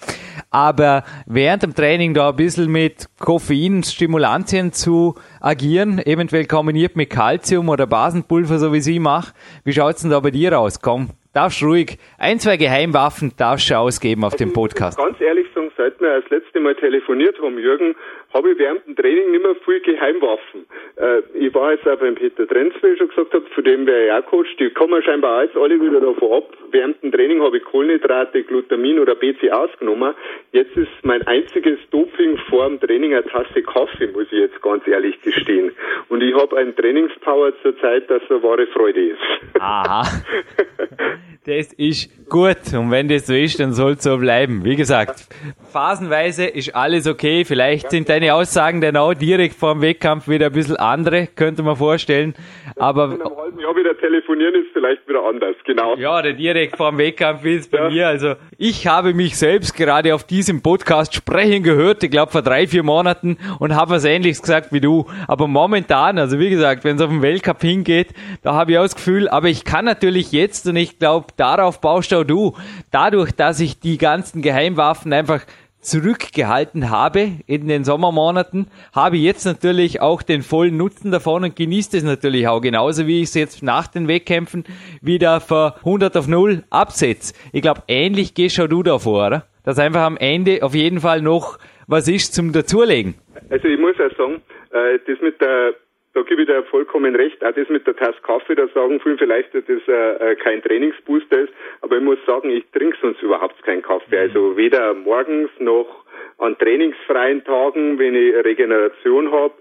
Aber 0.49 1.03
während 1.25 1.63
dem 1.63 1.75
Training 1.75 2.13
da 2.13 2.29
ein 2.29 2.35
bisschen 2.35 2.71
mit 2.71 3.07
Koffeinstimulantien 3.19 4.71
zu 4.71 5.15
agieren, 5.41 5.99
eventuell 5.99 6.45
kombiniert 6.45 6.95
mit 6.95 7.09
Calcium 7.09 7.69
oder 7.69 7.85
Basenpulver, 7.85 8.59
so 8.59 8.71
wie 8.71 8.81
sie 8.81 8.99
mache. 8.99 9.33
Wie 9.63 9.73
schaut's 9.73 10.01
denn 10.01 10.11
da 10.11 10.19
bei 10.19 10.31
dir 10.31 10.57
aus? 10.57 10.79
Komm, 10.81 11.09
darfst 11.33 11.61
ruhig 11.61 11.97
ein, 12.17 12.39
zwei 12.39 12.57
Geheimwaffen 12.57 13.33
darfst 13.35 13.69
du 13.69 13.77
ausgeben 13.77 14.23
auf 14.23 14.35
dem 14.35 14.53
Podcast. 14.53 14.97
Ganz 14.97 15.19
ehrlich 15.19 15.46
sagen, 15.57 15.71
seit 15.77 15.99
wir 15.99 16.21
das 16.21 16.29
letzte 16.29 16.59
Mal 16.59 16.75
telefoniert 16.75 17.39
haben, 17.41 17.57
Jürgen, 17.57 17.95
habe 18.33 18.51
ich 18.51 18.59
während 18.59 18.85
dem 18.85 18.95
Training 18.95 19.31
nicht 19.31 19.43
mehr 19.43 19.55
viel 19.65 19.79
Geheimwaffen. 19.79 20.65
Äh, 20.97 21.21
ich 21.33 21.53
war 21.53 21.71
jetzt 21.71 21.87
auch 21.87 21.97
beim 21.97 22.15
Peter 22.15 22.47
Trenz, 22.47 22.73
wie 22.81 22.87
ich 22.87 22.97
schon 22.97 23.09
gesagt 23.09 23.33
habe, 23.33 23.45
von 23.53 23.63
dem 23.63 23.85
wäre 23.87 24.05
ich 24.05 24.11
auch 24.11 24.29
Coach, 24.29 24.55
die 24.57 24.69
kommen 24.69 25.01
scheinbar 25.01 25.43
jetzt 25.43 25.57
alle 25.57 25.79
wieder 25.81 25.99
davon 25.99 26.31
ab. 26.31 26.53
Während 26.71 27.01
dem 27.01 27.11
Training 27.11 27.41
habe 27.41 27.57
ich 27.57 27.63
Kohlenhydrate, 27.63 28.43
Glutamin 28.43 28.99
oder 28.99 29.15
BC 29.15 29.51
ausgenommen. 29.51 30.13
Jetzt 30.51 30.75
ist 30.77 30.89
mein 31.03 31.25
einziges 31.25 31.79
Doping 31.91 32.37
vor 32.49 32.67
dem 32.67 32.79
Training 32.79 33.13
eine 33.13 33.25
Tasse 33.25 33.63
Kaffee, 33.63 34.07
muss 34.07 34.27
ich 34.31 34.39
jetzt 34.39 34.61
ganz 34.61 34.85
ehrlich 34.87 35.19
gestehen. 35.21 35.71
Und 36.09 36.21
ich 36.21 36.35
habe 36.35 36.57
einen 36.57 36.75
Trainingspower 36.75 37.53
zur 37.61 37.77
Zeit, 37.79 38.09
dass 38.09 38.21
eine 38.29 38.43
wahre 38.43 38.67
Freude 38.67 39.01
ist. 39.01 39.59
Aha. 39.59 40.03
Das 41.47 41.71
ist 41.71 42.27
gut. 42.27 42.73
Und 42.73 42.91
wenn 42.91 43.07
das 43.07 43.27
so 43.27 43.33
ist, 43.33 43.57
dann 43.61 43.71
soll 43.71 43.93
es 43.93 44.03
so 44.03 44.17
bleiben. 44.17 44.65
Wie 44.65 44.75
gesagt, 44.75 45.29
phasenweise 45.71 46.45
ist 46.45 46.75
alles 46.75 47.07
okay. 47.07 47.45
Vielleicht 47.45 47.91
sind 47.91 48.09
deine 48.09 48.33
Aussagen 48.33 48.81
dann 48.81 48.97
auch 48.97 49.13
direkt 49.13 49.55
vor 49.55 49.73
dem 49.73 49.81
Wettkampf 49.81 50.27
wieder 50.27 50.47
ein 50.47 50.53
bisschen 50.53 50.77
andere, 50.77 51.27
könnte 51.27 51.63
man 51.63 51.75
vorstellen. 51.75 52.35
Aber. 52.75 53.05
In 53.05 53.21
einem 53.21 53.37
halben 53.37 53.59
Jahr 53.59 53.75
wieder 53.75 53.97
telefonieren 53.97 54.55
ist 54.55 54.67
vielleicht 54.73 55.07
wieder 55.07 55.23
anders, 55.23 55.55
genau. 55.65 55.95
Ja, 55.95 56.21
der 56.21 56.33
direkt 56.33 56.77
vor 56.77 56.91
dem 56.91 56.99
Wettkampf 56.99 57.45
ist 57.45 57.71
bei 57.71 57.79
ja. 57.79 57.89
mir. 57.89 58.07
Also, 58.07 58.35
ich 58.57 58.87
habe 58.87 59.13
mich 59.13 59.37
selbst 59.37 59.75
gerade 59.75 60.13
auf 60.13 60.23
diesem 60.23 60.61
Podcast 60.61 61.13
sprechen 61.13 61.63
gehört, 61.63 62.03
ich 62.03 62.11
glaube 62.11 62.31
vor 62.31 62.41
drei, 62.41 62.67
vier 62.67 62.83
Monaten 62.83 63.37
und 63.59 63.75
habe 63.75 63.91
was 63.91 64.05
ähnliches 64.05 64.41
gesagt 64.41 64.71
wie 64.71 64.81
du. 64.81 65.05
Aber 65.27 65.47
momentan, 65.47 66.17
also 66.17 66.39
wie 66.39 66.49
gesagt, 66.49 66.83
wenn 66.83 66.95
es 66.95 67.01
auf 67.01 67.09
den 67.09 67.21
Weltcup 67.21 67.61
hingeht, 67.61 68.09
da 68.43 68.53
habe 68.53 68.71
ich 68.71 68.77
auch 68.77 68.83
das 68.83 68.95
Gefühl, 68.95 69.27
aber 69.29 69.47
ich 69.47 69.63
kann 69.63 69.85
natürlich 69.85 70.31
jetzt 70.31 70.67
und 70.67 70.75
ich 70.75 70.99
glaube, 70.99 71.27
darauf 71.37 71.81
baust 71.81 72.13
auch 72.13 72.23
du. 72.23 72.55
Dadurch, 72.91 73.31
dass 73.31 73.59
ich 73.59 73.79
die 73.79 73.97
ganzen 73.97 74.41
Geheimwaffen 74.41 75.13
einfach 75.13 75.36
zurückgehalten 75.79 76.89
habe 76.89 77.31
in 77.45 77.67
den 77.67 77.83
Sommermonaten, 77.83 78.67
habe 78.93 79.17
jetzt 79.17 79.45
natürlich 79.45 80.01
auch 80.01 80.21
den 80.21 80.41
vollen 80.41 80.75
Nutzen 80.75 81.11
davon 81.11 81.43
und 81.43 81.55
genieße 81.55 81.97
es 81.97 82.03
natürlich 82.03 82.47
auch 82.47 82.61
genauso, 82.61 83.07
wie 83.07 83.21
ich 83.21 83.29
es 83.29 83.35
jetzt 83.35 83.63
nach 83.63 83.87
den 83.87 84.07
Wettkämpfen 84.07 84.65
wieder 85.01 85.39
für 85.39 85.75
100 85.77 86.17
auf 86.17 86.27
0 86.27 86.63
absetze. 86.69 87.33
Ich 87.53 87.61
glaube, 87.61 87.83
ähnlich 87.87 88.33
gehst 88.33 88.57
du 88.57 88.83
davor, 88.83 89.27
oder? 89.27 89.45
Dass 89.63 89.79
einfach 89.79 90.01
am 90.01 90.17
Ende 90.17 90.63
auf 90.63 90.75
jeden 90.75 90.99
Fall 90.99 91.21
noch 91.21 91.57
was 91.87 92.07
ist 92.07 92.33
zum 92.33 92.51
Dazulegen. 92.51 93.15
Also 93.49 93.67
ich 93.67 93.79
muss 93.79 93.95
auch 93.95 94.15
sagen, 94.17 94.41
äh, 94.71 94.99
das 95.07 95.21
mit 95.21 95.39
der 95.39 95.73
da 96.17 96.23
gebe 96.23 96.41
ich 96.41 96.47
dir 96.47 96.63
vollkommen 96.63 97.15
recht. 97.15 97.43
Auch 97.45 97.51
das 97.51 97.69
mit 97.69 97.85
der 97.85 97.95
Tasse 97.95 98.17
Kaffee, 98.23 98.55
da 98.55 98.67
sagen 98.69 98.99
viele 98.99 99.17
vielleicht, 99.17 99.53
dass 99.53 99.63
das 99.65 99.87
äh, 99.87 100.31
äh, 100.31 100.35
kein 100.35 100.63
Trainingsbooster 100.63 101.41
ist. 101.41 101.53
Aber 101.81 101.97
ich 101.97 102.03
muss 102.03 102.17
sagen, 102.25 102.49
ich 102.49 102.65
trinke 102.71 102.97
sonst 102.99 103.21
überhaupt 103.21 103.61
keinen 103.63 103.83
Kaffee. 103.83 104.17
Also 104.17 104.57
weder 104.57 104.95
morgens 104.95 105.51
noch 105.59 106.05
an 106.39 106.57
trainingsfreien 106.57 107.43
Tagen, 107.43 107.99
wenn 107.99 108.15
ich 108.15 108.33
Regeneration 108.43 109.31
habe, 109.31 109.53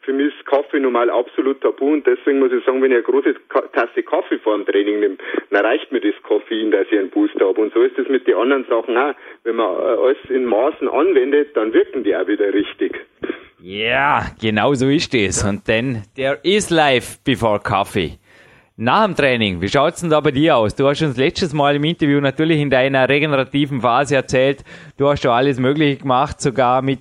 für 0.00 0.12
mich 0.12 0.34
ist 0.34 0.46
Kaffee 0.46 0.80
normal 0.80 1.08
absolut 1.08 1.60
tabu 1.60 1.92
und 1.92 2.06
deswegen 2.06 2.40
muss 2.40 2.52
ich 2.52 2.64
sagen, 2.64 2.82
wenn 2.82 2.90
ich 2.90 2.96
eine 2.96 3.04
große 3.04 3.34
Tasse 3.72 4.02
Kaffee 4.02 4.38
vor 4.38 4.56
dem 4.56 4.66
Training 4.66 5.00
nehme, 5.00 5.16
dann 5.50 5.64
reicht 5.64 5.92
mir 5.92 6.00
das 6.00 6.14
Koffein, 6.22 6.72
dass 6.72 6.86
ich 6.90 6.98
einen 6.98 7.10
Booster 7.10 7.46
habe. 7.46 7.60
Und 7.60 7.72
so 7.72 7.82
ist 7.82 7.96
es 7.96 8.08
mit 8.08 8.26
den 8.26 8.34
anderen 8.34 8.64
Sachen 8.68 8.96
auch. 8.96 9.14
Wenn 9.44 9.56
man 9.56 9.66
äh, 9.66 10.00
alles 10.02 10.16
in 10.30 10.46
Maßen 10.46 10.88
anwendet, 10.88 11.56
dann 11.56 11.72
wirken 11.72 12.02
die 12.02 12.14
auch 12.16 12.26
wieder 12.26 12.52
richtig. 12.52 12.98
Ja, 13.60 14.26
genau 14.40 14.74
so 14.74 14.88
ist 14.88 15.14
es. 15.14 15.44
Und 15.44 15.68
dann, 15.68 16.02
there 16.16 16.40
is 16.42 16.70
life 16.70 17.18
before 17.24 17.60
coffee. 17.60 18.18
Nach 18.76 19.04
dem 19.04 19.14
Training, 19.14 19.60
wie 19.60 19.68
schaut's 19.68 20.00
denn 20.00 20.10
da 20.10 20.18
bei 20.18 20.32
dir 20.32 20.56
aus? 20.56 20.74
Du 20.74 20.88
hast 20.88 21.02
uns 21.02 21.16
letztes 21.16 21.52
Mal 21.52 21.76
im 21.76 21.84
Interview 21.84 22.20
natürlich 22.20 22.58
in 22.58 22.70
deiner 22.70 23.08
regenerativen 23.08 23.80
Phase 23.80 24.16
erzählt, 24.16 24.64
du 24.96 25.08
hast 25.08 25.22
schon 25.22 25.30
alles 25.30 25.60
Mögliche 25.60 25.98
gemacht, 25.98 26.40
sogar 26.40 26.82
mit 26.82 27.00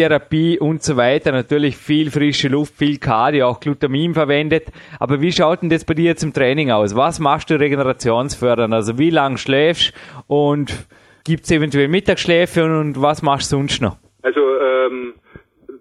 Elektrotherapie 0.00 0.58
und 0.58 0.82
so 0.82 0.96
weiter. 0.96 1.32
Natürlich 1.32 1.76
viel 1.76 2.10
frische 2.10 2.48
Luft, 2.48 2.74
viel 2.76 2.98
Cardio, 2.98 3.46
auch 3.48 3.60
Glutamin 3.60 4.14
verwendet. 4.14 4.64
Aber 4.98 5.20
wie 5.20 5.32
schaut 5.32 5.62
denn 5.62 5.70
das 5.70 5.84
bei 5.84 5.94
dir 5.94 6.16
zum 6.16 6.32
Training 6.32 6.70
aus? 6.70 6.96
Was 6.96 7.20
machst 7.20 7.50
du 7.50 7.58
regenerationsfördern? 7.58 8.72
Also 8.72 8.98
wie 8.98 9.10
lang 9.10 9.36
schläfst 9.36 9.92
und 10.26 10.72
gibt's 11.24 11.50
eventuell 11.50 11.88
Mittagsschläfe 11.88 12.64
und 12.64 13.00
was 13.00 13.22
machst 13.22 13.52
du 13.52 13.56
sonst 13.56 13.82
noch? 13.82 13.96
Also 14.22 14.40
ähm, 14.40 15.14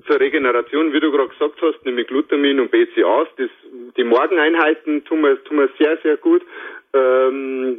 zur 0.08 0.20
Regeneration, 0.20 0.94
wie 0.94 1.00
du 1.00 1.12
gerade 1.12 1.30
gesagt 1.30 1.62
hast, 1.62 1.86
nämlich 1.86 2.08
Glutamin 2.08 2.60
und 2.60 2.72
BCAAs, 2.72 3.28
das, 3.38 3.50
die 3.98 4.04
Morgeneinheiten 4.04 5.04
tun 5.06 5.22
mir, 5.22 5.42
tun 5.44 5.58
mir 5.58 5.70
sehr, 5.78 5.98
sehr 6.04 6.18
gut. 6.18 6.42
Ähm, 6.94 7.78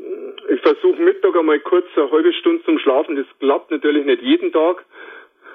ich 0.48 0.60
versuche 0.60 1.02
Mittag 1.02 1.36
einmal 1.36 1.58
kurz 1.60 1.86
eine 1.96 2.10
halbe 2.10 2.32
Stunde 2.32 2.64
zum 2.64 2.78
Schlafen. 2.78 3.16
Das 3.16 3.26
klappt 3.40 3.70
natürlich 3.70 4.06
nicht 4.06 4.22
jeden 4.22 4.52
Tag. 4.52 4.84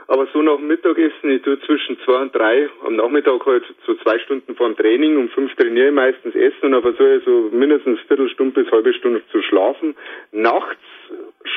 Aber 0.08 0.28
so 0.32 0.42
nach 0.42 0.58
dem 0.58 0.68
Mittagessen, 0.68 1.32
ich 1.32 1.42
tue 1.42 1.60
zwischen 1.62 1.98
zwei 2.06 2.22
und 2.22 2.36
drei 2.36 2.70
am 2.86 2.96
Nachmittag 2.96 3.46
halt 3.46 3.64
so 3.86 3.96
zwei 3.96 4.20
Stunden 4.20 4.56
vor 4.56 4.68
dem 4.68 4.78
Training, 4.78 5.18
um 5.18 5.30
fünf 5.30 5.56
trainiere 5.56 5.88
ich 5.88 5.94
meistens 5.94 6.36
essen 6.36 6.64
und 6.64 6.72
dann 6.74 6.82
versuche 6.84 7.16
ich 7.16 7.24
so 7.26 7.50
mindestens 7.52 8.00
Viertelstunde 8.08 8.64
bis 8.64 8.72
halbe 8.72 8.94
Stunde 8.94 9.24
zu 9.32 9.42
schlafen. 9.42 9.96
Nachts 10.32 10.82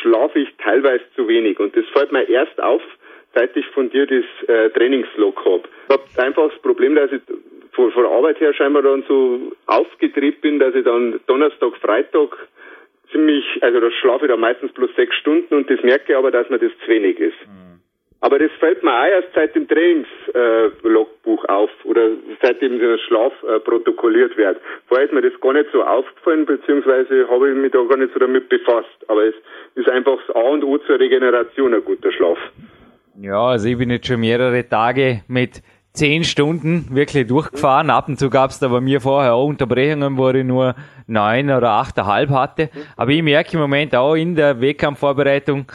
schlafe 0.00 0.38
ich 0.38 0.48
teilweise 0.56 1.04
zu 1.14 1.28
wenig 1.28 1.58
und 1.60 1.76
das 1.76 1.84
fällt 1.92 2.10
mir 2.10 2.26
erst 2.28 2.58
auf, 2.60 2.82
seit 3.34 3.54
ich 3.54 3.66
von 3.68 3.90
dir 3.90 4.06
das 4.06 4.24
äh, 4.48 4.70
Trainingslog 4.70 5.44
habe. 5.44 5.62
Ich 5.88 5.94
habe 5.94 6.26
einfach 6.26 6.50
das 6.50 6.62
Problem, 6.62 6.94
dass 6.94 7.12
ich 7.12 7.20
von, 7.72 7.92
von 7.92 8.02
der 8.02 8.12
Arbeit 8.12 8.40
her 8.40 8.54
scheinbar 8.54 8.82
dann 8.82 9.04
so 9.06 9.52
aufgedreht 9.66 10.40
bin, 10.40 10.58
dass 10.58 10.74
ich 10.74 10.84
dann 10.84 11.20
Donnerstag, 11.26 11.76
Freitag 11.76 12.48
ziemlich, 13.12 13.44
also 13.60 13.80
da 13.80 13.90
schlafe 13.90 14.24
ich 14.24 14.30
dann 14.30 14.40
meistens 14.40 14.72
bloß 14.72 14.90
sechs 14.96 15.14
Stunden 15.16 15.54
und 15.54 15.70
das 15.70 15.82
merke 15.82 16.12
ich 16.12 16.16
aber, 16.16 16.30
dass 16.30 16.48
mir 16.48 16.58
das 16.58 16.72
zu 16.84 16.88
wenig 16.88 17.18
ist. 17.20 17.36
Mhm. 17.46 17.77
Aber 18.20 18.38
das 18.38 18.50
fällt 18.58 18.82
mir 18.82 18.90
auch 18.90 19.06
erst 19.06 19.28
seit 19.34 19.54
dem 19.54 19.68
Trainingslogbuch 19.68 21.44
äh, 21.44 21.52
auf 21.52 21.70
oder 21.84 22.08
seitdem 22.42 22.78
der 22.80 22.98
Schlaf 22.98 23.32
äh, 23.44 23.60
protokolliert 23.60 24.36
wird. 24.36 24.58
Vorher 24.88 25.06
ist 25.06 25.12
mir 25.12 25.22
das 25.22 25.40
gar 25.40 25.52
nicht 25.52 25.70
so 25.72 25.84
aufgefallen, 25.84 26.44
beziehungsweise 26.44 27.28
habe 27.28 27.50
ich 27.50 27.56
mich 27.56 27.70
da 27.70 27.82
gar 27.84 27.96
nicht 27.96 28.12
so 28.12 28.18
damit 28.18 28.48
befasst. 28.48 28.88
Aber 29.06 29.24
es 29.24 29.34
ist 29.76 29.88
einfach 29.88 30.18
das 30.26 30.34
A 30.34 30.40
und 30.40 30.64
O 30.64 30.78
zur 30.78 30.98
Regeneration, 30.98 31.74
ein 31.74 31.84
guter 31.84 32.10
Schlaf. 32.10 32.38
Ja, 33.20 33.40
also 33.40 33.68
ich 33.68 33.78
bin 33.78 33.90
jetzt 33.90 34.08
schon 34.08 34.20
mehrere 34.20 34.68
Tage 34.68 35.22
mit 35.28 35.62
zehn 35.92 36.24
Stunden 36.24 36.86
wirklich 36.90 37.26
durchgefahren. 37.26 37.90
Ab 37.90 38.08
und 38.08 38.18
zu 38.18 38.30
gab 38.30 38.50
es 38.50 38.58
da 38.58 38.68
bei 38.68 38.80
mir 38.80 39.00
vorher 39.00 39.34
auch 39.34 39.46
Unterbrechungen, 39.46 40.16
wo 40.16 40.30
ich 40.30 40.44
nur 40.44 40.74
neun 41.06 41.50
oder 41.50 41.70
achteinhalb 41.70 42.30
hatte. 42.30 42.70
Aber 42.96 43.10
ich 43.10 43.22
merke 43.22 43.54
im 43.54 43.60
Moment 43.60 43.94
auch 43.94 44.14
in 44.14 44.34
der 44.34 44.60
Wettkampfvorbereitung 44.60 45.66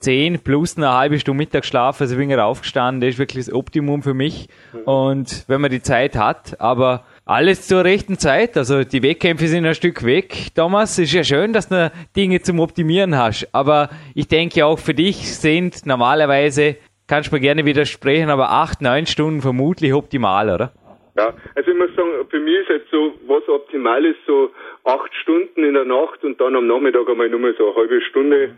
zehn 0.00 0.40
plus 0.42 0.76
eine 0.76 0.92
halbe 0.92 1.18
Stunde 1.18 1.38
Mittagsschlaf, 1.38 2.00
also 2.00 2.16
bin 2.16 2.30
ich 2.30 2.38
aufgestanden, 2.38 3.00
das 3.00 3.10
ist 3.10 3.18
wirklich 3.18 3.46
das 3.46 3.54
Optimum 3.54 4.02
für 4.02 4.14
mich. 4.14 4.48
Und 4.84 5.44
wenn 5.46 5.60
man 5.60 5.70
die 5.70 5.82
Zeit 5.82 6.16
hat, 6.16 6.60
aber 6.60 7.04
alles 7.26 7.68
zur 7.68 7.84
rechten 7.84 8.18
Zeit. 8.18 8.56
Also 8.56 8.82
die 8.82 9.02
Wettkämpfe 9.04 9.46
sind 9.46 9.64
ein 9.64 9.74
Stück 9.74 10.04
weg. 10.04 10.48
Thomas, 10.56 10.98
ist 10.98 11.12
ja 11.12 11.22
schön, 11.22 11.52
dass 11.52 11.68
du 11.68 11.92
Dinge 12.16 12.40
zum 12.40 12.58
Optimieren 12.58 13.16
hast. 13.16 13.48
Aber 13.52 13.90
ich 14.16 14.26
denke 14.26 14.66
auch 14.66 14.78
für 14.80 14.94
dich 14.94 15.38
sind 15.38 15.86
normalerweise 15.86 16.76
kannst 17.06 17.30
du 17.30 17.36
mir 17.36 17.40
gerne 17.40 17.64
widersprechen, 17.64 18.30
aber 18.30 18.50
acht, 18.50 18.80
neun 18.80 19.04
Stunden 19.06 19.40
vermutlich 19.40 19.92
optimal, 19.92 20.48
oder? 20.48 20.72
Ja, 21.16 21.34
also 21.56 21.70
ich 21.70 21.76
muss 21.76 21.94
sagen, 21.96 22.10
für 22.30 22.38
mich 22.38 22.54
ist 22.60 22.68
jetzt 22.68 22.90
so, 22.90 23.14
was 23.26 23.46
optimal 23.48 24.04
ist, 24.04 24.20
so 24.26 24.50
acht 24.84 25.12
Stunden 25.22 25.64
in 25.64 25.74
der 25.74 25.84
Nacht 25.84 26.22
und 26.22 26.40
dann 26.40 26.54
am 26.54 26.68
Nachmittag 26.68 27.08
einmal 27.08 27.28
nur 27.28 27.40
mal 27.40 27.54
so 27.58 27.66
eine 27.66 27.76
halbe 27.76 28.00
Stunde 28.02 28.54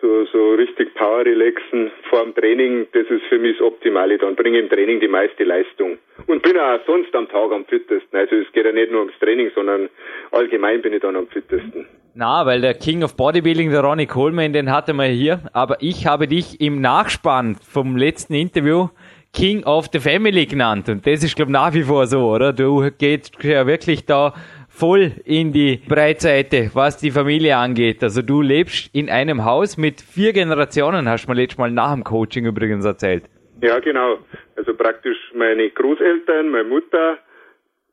so, 0.00 0.24
so 0.26 0.54
richtig 0.54 0.94
Power 0.94 1.24
relaxen 1.24 1.90
vor 2.08 2.24
dem 2.24 2.34
Training, 2.34 2.86
das 2.92 3.06
ist 3.08 3.24
für 3.28 3.38
mich 3.38 3.58
das 3.58 3.66
Optimale. 3.66 4.18
Dann 4.18 4.36
bringe 4.36 4.58
ich 4.58 4.64
im 4.64 4.70
Training 4.70 5.00
die 5.00 5.08
meiste 5.08 5.44
Leistung. 5.44 5.98
Und 6.26 6.42
bin 6.42 6.56
auch 6.58 6.78
sonst 6.86 7.14
am 7.14 7.28
Tag 7.28 7.52
am 7.52 7.64
fittesten. 7.64 8.16
Also 8.16 8.36
es 8.36 8.50
geht 8.52 8.64
ja 8.64 8.72
nicht 8.72 8.92
nur 8.92 9.00
ums 9.00 9.18
Training, 9.20 9.50
sondern 9.54 9.88
allgemein 10.30 10.82
bin 10.82 10.92
ich 10.92 11.00
dann 11.00 11.16
am 11.16 11.26
fittesten. 11.26 11.86
Na, 12.14 12.46
weil 12.46 12.60
der 12.60 12.74
King 12.74 13.02
of 13.02 13.16
Bodybuilding, 13.16 13.70
der 13.70 13.80
Ronnie 13.80 14.06
Coleman, 14.06 14.52
den 14.52 14.72
hatte 14.72 14.92
man 14.92 15.10
hier. 15.10 15.40
Aber 15.52 15.76
ich 15.80 16.06
habe 16.06 16.26
dich 16.26 16.60
im 16.60 16.80
Nachspann 16.80 17.56
vom 17.56 17.96
letzten 17.96 18.34
Interview 18.34 18.88
King 19.32 19.62
of 19.64 19.88
the 19.92 20.00
Family 20.00 20.46
genannt. 20.46 20.88
Und 20.88 21.06
das 21.06 21.22
ist, 21.22 21.36
glaube 21.36 21.50
ich, 21.50 21.52
nach 21.52 21.74
wie 21.74 21.82
vor 21.82 22.06
so, 22.06 22.30
oder? 22.30 22.52
Du 22.52 22.88
gehst 22.98 23.42
ja 23.42 23.66
wirklich 23.66 24.06
da 24.06 24.34
voll 24.78 25.12
in 25.24 25.52
die 25.52 25.80
Breitseite, 25.88 26.70
was 26.74 26.98
die 26.98 27.10
Familie 27.10 27.56
angeht. 27.56 28.02
Also 28.02 28.22
du 28.22 28.42
lebst 28.42 28.94
in 28.94 29.10
einem 29.10 29.44
Haus 29.44 29.76
mit 29.76 30.00
vier 30.00 30.32
Generationen, 30.32 31.08
hast 31.08 31.26
du 31.26 31.32
mir 31.32 31.40
letztes 31.40 31.58
Mal 31.58 31.70
nach 31.70 31.92
dem 31.94 32.04
Coaching 32.04 32.46
übrigens 32.46 32.84
erzählt. 32.84 33.24
Ja, 33.60 33.80
genau. 33.80 34.18
Also 34.56 34.74
praktisch 34.74 35.18
meine 35.34 35.68
Großeltern, 35.70 36.50
meine 36.50 36.68
Mutter, 36.68 37.18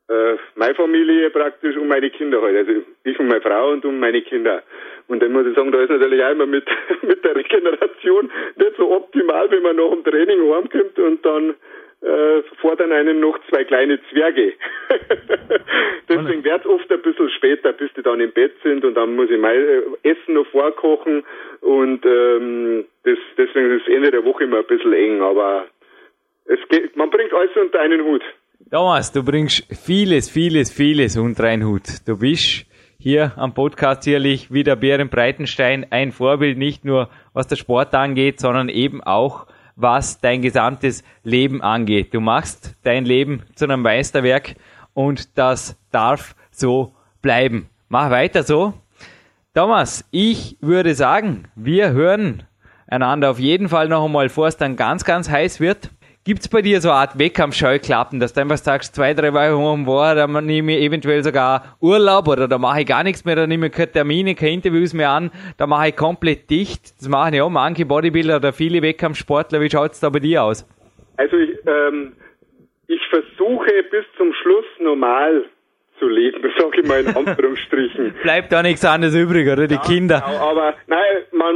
äh, 0.08 0.36
meine 0.54 0.74
Familie 0.76 1.30
praktisch 1.30 1.76
und 1.76 1.88
meine 1.88 2.10
Kinder 2.10 2.40
halt. 2.40 2.56
Also 2.56 2.82
ich 3.02 3.18
und 3.18 3.26
meine 3.26 3.40
Frau 3.40 3.70
und 3.72 3.84
um 3.84 3.98
meine 3.98 4.22
Kinder. 4.22 4.62
Und 5.08 5.20
dann 5.22 5.32
muss 5.32 5.46
ich 5.46 5.56
sagen, 5.56 5.72
da 5.72 5.80
ist 5.80 5.90
natürlich 5.90 6.22
auch 6.22 6.30
immer 6.30 6.46
mit, 6.46 6.66
mit 7.02 7.24
der 7.24 7.34
Regeneration 7.34 8.30
nicht 8.56 8.76
so 8.76 8.92
optimal, 8.92 9.50
wenn 9.50 9.62
man 9.62 9.76
nach 9.76 9.90
dem 9.90 10.04
Training 10.04 10.40
heimkommt 10.52 10.98
und 10.98 11.26
dann 11.26 11.54
äh, 12.02 12.42
fordern 12.60 12.92
einen 12.92 13.20
noch 13.20 13.38
zwei 13.48 13.64
kleine 13.64 13.98
Zwerge. 14.10 14.52
Deswegen 16.08 16.44
wird 16.44 16.60
es 16.60 16.66
oft 16.66 16.90
ein 16.90 17.02
bisschen 17.02 17.30
später, 17.30 17.72
bis 17.72 17.90
die 17.94 18.02
dann 18.02 18.20
im 18.20 18.32
Bett 18.32 18.52
sind 18.62 18.84
und 18.84 18.94
dann 18.94 19.16
muss 19.16 19.30
ich 19.30 19.38
mein 19.38 19.56
äh, 19.56 20.10
Essen 20.10 20.34
noch 20.34 20.46
vorkochen 20.48 21.24
und 21.60 22.04
ähm, 22.04 22.84
das, 23.04 23.18
deswegen 23.36 23.72
ist 23.72 23.86
das 23.86 23.94
Ende 23.94 24.10
der 24.10 24.24
Woche 24.24 24.44
immer 24.44 24.58
ein 24.58 24.66
bisschen 24.66 24.92
eng, 24.92 25.20
aber 25.20 25.66
es 26.44 26.58
geht, 26.68 26.96
man 26.96 27.10
bringt 27.10 27.32
alles 27.32 27.56
unter 27.56 27.80
einen 27.80 28.04
Hut. 28.04 28.22
Thomas, 28.70 29.12
du 29.12 29.24
bringst 29.24 29.64
vieles, 29.84 30.30
vieles, 30.30 30.72
vieles 30.72 31.16
unter 31.16 31.44
einen 31.44 31.66
Hut. 31.66 32.06
Du 32.06 32.18
bist 32.18 32.66
hier 32.98 33.32
am 33.36 33.54
Podcast 33.54 34.02
sicherlich 34.02 34.52
wie 34.52 34.64
der 34.64 34.76
Bären 34.76 35.08
Breitenstein 35.08 35.86
ein 35.90 36.12
Vorbild, 36.12 36.58
nicht 36.58 36.84
nur 36.84 37.08
was 37.32 37.46
der 37.46 37.56
Sport 37.56 37.94
angeht, 37.94 38.40
sondern 38.40 38.68
eben 38.68 39.02
auch 39.02 39.46
was 39.76 40.20
dein 40.20 40.42
gesamtes 40.42 41.04
Leben 41.22 41.62
angeht. 41.62 42.12
Du 42.12 42.20
machst 42.20 42.74
dein 42.82 43.04
Leben 43.04 43.42
zu 43.54 43.66
einem 43.66 43.82
Meisterwerk 43.82 44.56
und 44.94 45.38
das 45.38 45.76
darf 45.92 46.34
so 46.50 46.94
bleiben. 47.22 47.68
Mach 47.88 48.10
weiter 48.10 48.42
so. 48.42 48.74
Thomas, 49.54 50.04
ich 50.10 50.56
würde 50.60 50.94
sagen, 50.94 51.48
wir 51.54 51.90
hören 51.90 52.42
einander 52.86 53.30
auf 53.30 53.38
jeden 53.38 53.68
Fall 53.68 53.88
noch 53.88 54.04
einmal, 54.04 54.26
bevor 54.26 54.48
es 54.48 54.56
dann 54.56 54.76
ganz, 54.76 55.04
ganz 55.04 55.28
heiß 55.28 55.60
wird. 55.60 55.90
Gibt 56.26 56.40
es 56.40 56.48
bei 56.48 56.60
dir 56.60 56.80
so 56.80 56.88
eine 56.88 56.98
Art 56.98 57.20
Wettkampfscheuklappen, 57.20 58.18
dass 58.18 58.32
du 58.32 58.40
einfach 58.40 58.56
sagst, 58.56 58.96
zwei, 58.96 59.14
drei 59.14 59.32
Wochen 59.32 59.86
war, 59.86 60.16
dann 60.16 60.44
nehme 60.44 60.76
ich 60.76 60.82
eventuell 60.82 61.22
sogar 61.22 61.76
Urlaub 61.80 62.26
oder 62.26 62.48
da 62.48 62.58
mache 62.58 62.80
ich 62.80 62.86
gar 62.88 63.04
nichts 63.04 63.24
mehr, 63.24 63.36
da 63.36 63.46
nehme 63.46 63.68
ich 63.68 63.72
keine 63.72 63.92
Termine, 63.92 64.34
keine 64.34 64.54
Interviews 64.54 64.92
mehr 64.92 65.10
an, 65.10 65.30
da 65.56 65.68
mache 65.68 65.90
ich 65.90 65.96
komplett 65.96 66.50
dicht. 66.50 66.98
Das 66.98 67.08
machen 67.08 67.34
ja 67.34 67.44
auch 67.44 67.48
manche 67.48 67.86
Bodybuilder 67.86 68.38
oder 68.38 68.52
viele 68.52 68.82
Wettkampfsportler. 68.82 69.60
Wie 69.60 69.70
schaut 69.70 69.92
es 69.92 70.00
da 70.00 70.08
bei 70.08 70.18
dir 70.18 70.42
aus? 70.42 70.68
Also 71.16 71.36
ich, 71.36 71.50
ähm, 71.64 72.14
ich 72.88 73.00
versuche 73.08 73.84
bis 73.88 74.04
zum 74.16 74.32
Schluss 74.32 74.66
normal 74.80 75.44
zu 75.98 76.08
leben, 76.08 76.42
sage 76.58 76.80
ich 76.80 76.86
mal 76.86 77.00
in 77.00 77.14
Anführungsstrichen. 77.14 78.14
Bleibt 78.22 78.52
da 78.52 78.62
nichts 78.62 78.84
anderes 78.84 79.14
übrig, 79.14 79.48
oder? 79.48 79.66
Die 79.66 79.74
ja, 79.74 79.80
Kinder. 79.80 80.22
Genau, 80.26 80.50
aber 80.50 80.74
nein, 80.86 81.24
man 81.32 81.54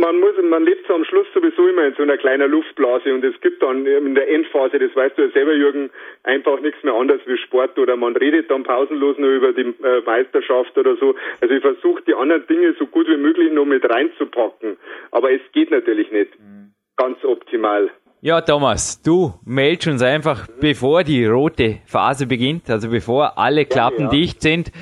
man 0.00 0.20
muss, 0.20 0.34
man 0.42 0.64
lebt 0.64 0.86
so 0.86 0.94
am 0.94 1.04
Schluss 1.04 1.26
sowieso 1.34 1.66
immer 1.66 1.84
in 1.84 1.94
so 1.94 2.02
einer 2.02 2.16
kleinen 2.16 2.50
Luftblase 2.50 3.12
und 3.12 3.24
es 3.24 3.38
gibt 3.40 3.62
dann 3.62 3.86
in 3.86 4.14
der 4.14 4.28
Endphase, 4.28 4.78
das 4.78 4.94
weißt 4.94 5.16
du 5.16 5.22
ja 5.22 5.30
selber, 5.30 5.54
Jürgen, 5.54 5.90
einfach 6.24 6.60
nichts 6.60 6.82
mehr 6.82 6.94
anderes 6.94 7.20
wie 7.26 7.36
Sport 7.38 7.78
oder 7.78 7.96
man 7.96 8.16
redet 8.16 8.50
dann 8.50 8.62
pausenlos 8.62 9.18
nur 9.18 9.30
über 9.30 9.52
die 9.52 9.74
äh, 9.82 10.00
Meisterschaft 10.04 10.76
oder 10.76 10.96
so. 10.96 11.14
Also 11.40 11.54
ich 11.54 11.62
versuche 11.62 12.02
die 12.06 12.14
anderen 12.14 12.46
Dinge 12.46 12.74
so 12.78 12.86
gut 12.86 13.08
wie 13.08 13.16
möglich 13.16 13.52
noch 13.52 13.64
mit 13.64 13.88
reinzupacken, 13.88 14.76
aber 15.10 15.32
es 15.32 15.40
geht 15.52 15.70
natürlich 15.70 16.10
nicht 16.10 16.38
mhm. 16.38 16.72
ganz 16.96 17.24
optimal. 17.24 17.90
Ja, 18.20 18.40
Thomas, 18.40 19.00
du 19.00 19.34
meldest 19.44 19.86
uns 19.86 20.02
einfach, 20.02 20.48
bevor 20.60 21.04
die 21.04 21.24
rote 21.24 21.78
Phase 21.84 22.26
beginnt, 22.26 22.68
also 22.68 22.88
bevor 22.88 23.38
alle 23.38 23.64
Klappen 23.64 24.00
ja, 24.00 24.04
ja. 24.06 24.10
dicht 24.10 24.42
sind, 24.42 24.72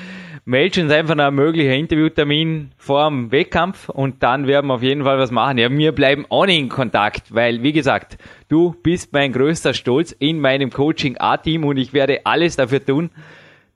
melde 0.43 0.81
uns 0.81 0.91
einfach 0.91 1.15
einen 1.15 1.35
möglichen 1.35 1.73
Interviewtermin 1.73 2.71
vor 2.77 3.07
dem 3.07 3.31
Wettkampf 3.31 3.89
und 3.89 4.23
dann 4.23 4.47
werden 4.47 4.65
wir 4.65 4.73
auf 4.73 4.81
jeden 4.81 5.03
Fall 5.03 5.19
was 5.19 5.29
machen. 5.29 5.59
Ja, 5.59 5.69
wir 5.69 5.91
bleiben 5.91 6.25
auch 6.29 6.47
nicht 6.47 6.57
in 6.57 6.69
Kontakt, 6.69 7.31
weil, 7.35 7.61
wie 7.61 7.73
gesagt, 7.73 8.17
du 8.49 8.75
bist 8.81 9.13
mein 9.13 9.33
größter 9.33 9.75
Stolz 9.75 10.13
in 10.13 10.39
meinem 10.39 10.71
Coaching-A-Team 10.71 11.63
und 11.63 11.77
ich 11.77 11.93
werde 11.93 12.25
alles 12.25 12.55
dafür 12.55 12.83
tun, 12.83 13.11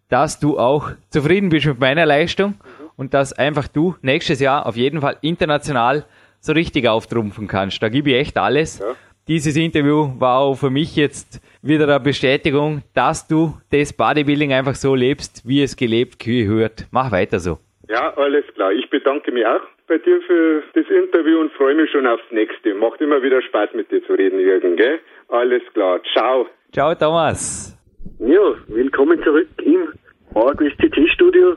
dass 0.09 0.39
du 0.39 0.57
auch 0.57 0.89
zufrieden 1.11 1.49
bist 1.49 1.67
mit 1.67 1.79
meiner 1.79 2.07
Leistung 2.07 2.55
und 2.97 3.13
dass 3.13 3.31
einfach 3.31 3.67
du 3.67 3.95
nächstes 4.01 4.39
Jahr 4.39 4.65
auf 4.65 4.75
jeden 4.75 5.01
Fall 5.01 5.17
international 5.21 6.05
so 6.39 6.53
richtig 6.53 6.87
auftrumpfen 6.87 7.47
kannst. 7.47 7.83
Da 7.83 7.89
gebe 7.89 8.09
ich 8.09 8.15
echt 8.15 8.37
alles. 8.39 8.79
Ja. 8.79 8.95
Dieses 9.27 9.55
Interview 9.55 10.19
war 10.19 10.39
auch 10.39 10.55
für 10.55 10.71
mich 10.71 10.95
jetzt 10.95 11.41
wieder 11.61 11.87
eine 11.87 11.99
Bestätigung, 11.99 12.81
dass 12.95 13.27
du 13.27 13.53
das 13.71 13.93
Bodybuilding 13.93 14.51
einfach 14.51 14.73
so 14.73 14.95
lebst, 14.95 15.47
wie 15.47 15.61
es 15.61 15.75
gelebt 15.77 16.17
gehört. 16.17 16.87
Mach 16.91 17.11
weiter 17.11 17.39
so. 17.39 17.59
Ja, 17.87 18.17
alles 18.17 18.45
klar. 18.55 18.71
Ich 18.71 18.89
bedanke 18.89 19.31
mich 19.31 19.45
auch 19.45 19.61
bei 19.87 19.99
dir 19.99 20.21
für 20.21 20.63
das 20.73 20.85
Interview 20.89 21.39
und 21.39 21.51
freue 21.53 21.75
mich 21.75 21.91
schon 21.91 22.07
aufs 22.07 22.23
nächste. 22.31 22.73
Macht 22.73 22.99
immer 22.99 23.21
wieder 23.21 23.43
Spaß 23.43 23.69
mit 23.75 23.91
dir 23.91 24.03
zu 24.07 24.13
reden, 24.13 24.39
Jürgen, 24.39 24.75
gell? 24.75 24.99
Alles 25.27 25.61
klar. 25.73 26.01
Ciao. 26.13 26.47
Ciao, 26.71 26.95
Thomas. 26.95 27.77
Ja, 28.17 28.55
willkommen 28.69 29.21
zurück 29.23 29.49
im 29.63 29.89
PowerQuest 30.33 30.77
CT 30.79 30.97
Studio. 31.13 31.55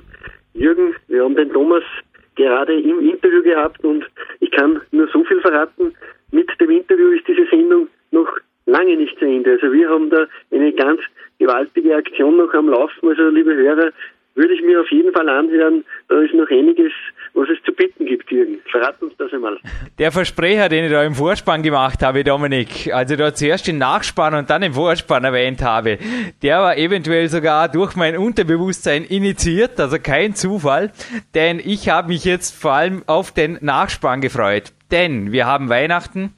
Jürgen, 0.52 0.94
wir 1.08 1.24
haben 1.24 1.34
den 1.34 1.50
Thomas 1.50 1.82
gerade 2.36 2.74
im 2.80 3.00
Interview 3.00 3.42
gehabt 3.42 3.82
und 3.84 4.04
ich 4.40 4.50
kann 4.50 4.80
nur 4.90 5.08
so 5.08 5.24
viel 5.24 5.40
verraten. 5.40 5.94
Mit 6.30 6.48
dem 6.60 6.70
Interview 6.70 7.10
ist 7.10 7.26
diese 7.28 7.46
Sendung 7.46 7.88
noch 8.10 8.28
lange 8.66 8.96
nicht 8.96 9.18
zu 9.18 9.24
Ende. 9.24 9.52
Also 9.52 9.72
wir 9.72 9.88
haben 9.88 10.10
da 10.10 10.26
eine 10.50 10.72
ganz 10.72 11.00
gewaltige 11.38 11.94
Aktion 11.96 12.36
noch 12.36 12.52
am 12.54 12.68
Laufen. 12.68 13.08
Also 13.08 13.28
liebe 13.28 13.54
Hörer, 13.54 13.90
würde 14.34 14.54
ich 14.54 14.62
mir 14.62 14.80
auf 14.80 14.90
jeden 14.90 15.12
Fall 15.12 15.28
anhören. 15.28 15.84
Da 16.08 16.20
ist 16.20 16.34
noch 16.34 16.50
einiges, 16.50 16.92
was 17.34 17.48
es 17.48 17.62
zu 17.64 17.72
bitten 17.72 18.06
gibt, 18.06 18.30
Jürgen. 18.30 18.58
Verrat 18.70 19.00
uns 19.00 19.12
das 19.16 19.32
einmal. 19.32 19.58
Der 19.98 20.12
Versprecher, 20.12 20.68
den 20.68 20.84
ich 20.84 20.90
da 20.90 21.04
im 21.04 21.14
Vorspann 21.14 21.62
gemacht 21.62 22.02
habe, 22.02 22.24
Dominik, 22.24 22.92
also 22.92 23.16
da 23.16 23.34
zuerst 23.34 23.66
den 23.66 23.78
Nachspann 23.78 24.34
und 24.34 24.50
dann 24.50 24.62
den 24.62 24.74
Vorspann 24.74 25.24
erwähnt 25.24 25.62
habe, 25.62 25.98
der 26.42 26.58
war 26.60 26.76
eventuell 26.76 27.28
sogar 27.28 27.68
durch 27.68 27.96
mein 27.96 28.16
Unterbewusstsein 28.16 29.04
initiiert, 29.04 29.78
also 29.78 29.98
kein 29.98 30.34
Zufall, 30.34 30.92
denn 31.34 31.60
ich 31.64 31.88
habe 31.88 32.08
mich 32.08 32.24
jetzt 32.24 32.60
vor 32.60 32.72
allem 32.72 33.02
auf 33.06 33.32
den 33.32 33.58
Nachspann 33.60 34.20
gefreut. 34.20 34.72
Denn 34.90 35.32
wir 35.32 35.46
haben 35.46 35.68
Weihnachten. 35.68 36.34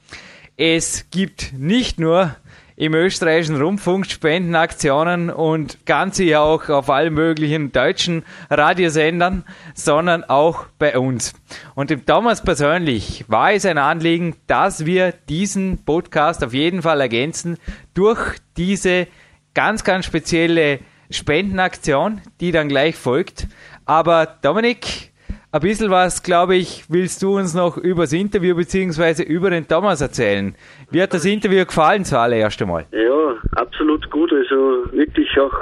Es 0.56 1.10
gibt 1.10 1.52
nicht 1.58 2.00
nur 2.00 2.36
im 2.76 2.94
österreichischen 2.94 3.60
Rundfunk 3.60 4.06
Spendenaktionen 4.06 5.30
und 5.30 5.86
ganze 5.86 6.24
ja 6.24 6.40
auch 6.40 6.68
auf 6.68 6.90
allen 6.90 7.14
möglichen 7.14 7.72
deutschen 7.72 8.22
Radiosendern, 8.50 9.44
sondern 9.74 10.24
auch 10.24 10.66
bei 10.78 10.98
uns. 10.98 11.32
Und 11.74 11.88
dem 11.88 12.04
Thomas 12.04 12.42
persönlich 12.42 13.24
war 13.28 13.52
es 13.52 13.64
ein 13.64 13.78
Anliegen, 13.78 14.36
dass 14.46 14.84
wir 14.84 15.12
diesen 15.28 15.84
Podcast 15.84 16.44
auf 16.44 16.52
jeden 16.52 16.82
Fall 16.82 17.00
ergänzen 17.00 17.56
durch 17.94 18.36
diese 18.58 19.06
ganz, 19.54 19.82
ganz 19.82 20.04
spezielle 20.04 20.80
Spendenaktion, 21.08 22.20
die 22.40 22.52
dann 22.52 22.68
gleich 22.68 22.96
folgt. 22.96 23.46
Aber 23.86 24.26
Dominik, 24.26 25.12
ein 25.56 25.62
bisschen 25.62 25.90
was, 25.90 26.22
glaube 26.22 26.56
ich, 26.56 26.84
willst 26.88 27.22
du 27.22 27.36
uns 27.36 27.54
noch 27.54 27.78
über 27.78 28.02
das 28.02 28.12
Interview 28.12 28.54
bzw. 28.54 29.22
über 29.22 29.50
den 29.50 29.66
Thomas 29.66 30.00
erzählen. 30.00 30.54
Wie 30.90 31.00
hat 31.00 31.14
das 31.14 31.24
Interview 31.24 31.64
gefallen 31.64 32.04
zuallererst 32.04 32.60
einmal? 32.60 32.84
Ja, 32.92 33.36
absolut 33.56 34.10
gut. 34.10 34.32
Also 34.32 34.84
wirklich 34.92 35.28
auch 35.40 35.54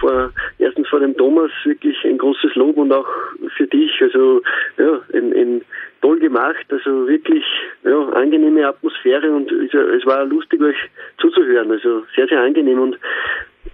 vor, 0.00 0.30
erstens 0.58 0.88
vor 0.88 1.00
dem 1.00 1.16
Thomas 1.16 1.50
wirklich 1.64 1.96
ein 2.04 2.18
großes 2.18 2.56
Lob 2.56 2.76
und 2.76 2.92
auch 2.92 3.06
für 3.56 3.66
dich. 3.66 3.90
Also 4.02 4.42
ja, 4.78 5.00
ein, 5.14 5.32
ein 5.32 5.62
toll 6.02 6.18
gemacht. 6.18 6.66
Also 6.70 7.06
wirklich 7.06 7.44
ja, 7.84 8.08
angenehme 8.10 8.66
Atmosphäre 8.66 9.30
und 9.30 9.50
es 9.50 10.06
war 10.06 10.24
lustig 10.24 10.60
euch 10.60 10.76
zuzuhören. 11.18 11.70
Also 11.70 12.04
sehr, 12.16 12.26
sehr 12.26 12.40
angenehm 12.40 12.80
und 12.80 12.98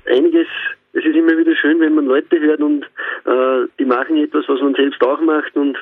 einiges 0.07 0.49
es 0.95 1.05
ist 1.05 1.17
immer 1.17 1.37
wieder 1.37 1.55
schön, 1.57 1.81
wenn 1.81 1.95
man 1.95 2.07
Leute 2.07 2.39
hört 2.39 2.61
und 2.61 2.85
äh, 3.25 3.67
die 3.79 3.85
machen 3.85 4.17
etwas, 4.19 4.45
was 4.49 4.61
man 4.61 4.75
selbst 4.75 5.03
auch 5.03 5.21
macht 5.21 5.57
und 5.57 5.79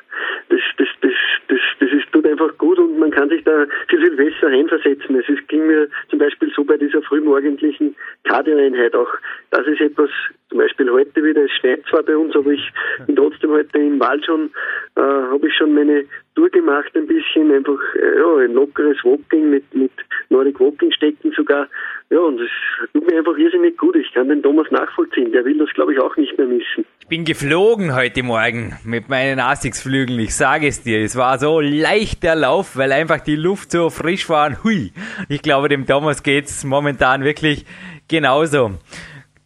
das, 0.49 0.61
das, 0.79 0.89
das, 1.01 1.13
das, 1.49 1.59
das 1.81 1.91
ist, 1.91 2.13
tut 2.13 2.27
einfach 2.27 2.57
gut 2.59 2.79
und 2.79 2.99
man 2.99 3.11
kann 3.11 3.29
sich 3.29 3.43
da 3.45 3.67
viel, 3.89 4.01
viel 4.01 4.17
besser 4.17 4.49
reinversetzen. 4.49 5.17
Es 5.17 5.29
ist, 5.29 5.49
ging 5.49 5.67
mir 5.67 5.89
zum 6.11 6.21
Beispiel 6.21 6.53
so 6.55 6.65
bei 6.65 6.77
dieser 6.77 7.03
frühmorgendlichen 7.03 7.97
Kardioeinheit 8.25 8.95
auch. 8.95 9.13
Das 9.51 9.67
ist 9.67 9.81
etwas, 9.81 10.11
zum 10.49 10.59
Beispiel 10.59 10.91
heute 10.91 11.25
wieder, 11.25 11.45
es 11.45 11.53
schneit 11.53 11.83
zwar 11.89 12.03
bei 12.05 12.17
uns, 12.17 12.35
aber 12.37 12.51
ich 12.51 12.73
bin 13.07 13.17
trotzdem 13.17 13.51
heute 13.51 13.79
im 13.79 13.99
Wald 13.99 14.25
schon, 14.25 14.51
äh, 14.97 15.01
habe 15.01 15.47
ich 15.47 15.55
schon 15.55 15.75
meine 15.75 16.05
Tour 16.41 16.51
gemacht 16.51 16.91
ein 16.95 17.07
bisschen, 17.07 17.53
einfach 17.53 17.78
äh, 17.95 18.18
ja, 18.18 18.45
ein 18.45 18.55
lockeres 18.55 18.97
Walking 19.05 19.51
mit, 19.51 19.74
mit 19.74 19.93
Nordic 20.30 20.59
Walking 20.59 20.91
Stecken 20.93 21.32
sogar 21.36 21.68
ja, 22.09 22.18
und 22.18 22.41
es 22.41 22.51
tut 22.93 23.09
mir 23.09 23.18
einfach 23.18 23.36
irrsinnig 23.36 23.76
gut. 23.76 23.95
Ich 23.95 24.12
kann 24.12 24.28
den 24.28 24.43
Thomas 24.43 24.66
nachvollziehen. 24.72 25.30
Der 25.30 25.45
will 25.45 25.59
das, 25.59 25.68
glaube 25.74 25.93
ich, 25.93 26.01
auch 26.01 26.16
nicht 26.16 26.36
mehr 26.36 26.47
missen. 26.49 26.84
Ich 26.99 27.07
bin 27.07 27.24
geflogen 27.24 27.95
heute 27.95 28.24
Morgen 28.24 28.76
mit 28.84 29.09
meinen 29.09 29.38
Asics-Flügeln. 29.38 30.18
Ich 30.18 30.34
sage 30.34 30.66
es 30.66 30.82
dir. 30.82 31.05
Es 31.05 31.14
war 31.14 31.38
so 31.38 31.61
leichter 31.61 32.34
Lauf, 32.34 32.76
weil 32.76 32.91
einfach 32.91 33.20
die 33.20 33.36
Luft 33.36 33.70
so 33.70 33.91
frisch 33.91 34.28
war. 34.28 34.64
Hui. 34.64 34.91
Ich 35.28 35.43
glaube, 35.43 35.68
dem 35.68 35.86
Thomas 35.86 36.24
geht's 36.24 36.64
momentan 36.64 37.22
wirklich 37.22 37.64
genauso. 38.09 38.72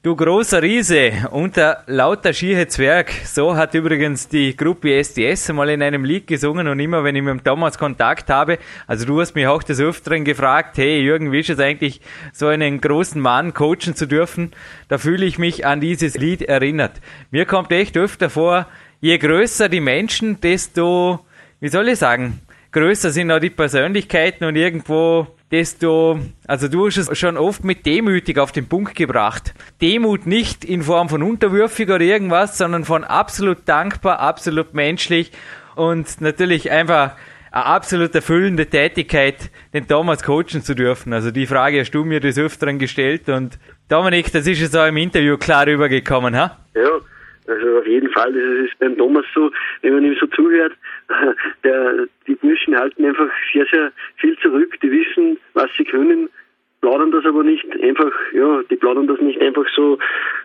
Du 0.05 0.15
großer 0.15 0.61
Riese 0.61 1.13
unter 1.31 1.83
lauter 1.87 2.35
schiere 2.35 2.69
Zwerg. 2.69 3.11
So 3.25 3.57
hat 3.57 3.73
übrigens 3.73 4.29
die 4.29 4.55
Gruppe 4.55 4.93
SDS 4.99 5.51
mal 5.55 5.71
in 5.71 5.83
einem 5.83 6.05
Lied 6.05 6.27
gesungen 6.27 6.69
und 6.69 6.79
immer 6.79 7.05
wenn 7.05 7.17
ich 7.17 7.23
mit 7.23 7.31
dem 7.31 7.43
Thomas 7.43 7.79
Kontakt 7.79 8.29
habe, 8.29 8.59
also 8.87 9.07
du 9.07 9.19
hast 9.23 9.35
mich 9.35 9.47
auch 9.47 9.63
des 9.63 9.81
Öfteren 9.81 10.27
gefragt, 10.27 10.77
hey 10.77 11.01
Jürgen, 11.01 11.33
wie 11.33 11.41
ist 11.41 11.49
es 11.49 11.59
eigentlich, 11.59 12.03
so 12.35 12.49
einen 12.49 12.83
großen 12.83 13.19
Mann 13.19 13.55
coachen 13.55 13.97
zu 13.97 14.07
dürfen? 14.07 14.53
Da 14.89 14.99
fühle 14.99 15.25
ich 15.25 15.39
mich 15.39 15.65
an 15.65 15.81
dieses 15.81 16.19
Lied 16.19 16.43
erinnert. 16.43 17.01
Mir 17.31 17.47
kommt 17.47 17.73
echt 17.73 17.97
öfter 17.97 18.29
vor, 18.29 18.67
je 19.01 19.17
größer 19.17 19.71
die 19.71 19.81
Menschen, 19.81 20.39
desto, 20.39 21.21
wie 21.61 21.69
soll 21.69 21.89
ich 21.89 21.99
sagen, 21.99 22.43
größer 22.73 23.09
sind 23.09 23.31
auch 23.31 23.41
die 23.41 23.49
Persönlichkeiten 23.49 24.45
und 24.45 24.57
irgendwo 24.57 25.29
desto, 25.55 26.19
also 26.49 26.67
du 26.67 26.87
hast 26.87 26.97
es 26.97 27.17
schon 27.17 27.37
oft 27.37 27.63
mit 27.63 27.87
demütig 27.87 28.39
auf 28.39 28.51
den 28.51 28.69
Punkt 28.69 28.97
gebracht. 28.97 29.55
Demut 29.81 30.27
nicht 30.27 30.65
in 30.65 30.83
Form 30.83 31.09
von 31.09 31.23
unterwürfig 31.23 31.89
oder 31.89 32.01
irgendwas, 32.01 32.59
sondern 32.59 32.83
von 32.83 33.05
absolut 33.05 33.59
dankbar, 33.67 34.19
absolut 34.19 34.75
menschlich 34.75 35.31
und 35.77 36.21
natürlich 36.21 36.73
einfach 36.73 37.13
eine 37.53 37.67
absolut 37.67 38.13
erfüllende 38.17 38.67
Tätigkeit, 38.67 39.53
den 39.73 39.87
Thomas 39.87 40.25
coachen 40.25 40.63
zu 40.63 40.75
dürfen. 40.75 41.13
Also 41.13 41.31
die 41.31 41.47
Frage 41.47 41.79
hast 41.79 41.93
du 41.93 42.03
mir 42.03 42.19
des 42.19 42.37
Öfteren 42.37 42.81
gestellt 42.81 43.29
und 43.29 43.57
Dominik, 43.89 44.33
das 44.33 44.49
ist 44.49 44.61
jetzt 44.61 44.77
auch 44.77 44.89
im 44.89 44.97
Interview 44.97 45.37
klar 45.37 45.69
rübergekommen, 45.69 46.37
ha? 46.37 46.59
Ja, 46.75 46.91
also 47.47 47.79
auf 47.79 47.87
jeden 47.87 48.11
Fall, 48.11 48.33
das 48.33 48.67
ist 48.69 48.77
beim 48.81 48.97
Thomas 48.97 49.25
so, 49.33 49.53
wenn 49.83 49.95
man 49.95 50.05
ihm 50.05 50.17
so 50.19 50.27
zuhört, 50.27 50.73
der, 51.65 52.07
die 52.27 52.35
Burschen 52.35 52.77
halten 52.77 53.05
einfach 53.05 53.31
sehr, 53.53 53.67
sehr 53.67 53.93
viel 54.17 54.37
zurück, 54.39 54.79
die 54.83 54.91
wissen, 54.91 55.39
was 55.55 55.71
sie 55.77 55.85
können, 55.85 56.29
plaudern 56.85 57.13
das 57.13 57.25
aber 57.25 57.43
nicht 57.43 57.65
einfach, 57.83 58.13
ja, 58.35 58.63
die 58.69 58.77
plaudern 58.77 59.07
das 59.07 59.19
nicht 59.19 59.41
einfach 59.41 59.65
so 59.75 59.99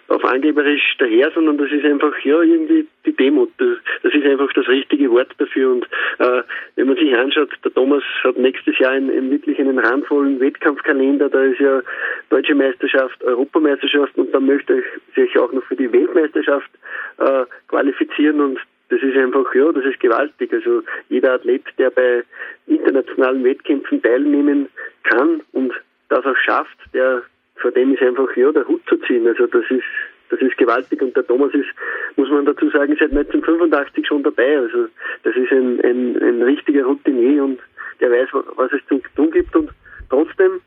auf 0.08 0.24
angeberisch 0.24 0.96
daher, 0.98 1.30
sondern 1.32 1.58
das 1.58 1.70
ist 1.70 1.84
einfach, 1.84 2.18
ja, 2.24 2.42
irgendwie 2.42 2.88
die 3.06 3.12
Demut. 3.12 3.52
Das, 3.58 3.78
das 4.04 4.14
ist 4.14 4.26
einfach 4.26 4.52
das 4.54 4.66
richtige 4.70 5.12
Wort 5.12 5.34
dafür. 5.38 5.74
Und 5.74 5.86
äh, 6.20 6.44
wenn 6.78 6.88
man 6.88 6.96
sich 6.96 7.14
anschaut, 7.14 7.50
der 7.66 7.74
Thomas 7.74 8.04
hat 8.24 8.38
nächstes 8.38 8.78
Jahr 8.80 8.94
einen, 8.94 9.12
einen 9.12 9.32
wirklich 9.32 9.60
einen 9.60 9.80
randvollen 9.80 10.40
Wettkampfkalender. 10.40 11.28
Da 11.30 11.44
ist 11.44 11.60
ja 11.60 11.82
Deutsche 12.30 12.56
Meisterschaft, 12.56 13.22
Europameisterschaft 13.22 14.18
und 14.18 14.34
dann 14.34 14.46
möchte 14.46 14.80
ich 14.80 15.16
sich 15.16 15.38
auch 15.38 15.52
noch 15.52 15.64
für 15.64 15.76
die 15.76 15.92
Weltmeisterschaft 15.92 16.72
äh, 17.18 17.44
qualifizieren 17.68 18.40
und 18.40 18.60
das 18.90 19.02
ist 19.02 19.16
einfach, 19.16 19.54
ja, 19.54 19.72
das 19.72 19.86
ist 19.86 20.00
gewaltig. 20.00 20.52
Also 20.52 20.82
jeder 21.10 21.34
Athlet, 21.34 21.64
der 21.78 21.92
bei 21.92 22.24
internationalen 22.68 23.44
Wettkämpfen 23.44 24.02
teilnehmen 24.02 24.68
kann 25.04 25.42
und 25.54 25.74
das 26.10 26.26
auch 26.26 26.38
schafft, 26.38 26.78
der 26.94 27.22
vor 27.58 27.72
dem 27.72 27.94
ist 27.94 28.02
einfach 28.02 28.36
ja 28.36 28.52
der 28.52 28.68
Hut 28.68 28.82
zu 28.88 28.98
ziehen. 28.98 29.28
Also 29.28 29.48
das 29.48 29.70
ist 29.70 29.84
das 30.30 30.40
ist 30.42 30.58
gewaltig 30.58 31.02
und 31.02 31.16
der 31.16 31.26
Thomas 31.26 31.52
ist, 31.54 31.70
muss 32.16 32.30
man 32.30 32.46
dazu 32.46 32.70
sagen, 32.70 32.96
seit 33.00 33.10
1985 33.10 34.06
schon 34.06 34.24
dabei. 34.24 34.60
Also 34.60 34.88
das 35.24 35.36
ist 35.36 35.52
ein, 35.52 35.82
ein, 35.82 36.22
ein 36.22 36.42
richtiger 36.44 36.86
Routinier 36.86 37.44
und 37.44 37.60
der 38.00 38.12
weiß, 38.12 38.30
was 38.56 38.72
es 38.72 38.82
zu 38.88 39.02
tun 39.16 39.32
gibt 39.32 39.56
und 39.56 39.72
trotzdem, 40.10 40.62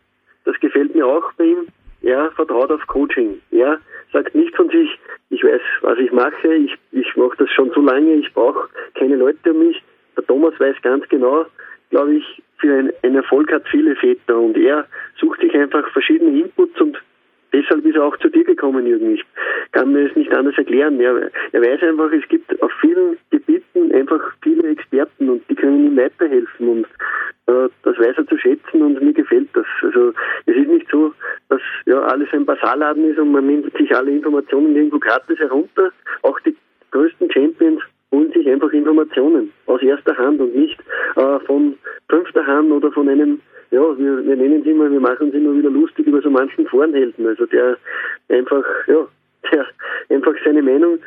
das 0.44 0.58
gefällt 0.58 0.94
mir 0.94 1.06
auch 1.06 1.32
bei 1.34 1.44
ihm, 1.44 1.68
er 2.02 2.30
vertraut 2.32 2.70
auf 2.70 2.86
Coaching. 2.86 3.40
Er 3.50 3.78
sagt 4.12 4.34
nicht 4.34 4.54
von 4.54 4.68
sich, 4.68 4.98
ich 5.30 5.42
weiß, 5.42 5.60
was 5.80 5.98
ich 5.98 6.12
mache, 6.12 6.54
ich, 6.54 6.76
ich 6.92 7.16
mache 7.16 7.36
das 7.38 7.50
schon 7.50 7.70
so 7.70 7.80
lange, 7.80 8.14
ich 8.14 8.32
brauche 8.34 8.68
keine 8.94 9.16
Leute 9.16 9.52
um 9.52 9.66
mich. 9.66 9.82
Der 10.16 10.26
Thomas 10.26 10.58
weiß 10.58 10.76
ganz 10.82 11.08
genau, 11.08 11.46
glaube 11.90 12.14
ich, 12.14 12.42
für 12.58 12.72
ein, 12.72 12.92
ein 13.02 13.16
Erfolg 13.16 13.52
hat 13.52 13.66
viele 13.68 13.96
Väter 13.96 14.38
und 14.38 14.56
er 14.56 14.86
sucht 15.18 15.40
sich 15.40 15.54
einfach 15.54 15.88
verschiedene 15.90 16.40
Inputs 16.40 16.80
und 16.80 16.98
deshalb 17.52 17.84
ist 17.84 17.96
er 17.96 18.04
auch 18.04 18.16
zu 18.18 18.28
dir 18.28 18.44
gekommen, 18.44 18.86
Jürgen. 18.86 19.14
Ich 19.14 19.24
kann 19.72 19.92
mir 19.92 20.08
es 20.08 20.16
nicht 20.16 20.32
anders 20.32 20.56
erklären. 20.56 21.00
Er, 21.00 21.30
er 21.52 21.60
weiß 21.60 21.82
einfach, 21.82 22.12
es 22.12 22.26
gibt 22.28 22.60
auf 22.62 22.72
vielen 22.80 23.16
Gebieten 23.30 23.92
einfach 23.92 24.20
viele 24.42 24.68
Experten 24.68 25.28
und 25.28 25.42
die 25.48 25.54
können 25.54 25.86
ihm 25.86 25.96
weiterhelfen 25.96 26.68
und 26.68 26.86
äh, 27.46 27.68
das 27.82 27.98
weiß 27.98 28.16
er 28.18 28.26
zu 28.26 28.38
schätzen 28.38 28.82
und 28.82 29.02
mir 29.02 29.12
gefällt 29.12 29.48
das. 29.54 29.66
Also 29.82 30.12
es 30.46 30.56
ist 30.56 30.68
nicht 30.68 30.88
so, 30.90 31.12
ja 31.86 32.00
alles 32.00 32.28
ein 32.32 32.46
Basalladen 32.46 33.10
ist 33.10 33.18
und 33.18 33.32
man 33.32 33.46
nimmt 33.46 33.76
sich 33.76 33.94
alle 33.94 34.10
Informationen 34.10 34.76
irgendwo 34.76 34.98
gratis 34.98 35.38
herunter. 35.38 35.90
Auch 36.22 36.38
die 36.40 36.56
größten 36.90 37.30
Champions 37.30 37.80
holen 38.10 38.32
sich 38.32 38.48
einfach 38.48 38.72
Informationen 38.72 39.52
aus 39.66 39.82
erster 39.82 40.16
Hand 40.16 40.40
und 40.40 40.54
nicht 40.54 40.78
äh, 41.16 41.38
von 41.46 41.76
fünfter 42.08 42.46
Hand 42.46 42.70
oder 42.70 42.92
von 42.92 43.08
einem 43.08 43.40
ja, 43.70 43.80
wir, 43.80 44.26
wir 44.26 44.36
nennen 44.36 44.60
es 44.60 44.66
immer, 44.66 44.90
wir 44.90 45.00
machen 45.00 45.28
uns 45.28 45.34
immer 45.34 45.56
wieder 45.56 45.70
lustig 45.70 46.06
über 46.06 46.20
so 46.20 46.28
manchen 46.28 46.66
Forenhelden, 46.66 47.26
also 47.26 47.46
der 47.46 47.78
einfach, 48.28 48.64
ja, 48.86 49.08
der 49.50 49.66
einfach 50.10 50.34
seine 50.44 50.62
Meinung 50.62 50.98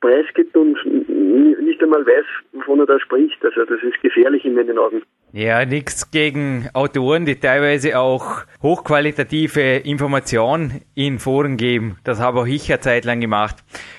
preisgibt 0.00 0.56
und 0.56 0.76
nicht 0.84 1.82
einmal 1.82 2.04
weiß, 2.04 2.24
wovon 2.52 2.80
er 2.80 2.86
da 2.86 2.98
spricht. 2.98 3.44
Also 3.44 3.64
das 3.64 3.82
ist 3.82 4.00
gefährlich 4.02 4.44
in 4.44 4.54
meinen 4.54 4.78
Augen. 4.78 5.02
Ja, 5.32 5.66
nichts 5.66 6.10
gegen 6.10 6.70
Autoren, 6.72 7.26
die 7.26 7.36
teilweise 7.36 7.98
auch 7.98 8.44
hochqualitative 8.62 9.76
Informationen 9.76 10.80
in 10.94 11.18
Foren 11.18 11.58
geben. 11.58 11.98
Das 12.02 12.18
habe 12.18 12.40
auch 12.40 12.46
ich 12.46 12.72
eine 12.72 12.80
Zeit 12.80 13.04
lang 13.04 13.20
gemacht. 13.20 13.56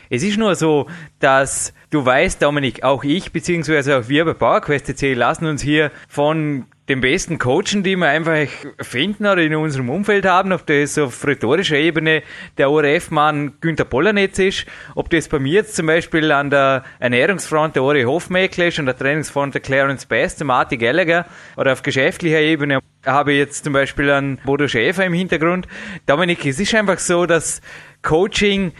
Es 0.09 0.23
ist 0.23 0.39
nur 0.39 0.55
so, 0.55 0.87
dass 1.19 1.73
du 1.91 2.03
weißt, 2.03 2.41
Dominik, 2.41 2.81
auch 2.83 3.03
ich, 3.03 3.31
beziehungsweise 3.31 3.99
auch 3.99 4.09
wir 4.09 4.25
bei 4.25 4.33
PowerQuest 4.33 5.01
lassen 5.15 5.45
uns 5.45 5.61
hier 5.61 5.91
von 6.07 6.65
den 6.89 7.01
besten 7.01 7.37
Coachen, 7.37 7.83
die 7.83 7.95
wir 7.95 8.07
einfach 8.07 8.47
finden 8.81 9.27
oder 9.27 9.43
in 9.43 9.53
unserem 9.53 9.91
Umfeld 9.91 10.25
haben, 10.25 10.51
ob 10.51 10.65
das 10.65 10.97
auf 10.97 11.25
rhetorischer 11.25 11.77
Ebene 11.77 12.23
der 12.57 12.71
ORF-Mann 12.71 13.53
Günther 13.61 13.85
Pollanetz 13.85 14.39
ist, 14.39 14.65
ob 14.95 15.11
das 15.11 15.27
bei 15.27 15.37
mir 15.37 15.53
jetzt 15.53 15.75
zum 15.75 15.85
Beispiel 15.85 16.31
an 16.31 16.49
der 16.49 16.83
Ernährungsfront 16.97 17.75
der 17.75 17.83
Ori 17.83 18.03
Hofmeckler 18.03 18.67
ist, 18.67 18.79
an 18.79 18.87
der 18.87 18.97
Trainingsfront 18.97 19.53
der 19.53 19.61
Clarence 19.61 20.07
Best, 20.07 20.39
der 20.39 20.47
Marty 20.47 20.77
Gallagher 20.77 21.27
oder 21.57 21.73
auf 21.73 21.83
geschäftlicher 21.83 22.39
Ebene 22.39 22.79
habe 23.05 23.33
ich 23.33 23.37
jetzt 23.37 23.63
zum 23.63 23.73
Beispiel 23.73 24.09
an 24.09 24.39
Bodo 24.43 24.67
Schäfer 24.67 25.05
im 25.05 25.13
Hintergrund. 25.13 25.67
Dominik, 26.07 26.43
es 26.45 26.59
ist 26.59 26.73
einfach 26.73 26.97
so, 26.97 27.27
dass 27.27 27.61
Coaching 28.01 28.71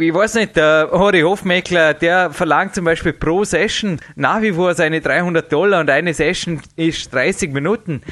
ich 0.00 0.14
weiß 0.14 0.34
nicht, 0.34 0.56
der 0.56 0.88
Hori 0.92 1.20
Hofmeckler, 1.20 1.94
der 1.94 2.30
verlangt 2.30 2.74
zum 2.74 2.84
Beispiel 2.84 3.12
pro 3.12 3.44
Session 3.44 4.00
nach 4.16 4.40
wie 4.40 4.52
vor 4.52 4.74
seine 4.74 5.00
300 5.00 5.52
Dollar 5.52 5.80
und 5.80 5.90
eine 5.90 6.14
Session 6.14 6.60
ist 6.76 7.12
30 7.12 7.52
Minuten. 7.52 8.02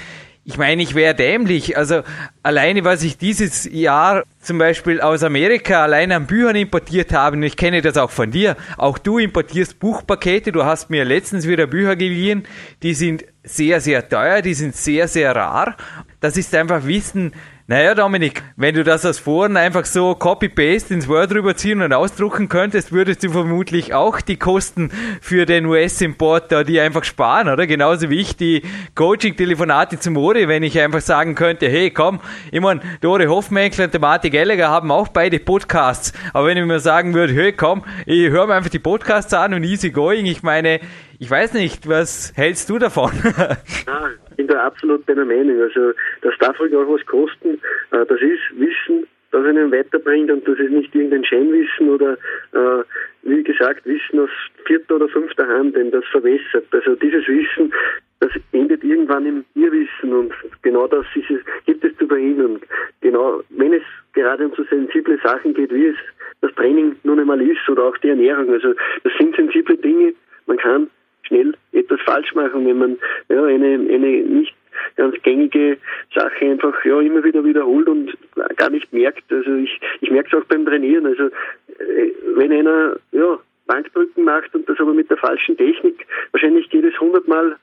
Ich 0.45 0.57
meine, 0.57 0.83
ich 0.83 0.95
wäre 0.95 1.15
dämlich. 1.15 1.77
Also 1.77 2.03
alleine, 2.43 2.85
was 2.85 3.03
ich 3.03 3.19
dieses 3.19 3.71
Jahr 3.71 4.25
zum 4.41 4.57
Beispiel 4.57 5.01
aus 5.01 5.23
Amerika 5.23 5.83
alleine 5.83 6.17
an 6.17 6.27
Büchern 6.27 6.57
importiert 6.57 7.13
habe, 7.13 7.37
und 7.37 7.43
ich 7.43 7.57
kenne 7.57 7.83
das 7.83 7.99
auch 7.99 8.11
von 8.11 8.31
dir, 8.31 8.57
auch 8.79 8.97
du 8.97 9.19
importierst 9.19 9.79
Buchpakete, 9.79 10.51
du 10.53 10.65
hast 10.65 10.89
mir 10.89 11.05
letztens 11.05 11.47
wieder 11.47 11.67
Bücher 11.67 11.97
geliehen, 11.97 12.47
die 12.83 12.95
sind 12.95 13.25
sehr, 13.45 13.81
sehr 13.81 14.09
teuer, 14.09 14.41
die 14.41 14.55
sind 14.55 14.75
sehr, 14.75 15.07
sehr 15.07 15.37
rar. 15.37 15.77
Das 16.21 16.37
ist 16.39 16.55
einfach 16.55 16.87
Wissen, 16.87 17.35
naja, 17.71 17.95
Dominik, 17.95 18.43
wenn 18.57 18.75
du 18.75 18.83
das 18.83 19.05
aus 19.05 19.19
Foren 19.19 19.59
einfach 19.59 19.85
so 19.85 20.15
Copy-Paste 20.15 20.95
ins 20.95 21.07
Word 21.07 21.33
rüberziehen 21.33 21.83
und 21.83 21.93
ausdrucken 21.93 22.49
könntest, 22.49 22.93
würdest 22.93 23.23
du 23.23 23.29
vermutlich 23.29 23.93
auch 23.93 24.23
die 24.23 24.39
Kosten 24.39 24.91
für 25.21 25.45
den 25.45 25.67
US-Import 25.67 26.51
da 26.51 26.65
die 26.65 26.81
einfach 26.81 27.05
sparen, 27.05 27.47
oder? 27.51 27.67
Genauso 27.67 28.09
wie 28.09 28.21
ich 28.23 28.37
die 28.37 28.63
Coaching-Telefonate 28.95 30.01
zum 30.01 30.17
Ori, 30.17 30.49
wenn 30.49 30.63
ich 30.63 30.81
einfach 30.81 31.03
sagen 31.03 31.35
könnte, 31.35 31.69
hey, 31.69 31.91
komm, 31.91 32.21
ich 32.51 32.63
meine, 32.63 32.81
der 33.03 33.11
Ori 33.11 33.27
Hofmenkler 33.27 33.85
und 33.85 33.93
der 33.93 34.01
Martin 34.01 34.33
Gallagher 34.33 34.71
haben 34.71 34.91
auch 34.91 35.09
beide 35.09 35.39
Podcasts. 35.39 36.15
Aber 36.33 36.47
wenn 36.47 36.57
ich 36.57 36.65
mir 36.65 36.81
sagen 36.81 37.13
würde, 37.13 37.35
hey, 37.35 37.53
komm, 37.53 37.85
ich 38.07 38.31
höre 38.31 38.47
mir 38.47 38.55
einfach 38.55 38.71
die 38.71 38.79
Podcasts 38.79 39.35
an 39.35 39.53
und 39.53 39.63
easy 39.65 39.91
going, 39.91 40.25
ich 40.25 40.43
meine, 40.43 40.81
ich 41.19 41.31
weiß 41.31 41.53
nicht, 41.53 41.87
was 41.87 42.33
hältst 42.35 42.71
du 42.71 42.79
davon? 42.79 43.13
ja, 43.25 44.09
bin 44.49 44.57
da 44.57 44.67
absolut 44.67 45.09
deiner 45.09 45.25
Meinung. 45.25 45.61
Also 45.61 45.93
das 46.23 46.35
darf 46.41 46.59
ruhig 46.59 46.75
auch 46.75 46.89
was 46.89 47.05
kosten. 47.07 47.61
Äh, 47.91 48.07
das 48.07 48.21
ist 48.21 48.41
Wissen, 48.57 49.07
das 49.31 49.45
einen 49.45 49.71
weiterbringt 49.71 50.31
und 50.31 50.47
das 50.49 50.59
ist 50.59 50.71
nicht 50.71 50.95
irgendein 50.95 51.25
Scheinwissen 51.25 51.91
oder 51.91 52.15
äh, 52.53 52.83
wie 53.23 53.43
gesagt 53.43 53.85
Wissen 53.85 54.21
aus 54.21 54.31
vierter 54.65 54.97
oder 54.97 55.09
fünfter 55.09 55.47
Hand, 55.47 55.77
denn 55.77 55.91
das 55.91 56.05
verwässert. 56.07 56.67
Also 56.71 56.95
dieses 56.97 57.27
Wissen, 57.29 57.73
das 58.21 58.33
endet 58.53 58.83
irgendwann 58.83 59.27
im 59.27 59.45
Irrwissen 59.55 60.13
und 60.13 60.33
genau 60.63 60.87
das 60.87 61.05
ist 61.15 61.31
es, 61.31 61.41
gibt 61.67 61.85
es 61.85 61.97
zu 61.99 62.07
verhindern. 62.07 62.61
Genau, 63.03 63.43
wenn 63.51 63.75
es 63.75 63.83
gerade 64.15 64.47
um 64.47 64.55
so 64.57 64.65
sensible 64.65 65.19
Sachen 65.23 65.55
geht, 65.55 65.73
wie 65.73 65.89
es 65.89 65.97
das 66.41 66.55
Training 66.55 66.97
nun 67.03 67.21
einmal 67.21 67.41
ist 67.43 67.69
oder 67.69 67.85
auch 67.85 67.97
die 67.99 68.09
Ernährung. 68.09 68.51
Also 68.51 68.73
das 69.05 69.13
sind 69.19 69.37
sensible 69.37 69.77
Dinge. 69.77 70.15
Man 70.47 70.57
kann 70.57 70.89
schnell 71.29 71.55
etwas 71.73 72.01
falsch 72.01 72.35
machen, 72.35 72.67
wenn 72.67 72.79
man 72.79 72.99
ja, 73.29 73.45
eine, 73.45 73.75
eine 73.75 74.23
nicht 74.23 74.55
ganz 74.97 75.15
gängige 75.23 75.79
Sache 76.15 76.45
einfach 76.45 76.85
ja 76.85 77.01
immer 77.01 77.23
wieder 77.25 77.45
wiederholt 77.45 77.89
und 77.89 78.17
gar 78.57 78.71
nicht 78.71 78.93
merkt. 78.93 79.25
Also 79.31 79.55
ich, 79.55 79.81
ich 80.01 80.11
merke 80.11 80.29
es 80.37 80.43
auch 80.43 80.47
beim 80.47 80.67
Trainieren. 80.67 81.07
Also 81.07 81.25
äh, 81.25 82.13
wenn 82.35 82.53
einer 82.53 82.97
ja, 83.13 83.39
Bankdrücken 83.67 84.25
macht 84.25 84.55
und 84.55 84.69
das 84.69 84.81
aber 84.81 84.95
mit 84.95 85.11
der 85.11 85.17
falschen 85.17 85.57
Technik, 85.57 86.07
wahrscheinlich 86.33 86.69
geht 86.71 86.85
es 86.85 86.99
hundertmal 87.01 87.57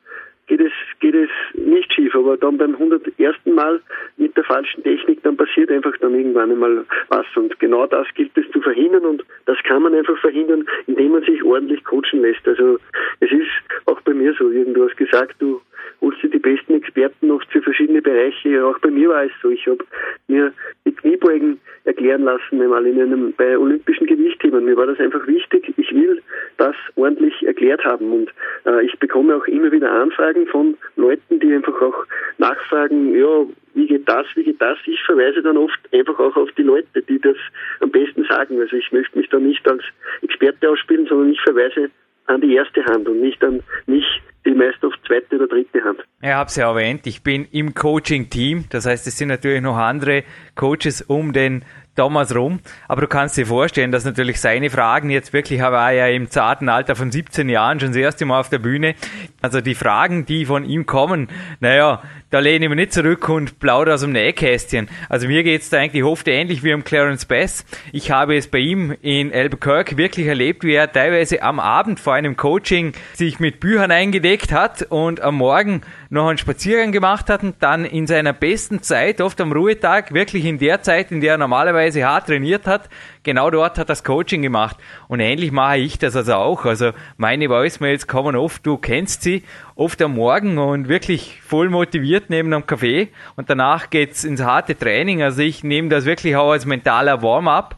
geht 0.48 0.62
es, 0.62 0.72
geht 1.00 1.16
es 1.16 1.30
nicht 1.54 1.91
schief. 1.93 2.16
Aber 2.16 2.38
dann 2.38 2.58
beim 2.58 2.74
101. 2.74 3.36
Mal 3.46 3.82
mit 4.18 4.36
der 4.36 4.43
falschen 4.43 4.84
Technik, 4.84 5.24
dann 5.24 5.38
passiert 5.38 5.72
einfach 5.72 5.96
dann 6.02 6.14
irgendwann 6.16 6.52
einmal 6.52 6.86
was. 7.10 7.26
Und 7.36 7.58
genau 7.60 7.86
das 7.88 8.08
gilt 8.16 8.38
es 8.38 8.50
zu 8.52 8.62
verhindern 8.62 9.06
und 9.06 9.26
das 9.46 9.58
kann 9.64 9.84
man 9.84 9.93
einfach 9.93 10.18
verhindern, 10.20 10.66
indem 10.88 11.14
man 11.14 11.24
sich 11.24 11.43
ordentlich 11.43 11.84
coachen 11.84 12.22
lässt. 12.22 12.48
Also 12.48 12.78
es 13.20 13.32
ist 13.32 13.50
auch 13.86 14.02
bei 14.02 14.14
mir 14.14 14.34
so, 14.38 14.50
irgendwo 14.50 14.88
hast 14.88 14.98
gesagt, 14.98 15.36
du 15.39 15.62
holst 16.02 16.22
dir 16.24 16.30
die 16.30 16.40
besten 16.40 16.76
Experten 16.76 17.32
oft 17.32 17.48
für 17.52 17.62
verschiedene 17.62 18.02
Bereiche. 18.02 18.66
Auch 18.66 18.80
bei 18.80 18.90
mir 18.90 19.10
war 19.10 19.24
es 19.24 19.32
so. 19.42 19.50
Ich 19.50 19.66
habe 19.68 19.84
mir 20.28 20.54
die 20.86 20.92
Kniebeugen 20.92 21.60
erklären 21.86 22.24
lassen, 22.24 22.62
einmal 22.62 22.86
in 22.86 23.00
einem 23.00 23.34
bei 23.38 23.58
olympischen 23.58 24.08
Gewichthebern. 24.08 24.66
Mir 24.66 24.76
war 24.76 24.88
das 24.88 25.00
einfach 25.00 25.26
wichtig. 25.28 25.74
Ich 25.78 25.94
will 25.94 26.22
das 26.58 26.76
ordentlich 26.96 27.46
erklärt 27.46 27.84
haben 27.86 28.12
und 28.12 28.34
äh, 28.66 28.86
ich 28.86 28.98
bekomme 29.00 29.36
auch 29.36 29.46
immer 29.48 29.72
wieder 29.72 29.92
Anfragen 29.92 30.48
von 30.48 30.78
Leuten, 30.96 31.40
die 31.40 31.54
einfach 31.54 31.80
auch 31.82 32.06
nachfragen, 32.38 33.16
ja, 33.16 33.46
wie 33.76 33.88
geht 33.88 34.08
das, 34.08 34.26
wie 34.36 34.44
geht 34.44 34.62
das? 34.62 34.78
Ich 34.86 35.02
verweise 35.04 35.42
dann 35.42 35.58
oft 35.58 35.80
einfach 35.94 36.18
auch 36.20 36.36
auf 36.38 36.50
die 36.54 36.64
Leute, 36.64 37.02
die 37.02 37.20
das 37.20 37.36
am 37.82 37.92
besten 37.92 38.24
sagen. 38.24 38.60
Also 38.60 38.76
ich 38.78 38.92
möchte 38.92 39.18
mich 39.18 39.30
da 39.30 39.38
nicht 39.38 39.68
als 39.68 39.84
Experte 40.22 40.70
ausspielen, 40.70 41.06
sondern 41.08 41.32
ich 41.32 41.42
verweise 41.42 41.90
an 42.28 42.42
die 42.42 42.56
erste 42.56 42.84
Hand 42.86 43.08
und 43.08 43.22
nicht 43.22 43.44
an 43.44 43.62
mich, 43.86 44.06
die 44.46 44.52
meist 44.52 44.84
auf 44.84 44.94
zweite 45.08 45.36
oder 45.36 45.48
dritte 45.48 45.84
Hand. 45.84 46.00
Ich 46.22 46.30
habe 46.30 46.48
es 46.48 46.56
ja 46.56 46.70
erwähnt, 46.70 47.08
ich 47.08 47.24
bin 47.24 47.48
im 47.52 47.74
Coaching-Team, 47.74 48.66
das 48.70 48.86
heißt, 48.86 49.08
es 49.08 49.18
sind 49.18 49.30
natürlich 49.30 49.62
noch 49.62 49.78
andere 49.78 50.24
Coaches 50.56 51.02
um 51.02 51.34
den 51.34 51.64
Thomas 51.96 52.36
rum. 52.36 52.60
Aber 52.88 53.02
du 53.02 53.08
kannst 53.08 53.38
dir 53.38 53.46
vorstellen, 53.46 53.91
dass 53.91 54.06
natürlich 54.06 54.39
seine 54.39 54.70
Fragen 54.70 55.10
jetzt 55.10 55.34
wirklich, 55.34 55.60
er 55.60 55.72
war 55.72 55.91
ja 55.91 56.08
im 56.08 56.30
zarten 56.30 56.70
Alter 56.70 56.96
von 56.96 57.12
17 57.12 57.50
Jahren 57.50 57.80
schon 57.80 57.89
das 57.89 57.98
erste 57.98 58.26
Mal 58.26 58.39
auf 58.39 58.50
der 58.50 58.60
Bühne. 58.60 58.96
Also 59.41 59.62
die 59.62 59.76
Fragen, 59.76 60.26
die 60.26 60.46
von 60.46 60.66
ihm 60.66 60.86
kommen, 60.86 61.30
naja, 61.60 62.02
da 62.32 62.39
lehne 62.39 62.66
ich 62.66 62.70
mich 62.70 62.78
nicht 62.78 62.93
zurück 62.93 63.30
und 63.30 63.60
plaudere 63.60 63.96
aus 63.96 64.02
dem 64.02 64.12
Nähkästchen. 64.12 64.89
Also 65.08 65.28
mir 65.28 65.43
geht's 65.43 65.70
da 65.70 65.78
eigentlich 65.78 66.04
oft 66.04 66.28
ähnlich 66.28 66.64
wie 66.64 66.74
um 66.74 66.84
Clarence 66.84 67.26
Bass. 67.26 67.66
Ich 67.93 68.12
habe 68.12 68.36
es 68.36 68.48
bei 68.48 68.58
ihm 68.58 68.96
in 69.02 69.34
Albuquerque 69.34 69.98
wirklich 69.98 70.28
erlebt, 70.28 70.64
wie 70.64 70.74
er 70.74 70.91
teilweise 70.91 71.41
am 71.41 71.60
Abend 71.60 72.00
vor 72.00 72.14
einem 72.14 72.36
Coaching 72.36 72.93
sich 73.14 73.39
mit 73.39 73.60
Büchern 73.60 73.91
eingedeckt 73.91 74.52
hat 74.52 74.82
und 74.89 75.22
am 75.22 75.36
Morgen 75.36 75.82
noch 76.10 76.28
einen 76.28 76.38
Spaziergang 76.38 76.91
gemacht 76.91 77.30
hat 77.30 77.43
und 77.43 77.56
dann 77.62 77.86
in 77.86 78.08
seiner 78.08 78.34
besten 78.34 78.82
Zeit, 78.82 79.22
oft 79.22 79.39
am 79.39 79.52
Ruhetag, 79.52 80.14
wirklich 80.14 80.46
in 80.46 80.58
der 80.58 80.82
Zeit, 80.82 81.12
in 81.12 81.22
der 81.22 81.34
er 81.34 81.38
normalerweise 81.38 81.85
hart 81.94 82.28
trainiert 82.28 82.68
hat, 82.68 82.90
genau 83.24 83.50
dort 83.50 83.78
hat 83.78 83.90
das 83.90 84.04
Coaching 84.04 84.42
gemacht. 84.42 84.78
Und 85.08 85.20
ähnlich 85.20 85.52
mache 85.52 85.78
ich 85.78 85.98
das 85.98 86.16
also 86.16 86.36
auch. 86.36 86.66
Also 86.66 86.92
meine 87.18 87.50
Voicemails 87.50 88.08
kommen 88.08 88.36
oft, 88.36 88.66
du 88.66 88.78
kennst 88.78 89.24
sie, 89.24 89.44
oft 89.76 90.02
am 90.02 90.16
Morgen 90.16 90.58
und 90.58 90.88
wirklich 90.88 91.42
voll 91.42 91.70
motiviert 91.70 92.30
neben 92.30 92.54
einem 92.54 92.66
Kaffee 92.66 93.10
und 93.36 93.50
danach 93.50 93.90
geht's 93.90 94.24
ins 94.24 94.42
harte 94.42 94.78
Training. 94.78 95.22
Also 95.22 95.42
ich 95.42 95.64
nehme 95.64 95.90
das 95.90 96.06
wirklich 96.06 96.36
auch 96.36 96.52
als 96.52 96.66
mentaler 96.66 97.22
Warm-up. 97.22 97.78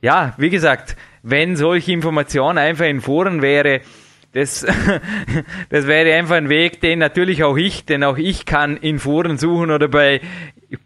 Ja, 0.00 0.34
wie 0.36 0.50
gesagt, 0.50 0.96
wenn 1.22 1.56
solche 1.56 1.92
Informationen 1.92 2.58
einfach 2.58 2.84
in 2.84 3.00
Foren 3.00 3.40
wäre, 3.40 3.80
das, 4.34 4.66
das 5.70 5.86
wäre 5.86 6.12
einfach 6.14 6.34
ein 6.34 6.48
Weg, 6.48 6.80
den 6.80 6.98
natürlich 6.98 7.44
auch 7.44 7.56
ich, 7.56 7.86
denn 7.86 8.02
auch 8.02 8.18
ich 8.18 8.44
kann 8.44 8.76
in 8.76 8.98
Foren 8.98 9.38
suchen 9.38 9.70
oder 9.70 9.88
bei 9.88 10.20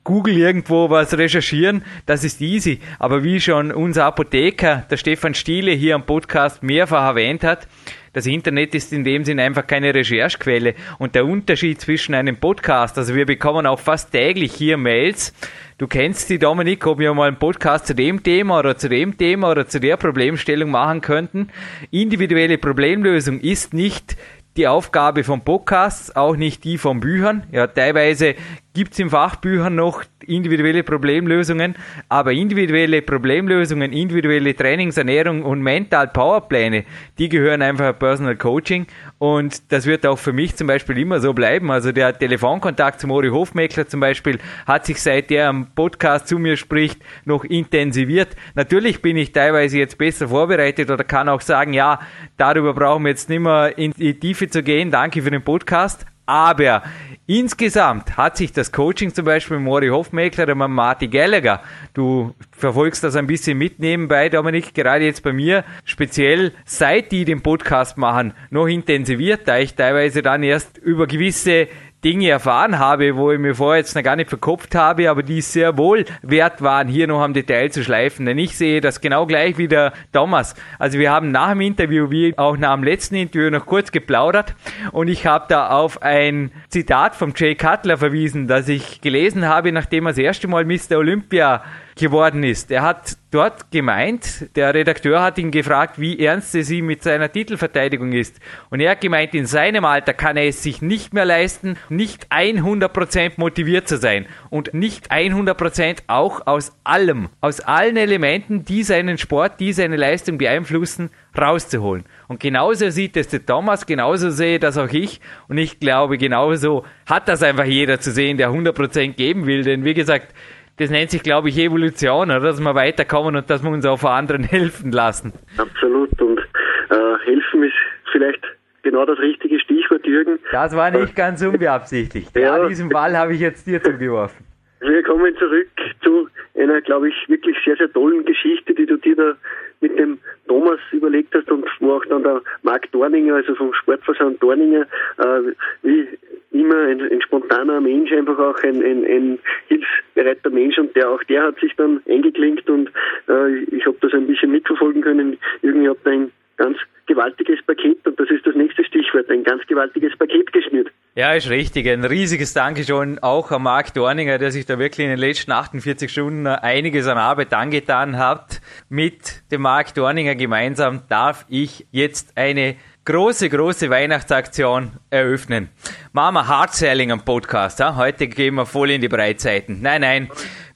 Google 0.05 0.37
irgendwo 0.37 0.91
was 0.91 1.17
recherchieren, 1.17 1.85
das 2.07 2.25
ist 2.25 2.41
easy. 2.41 2.81
Aber 2.99 3.25
wie 3.25 3.41
schon 3.41 3.73
unser 3.73 4.05
Apotheker, 4.07 4.85
der 4.91 4.97
Stefan 4.97 5.35
Stiele 5.35 5.73
hier 5.73 5.95
am 5.95 6.07
Podcast 6.07 6.63
mehrfach 6.63 7.07
erwähnt 7.07 7.45
hat, 7.45 7.67
Das 8.15 8.27
Internet 8.27 8.75
ist 8.75 8.93
in 8.93 9.05
dem 9.05 9.25
Sinn 9.25 9.39
einfach 9.39 9.67
keine 9.67 9.95
Recherchequelle. 9.95 10.75
Und 10.99 11.15
der 11.15 11.27
Unterschied 11.27 11.81
zwischen 11.81 12.15
einem 12.15 12.37
Podcast, 12.37 12.99
also 12.99 13.15
wir 13.15 13.27
bekommen 13.27 13.67
auch 13.67 13.79
fast 13.79 14.11
täglich 14.11 14.55
hier 14.55 14.77
Mails, 14.77 15.33
Du 15.79 15.87
kennst 15.87 16.29
die 16.29 16.41
Dominik, 16.41 16.85
ob 16.89 16.99
wir 16.99 17.15
mal 17.15 17.29
einen 17.29 17.39
Podcast 17.39 17.87
zu 17.87 17.95
dem 17.95 18.25
Thema 18.25 18.59
oder 18.59 18.77
zu 18.77 18.89
dem 18.89 19.17
Thema 19.17 19.53
oder 19.53 19.69
zu 19.69 19.79
der 19.79 19.97
Problemstellung 19.97 20.71
machen 20.73 21.01
könnten. 21.03 21.51
Individuelle 21.93 22.59
Problemlösung 22.59 23.39
ist 23.39 23.75
nicht 23.75 24.17
die 24.57 24.67
Aufgabe 24.67 25.23
von 25.23 25.43
Podcasts, 25.43 26.17
auch 26.17 26.35
nicht 26.35 26.65
die 26.65 26.79
von 26.79 26.99
Büchern. 26.99 27.45
Ja, 27.53 27.69
teilweise 27.69 28.35
gibt 28.79 28.93
es 28.93 29.01
in 29.01 29.11
Fachbüchern 29.11 29.75
noch 29.75 30.05
individuelle 30.25 30.85
Problemlösungen, 30.85 31.75
aber 32.09 32.31
individuelle 32.31 33.03
Problemlösungen, 33.03 33.93
individuelle 33.93 34.55
Trainings, 34.55 34.97
Ernährung 34.97 35.43
und 35.43 35.63
Mental 35.63 36.07
Powerpläne, 36.07 36.85
die 37.19 37.29
gehören 37.29 37.61
einfach 37.61 37.99
Personal 37.99 38.37
Coaching 38.37 38.87
und 39.19 39.73
das 39.73 39.87
wird 39.87 40.07
auch 40.07 40.21
für 40.21 40.33
mich 40.33 40.55
zum 40.55 40.69
Beispiel 40.69 40.97
immer 40.99 41.19
so 41.19 41.33
bleiben. 41.33 41.73
Also 41.73 41.91
der 41.91 42.17
Telefonkontakt 42.17 43.01
zum 43.01 43.11
Ori 43.11 43.31
Hofmeckler 43.31 43.89
zum 43.89 43.99
Beispiel 43.99 44.39
hat 44.65 44.87
sich 44.87 45.03
seit 45.03 45.31
der 45.31 45.49
am 45.49 45.67
Podcast 45.75 46.29
zu 46.29 46.39
mir 46.39 46.57
spricht 46.57 47.01
noch 47.25 47.43
intensiviert. 47.43 48.37
Natürlich 48.55 49.03
bin 49.03 49.17
ich 49.17 49.33
teilweise 49.33 49.77
jetzt 49.79 49.99
besser 49.99 50.29
vorbereitet 50.29 50.89
oder 50.89 51.03
kann 51.03 51.29
auch 51.29 51.41
sagen, 51.41 51.73
ja, 51.73 51.99
darüber 52.37 52.75
brauchen 52.75 53.03
wir 53.03 53.11
jetzt 53.11 53.29
nicht 53.29 53.41
mehr 53.41 53.77
in 53.77 53.91
die 53.91 54.15
Tiefe 54.21 54.49
zu 54.49 54.63
gehen. 54.63 54.93
Danke 54.93 55.21
für 55.21 55.33
den 55.33 55.43
Podcast. 55.43 56.07
Aber 56.29 56.83
insgesamt 57.29 58.17
hat 58.17 58.39
sich 58.39 58.53
das 58.53 58.73
Coaching 58.73 59.13
zum 59.15 59.27
Beispiel 59.27 59.59
mit 59.59 59.67
Mori 59.67 59.89
Hofmeckler 59.89 60.49
und 60.49 60.59
mit 60.59 60.69
Marty 60.71 61.09
Gallagher, 61.09 61.63
du 61.93 62.35
verfolgst 62.51 63.05
das 63.05 63.17
ein 63.17 63.27
bisschen 63.27 63.59
mit 63.59 63.79
nebenbei, 63.79 64.31
Dominik, 64.31 64.75
gerade 64.75 65.05
jetzt 65.05 65.23
bei 65.23 65.35
mir, 65.35 65.63
speziell 65.85 66.53
seit 66.65 67.13
die 67.13 67.27
den 67.27 67.43
Podcast 67.43 67.99
machen, 67.99 68.33
noch 68.51 68.67
intensiviert, 68.67 69.47
da 69.47 69.59
ich 69.59 69.75
teilweise 69.75 70.23
dann 70.23 70.43
erst 70.43 70.79
über 70.79 71.07
gewisse 71.07 71.69
Dinge 72.05 72.29
erfahren 72.29 72.79
habe, 72.79 73.17
wo 73.17 73.33
ich 73.33 73.41
mir 73.41 73.57
vorher 73.57 73.81
jetzt 73.81 73.97
noch 73.97 74.05
gar 74.05 74.15
nicht 74.15 74.29
verkopft 74.29 74.77
habe, 74.77 75.11
aber 75.11 75.25
die 75.25 75.41
sehr 75.41 75.77
wohl 75.77 76.05
wert 76.23 76.63
waren, 76.63 76.87
hier 76.87 77.09
noch 77.09 77.21
am 77.21 77.35
Detail 77.35 77.71
zu 77.71 77.83
schleifen. 77.83 78.25
Denn 78.25 78.39
ich 78.39 78.57
sehe 78.57 78.81
das 78.81 79.01
genau 79.01 79.27
gleich 79.27 79.59
wie 79.59 79.67
der 79.67 79.93
Thomas. 80.13 80.55
Also 80.79 80.99
wir 80.99 81.11
haben 81.11 81.33
nach 81.33 81.51
dem 81.51 81.61
Interview, 81.61 82.11
wie 82.11 82.39
auch 82.39 82.57
nach 82.57 82.75
dem 82.75 82.85
letzten 82.85 83.17
Interview, 83.17 83.51
noch 83.51 83.67
kurz 83.67 83.91
geplaudert 83.91 84.55
und 84.93 85.09
ich 85.09 85.27
habe 85.27 85.47
da 85.49 85.71
auf 85.71 86.03
ein 86.03 86.53
Zitat 86.69 87.17
vom 87.17 87.33
Jay 87.35 87.55
Cutler 87.55 87.97
verwiesen, 87.97 88.47
das 88.47 88.69
ich 88.69 89.01
gelesen 89.01 89.49
habe, 89.49 89.73
nachdem 89.73 90.07
er 90.07 90.11
das 90.11 90.19
erste 90.19 90.47
Mal 90.47 90.65
Mr. 90.65 90.99
Olympia 90.99 91.63
geworden 91.99 92.43
ist. 92.45 92.71
Er 92.71 92.83
hat 92.83 93.17
dort 93.31 93.71
gemeint, 93.71 94.57
der 94.57 94.73
Redakteur 94.73 95.23
hat 95.23 95.39
ihn 95.39 95.51
gefragt, 95.51 96.01
wie 96.01 96.19
ernst 96.19 96.55
es 96.55 96.71
ihm 96.71 96.87
mit 96.87 97.03
seiner 97.03 97.31
Titelverteidigung 97.31 98.13
ist. 98.13 98.41
Und 98.71 98.81
er 98.81 98.93
hat 98.93 99.01
gemeint, 99.01 99.35
in 99.35 99.47
seinem 99.47 99.85
Alter 99.85 100.15
kann 100.15 100.37
er 100.37 100.47
es 100.47 100.63
sich 100.63 100.81
nicht 100.81 101.13
mehr 101.13 101.27
leisten, 101.27 101.77
nicht 101.91 102.31
100% 102.33 103.33
motiviert 103.37 103.87
zu 103.87 103.99
sein 103.99 104.27
und 104.49 104.73
nicht 104.73 105.13
100% 105.13 105.99
auch 106.07 106.47
aus 106.47 106.73
allem, 106.85 107.29
aus 107.41 107.61
allen 107.61 107.97
Elementen, 107.97 108.65
die 108.65 108.83
seinen 108.83 109.19
Sport, 109.19 109.61
die 109.61 109.73
seine 109.73 109.97
Leistung 109.97 110.39
beeinflussen, 110.39 111.11
rauszuholen. 111.37 112.05
Und 112.27 112.41
genauso 112.41 112.91
sieht 112.91 113.17
es 113.17 113.29
der 113.29 113.45
Thomas, 113.45 113.87
genauso 113.87 114.31
sehe 114.31 114.59
das 114.59 114.79
auch 114.79 114.93
ich. 114.93 115.21
Und 115.49 115.59
ich 115.59 115.79
glaube, 115.79 116.19
genauso 116.19 116.85
hat 117.07 117.29
das 117.29 117.43
einfach 117.43 117.65
jeder 117.65 118.01
zu 118.01 118.11
sehen, 118.11 118.39
der 118.39 118.51
100% 118.51 119.15
geben 119.15 119.47
will. 119.47 119.63
Denn 119.63 119.85
wie 119.85 119.95
gesagt, 119.95 120.35
das 120.79 120.91
nennt 120.91 121.11
sich, 121.11 121.23
glaube 121.23 121.49
ich, 121.49 121.59
Evolution, 121.59 122.31
oder? 122.31 122.41
dass 122.41 122.61
wir 122.61 122.75
weiterkommen 122.75 123.37
und 123.37 123.51
dass 123.51 123.63
wir 123.63 123.71
uns 123.71 123.85
auch 123.85 123.99
von 123.99 124.11
anderen 124.11 124.45
helfen 124.45 124.93
lassen. 124.93 125.33
Absolut. 125.57 126.21
Und 126.21 126.39
äh, 126.39 127.19
helfen 127.25 127.65
ist 127.65 127.75
vielleicht 128.13 128.43
genau 128.83 129.05
das 129.05 129.19
richtige 129.19 129.59
Stichwort, 129.61 130.07
Jürgen. 130.07 130.39
Das 130.53 130.75
war 130.75 130.91
nicht 130.91 131.15
ganz 131.15 131.43
unbeabsichtigt. 131.43 132.31
Ja, 132.35 132.59
ja 132.59 132.69
diesen 132.69 132.89
Ball 132.89 133.17
habe 133.17 133.35
ich 133.35 133.41
jetzt 133.41 133.67
dir 133.67 133.83
zugeworfen. 133.83 134.45
Wir 134.81 135.03
kommen 135.03 135.37
zurück 135.37 135.69
zu 136.03 136.29
einer, 136.55 136.81
glaube 136.81 137.09
ich, 137.09 137.15
wirklich 137.29 137.57
sehr, 137.65 137.77
sehr 137.77 137.93
tollen 137.93 138.25
Geschichte, 138.25 138.75
die 138.75 138.87
du 138.87 138.97
dir 138.97 139.17
da 139.17 139.35
mit 139.81 139.99
dem 139.99 140.19
Thomas 140.47 140.79
überlegt 140.93 141.35
hast 141.35 141.51
und 141.51 141.67
wo 141.81 141.95
auch 141.95 142.05
dann 142.07 142.23
der 142.23 142.43
Marc 142.63 142.91
Dorninger, 142.93 143.35
also 143.35 143.55
vom 143.55 143.75
Sportversand 143.75 144.43
Dorninger, 144.43 144.83
äh, 145.19 145.53
wie 145.83 146.09
immer 146.51 146.87
ein, 146.87 147.01
ein, 147.01 147.23
spontaner 147.23 147.81
Mensch, 147.81 148.11
einfach 148.13 148.39
auch 148.39 148.63
ein, 148.63 148.83
ein, 148.83 149.05
ein 149.05 149.39
hilfsbereiter 149.69 150.51
Mensch 150.51 150.79
und 150.79 150.95
der 150.97 151.11
auch 151.11 151.23
der 151.25 151.45
hat 151.45 151.61
sich 151.61 151.73
dann 151.77 152.01
eingeklinkt 152.09 152.69
und 152.71 152.91
äh, 153.29 153.59
ich 153.71 153.85
habe 153.87 153.97
das 154.01 154.13
ein 154.13 154.27
bisschen 154.27 154.51
mitverfolgen 154.51 155.03
können. 155.03 155.39
Irgendwie 155.63 155.89
hat 155.89 155.99
ein 156.07 156.33
ganz 156.57 156.79
gewaltiges 157.07 157.61
Paket 157.67 158.07
und 158.07 158.19
das 158.21 158.31
ist 158.31 158.47
das 158.47 158.55
nächste 158.55 158.85
Stichwort, 158.85 159.31
ein 159.31 159.45
ganz 159.45 159.67
gewaltiges 159.67 160.17
Paket 160.17 160.53
geschnürt. 160.53 160.89
Ja, 161.15 161.33
ist 161.33 161.51
richtig. 161.51 161.89
Ein 161.89 162.05
riesiges 162.05 162.55
Dankeschön 162.55 163.19
auch 163.21 163.51
an 163.51 163.63
Marc 163.63 163.95
Dorninger, 163.95 164.39
der 164.39 164.51
sich 164.51 164.67
da 164.67 164.79
wirklich 164.79 165.07
in 165.07 165.11
den 165.11 165.19
letzten 165.19 165.51
48 165.51 166.11
Stunden 166.11 166.47
einiges 166.47 167.09
an 167.09 167.19
Arbeit 167.19 167.53
angetan 167.55 168.19
hat. 168.19 168.61
Mit 168.89 169.43
dem 169.51 169.63
Marc 169.63 169.95
Dorninger 169.95 170.35
gemeinsam 170.35 171.03
darf 171.09 171.45
ich 171.49 171.87
jetzt 171.91 172.37
eine 172.37 172.77
große, 173.09 173.49
große 173.49 173.89
Weihnachtsaktion 173.89 174.93
eröffnen. 175.09 175.71
Machen 176.13 176.35
wir 176.35 176.47
Hardselling 176.47 177.11
am 177.11 177.25
Podcast. 177.25 177.79
Ja? 177.81 177.97
Heute 177.97 178.29
gehen 178.29 178.57
wir 178.57 178.67
voll 178.67 178.91
in 178.91 179.01
die 179.01 179.09
Breitseiten. 179.09 179.81
Nein, 179.81 180.03
nein. 180.03 180.29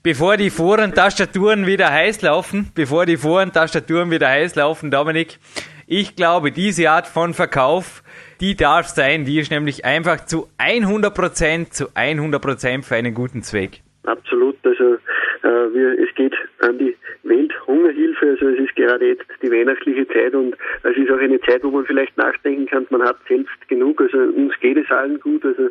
Bevor 0.03 0.39
die 0.39 0.49
Foren-Tastaturen 0.49 1.67
wieder 1.67 1.93
heiß 1.93 2.23
laufen, 2.23 2.73
bevor 2.75 3.05
die 3.05 3.19
Foren-Tastaturen 3.19 4.11
wieder 4.11 4.31
heiß 4.31 4.55
laufen, 4.55 4.91
Dominik, 4.91 5.39
ich 5.87 6.17
glaube, 6.17 6.53
diese 6.53 6.89
Art 6.89 7.07
von 7.07 7.35
Verkauf, 7.35 8.03
die 8.41 8.57
darf 8.57 8.87
sein, 8.87 9.27
die 9.27 9.39
ist 9.39 9.51
nämlich 9.51 9.85
einfach 9.85 10.25
zu 10.25 10.49
100%, 10.57 11.71
zu 11.71 11.89
100% 11.91 12.83
für 12.83 12.97
einen 12.97 13.13
guten 13.13 13.43
Zweck. 13.43 13.83
Absolut, 14.05 14.57
also 14.65 14.97
wir, 15.73 15.99
es 15.99 16.15
geht 16.15 16.35
an 16.61 16.79
die 16.79 16.97
Welthungerhilfe, 17.23 18.31
also 18.31 18.49
es 18.49 18.59
ist 18.59 18.77
gerade 18.77 19.09
jetzt 19.09 19.27
die 19.43 19.51
weihnachtliche 19.51 20.07
Zeit 20.09 20.35
und 20.35 20.57
es 20.83 20.97
ist 20.97 21.11
auch 21.11 21.19
eine 21.19 21.41
Zeit, 21.41 21.63
wo 21.63 21.71
man 21.71 21.87
vielleicht 21.87 22.17
nachdenken 22.17 22.67
kann, 22.67 22.87
man 22.91 23.03
hat 23.03 23.19
selbst 23.29 23.69
genug, 23.69 24.01
also 24.01 24.19
uns 24.19 24.59
geht 24.61 24.77
es 24.77 24.91
allen 24.91 25.21
gut, 25.21 25.45
also 25.45 25.69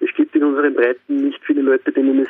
es 0.00 0.14
gibt 0.14 0.34
in 0.34 0.44
unseren 0.44 0.74
Breiten 0.74 1.16
nicht 1.16 1.40
viele 1.44 1.62
Leute, 1.62 1.92
denen 1.92 2.20
es 2.20 2.28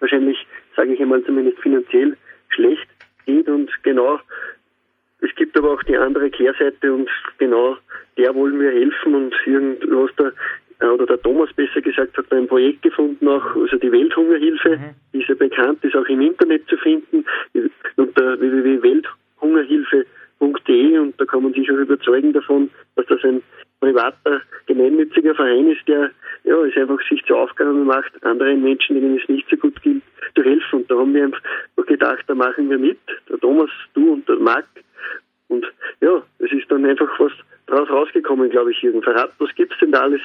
wahrscheinlich, 0.00 0.46
sage 0.76 0.92
ich 0.92 1.00
einmal, 1.00 1.22
zumindest 1.24 1.58
finanziell 1.60 2.16
schlecht 2.48 2.88
geht. 3.26 3.48
Und 3.48 3.70
genau 3.82 4.20
es 5.20 5.34
gibt 5.36 5.56
aber 5.56 5.72
auch 5.72 5.82
die 5.84 5.96
andere 5.96 6.30
Kehrseite 6.30 6.92
und 6.92 7.08
genau 7.38 7.76
der 8.18 8.34
wollen 8.34 8.60
wir 8.60 8.70
helfen 8.70 9.14
und 9.14 9.34
irgendwas 9.46 10.10
da 10.16 10.28
äh, 10.28 10.32
oder 10.80 11.06
der 11.06 11.22
Thomas 11.22 11.52
besser 11.54 11.80
gesagt 11.80 12.16
hat 12.16 12.32
ein 12.32 12.48
Projekt 12.48 12.82
gefunden 12.82 13.28
auch, 13.28 13.54
also 13.56 13.76
die 13.76 13.92
Welthungerhilfe, 13.92 14.76
mhm. 14.76 14.94
ist 15.18 15.28
ja 15.28 15.34
bekannt, 15.34 15.82
ist 15.84 15.96
auch 15.96 16.06
im 16.06 16.20
Internet 16.20 16.68
zu 16.68 16.76
finden, 16.76 17.24
unter 17.96 18.38
www.welthungerhilfe.de 18.40 20.98
und 20.98 21.20
da 21.20 21.24
kann 21.24 21.42
man 21.42 21.52
sich 21.52 21.68
auch 21.70 21.76
überzeugen 21.76 22.32
davon, 22.32 22.70
dass 22.96 23.06
das 23.06 23.22
ein 23.24 23.42
privater, 23.80 24.40
gemeinnütziger 24.66 25.34
Verein 25.34 25.70
ist, 25.70 25.86
der 25.86 26.10
ja, 26.44 26.56
es 26.64 26.76
einfach 26.76 27.00
sich 27.08 27.24
zur 27.26 27.38
Aufgabe 27.38 27.72
macht, 27.72 28.12
anderen 28.22 28.62
Menschen, 28.62 29.00
denen 29.00 29.18
es 29.18 29.28
nicht 29.28 29.48
so 29.50 29.56
gut 29.56 29.80
geht, 29.82 30.02
zu 30.34 30.42
helfen. 30.42 30.80
Und 30.80 30.90
da 30.90 30.96
haben 30.96 31.14
wir 31.14 31.24
einfach 31.24 31.42
gedacht, 31.86 32.24
da 32.26 32.34
machen 32.34 32.70
wir 32.70 32.78
mit, 32.78 32.98
der 33.28 33.38
Thomas, 33.38 33.70
du 33.94 34.14
und 34.14 34.28
der 34.28 34.36
Marc, 34.36 34.66
und 35.48 35.64
ja, 36.00 36.22
es 36.38 36.52
ist 36.52 36.70
dann 36.70 36.84
einfach 36.84 37.08
was 37.18 37.32
draus 37.66 37.88
rausgekommen, 37.88 38.50
glaube 38.50 38.72
ich, 38.72 38.82
Jürgen. 38.82 39.02
Verrat, 39.02 39.32
was 39.38 39.54
gibt's 39.54 39.78
denn 39.80 39.92
da 39.92 40.00
alles, 40.00 40.20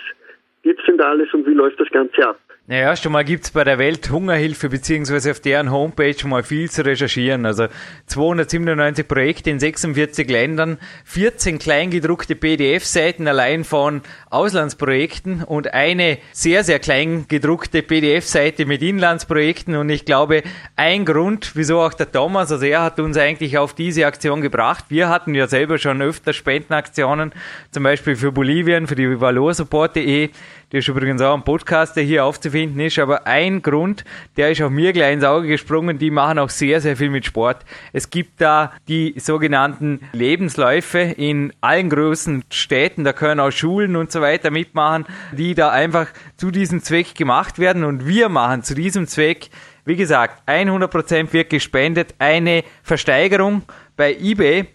gibt's 0.63 0.85
denn 0.85 0.97
da 0.97 1.09
alles 1.09 1.33
und 1.33 1.45
wie 1.47 1.53
läuft 1.53 1.79
das 1.79 1.89
Ganze 1.89 2.27
ab? 2.27 2.39
Naja, 2.71 2.95
schon 2.95 3.13
mal 3.13 3.25
gibt's 3.25 3.49
bei 3.49 3.63
der 3.63 3.79
Welthungerhilfe 3.79 4.69
beziehungsweise 4.69 5.31
auf 5.31 5.39
deren 5.39 5.71
Homepage 5.71 6.13
schon 6.15 6.29
mal 6.29 6.43
viel 6.43 6.69
zu 6.69 6.85
recherchieren. 6.85 7.47
Also 7.47 7.65
297 8.05 9.07
Projekte 9.07 9.49
in 9.49 9.59
46 9.59 10.29
Ländern, 10.29 10.77
14 11.05 11.57
kleingedruckte 11.57 12.35
PDF-Seiten 12.35 13.27
allein 13.27 13.63
von 13.63 14.03
Auslandsprojekten 14.29 15.43
und 15.43 15.73
eine 15.73 16.19
sehr, 16.31 16.63
sehr 16.63 16.77
kleingedruckte 16.77 17.81
PDF-Seite 17.81 18.67
mit 18.67 18.83
Inlandsprojekten. 18.83 19.75
Und 19.75 19.89
ich 19.89 20.05
glaube, 20.05 20.43
ein 20.75 21.05
Grund, 21.05 21.53
wieso 21.55 21.81
auch 21.81 21.95
der 21.95 22.11
Thomas, 22.11 22.51
also 22.51 22.67
er 22.67 22.83
hat 22.83 22.99
uns 22.99 23.17
eigentlich 23.17 23.57
auf 23.57 23.73
diese 23.73 24.05
Aktion 24.05 24.41
gebracht. 24.41 24.85
Wir 24.89 25.09
hatten 25.09 25.33
ja 25.33 25.47
selber 25.47 25.79
schon 25.79 26.03
öfter 26.03 26.33
Spendenaktionen, 26.33 27.31
zum 27.71 27.81
Beispiel 27.81 28.15
für 28.15 28.31
Bolivien, 28.31 28.85
für 28.85 28.93
die 28.93 29.19
Valorsupport.de 29.19 30.29
das 30.71 30.79
ist 30.79 30.87
übrigens 30.87 31.19
auch 31.21 31.33
ein 31.33 31.43
Podcast, 31.43 31.95
der 31.95 32.03
hier 32.03 32.25
aufzufinden 32.25 32.79
ist. 32.79 32.99
Aber 32.99 33.25
ein 33.25 33.63
Grund, 33.63 34.03
der 34.37 34.51
ist 34.51 34.61
auch 34.61 34.69
mir 34.69 34.93
gleich 34.93 35.13
ins 35.13 35.23
Auge 35.23 35.47
gesprungen, 35.47 35.97
die 35.97 36.11
machen 36.11 36.37
auch 36.37 36.49
sehr, 36.49 36.79
sehr 36.79 36.95
viel 36.95 37.09
mit 37.09 37.25
Sport. 37.25 37.65
Es 37.91 38.11
gibt 38.11 38.39
da 38.39 38.71
die 38.87 39.15
sogenannten 39.17 40.01
Lebensläufe 40.13 40.99
in 40.99 41.53
allen 41.61 41.89
großen 41.89 42.43
Städten, 42.51 43.03
da 43.03 43.13
können 43.13 43.39
auch 43.39 43.51
Schulen 43.51 43.95
und 43.95 44.11
so 44.11 44.21
weiter 44.21 44.51
mitmachen, 44.51 45.05
die 45.31 45.55
da 45.55 45.71
einfach 45.71 46.07
zu 46.37 46.51
diesem 46.51 46.83
Zweck 46.83 47.15
gemacht 47.15 47.57
werden. 47.57 47.83
Und 47.83 48.05
wir 48.05 48.29
machen 48.29 48.61
zu 48.61 48.75
diesem 48.75 49.07
Zweck, 49.07 49.49
wie 49.85 49.95
gesagt, 49.95 50.47
100% 50.47 51.33
wird 51.33 51.49
gespendet, 51.49 52.13
eine 52.19 52.63
Versteigerung 52.83 53.63
bei 53.97 54.13
eBay 54.13 54.67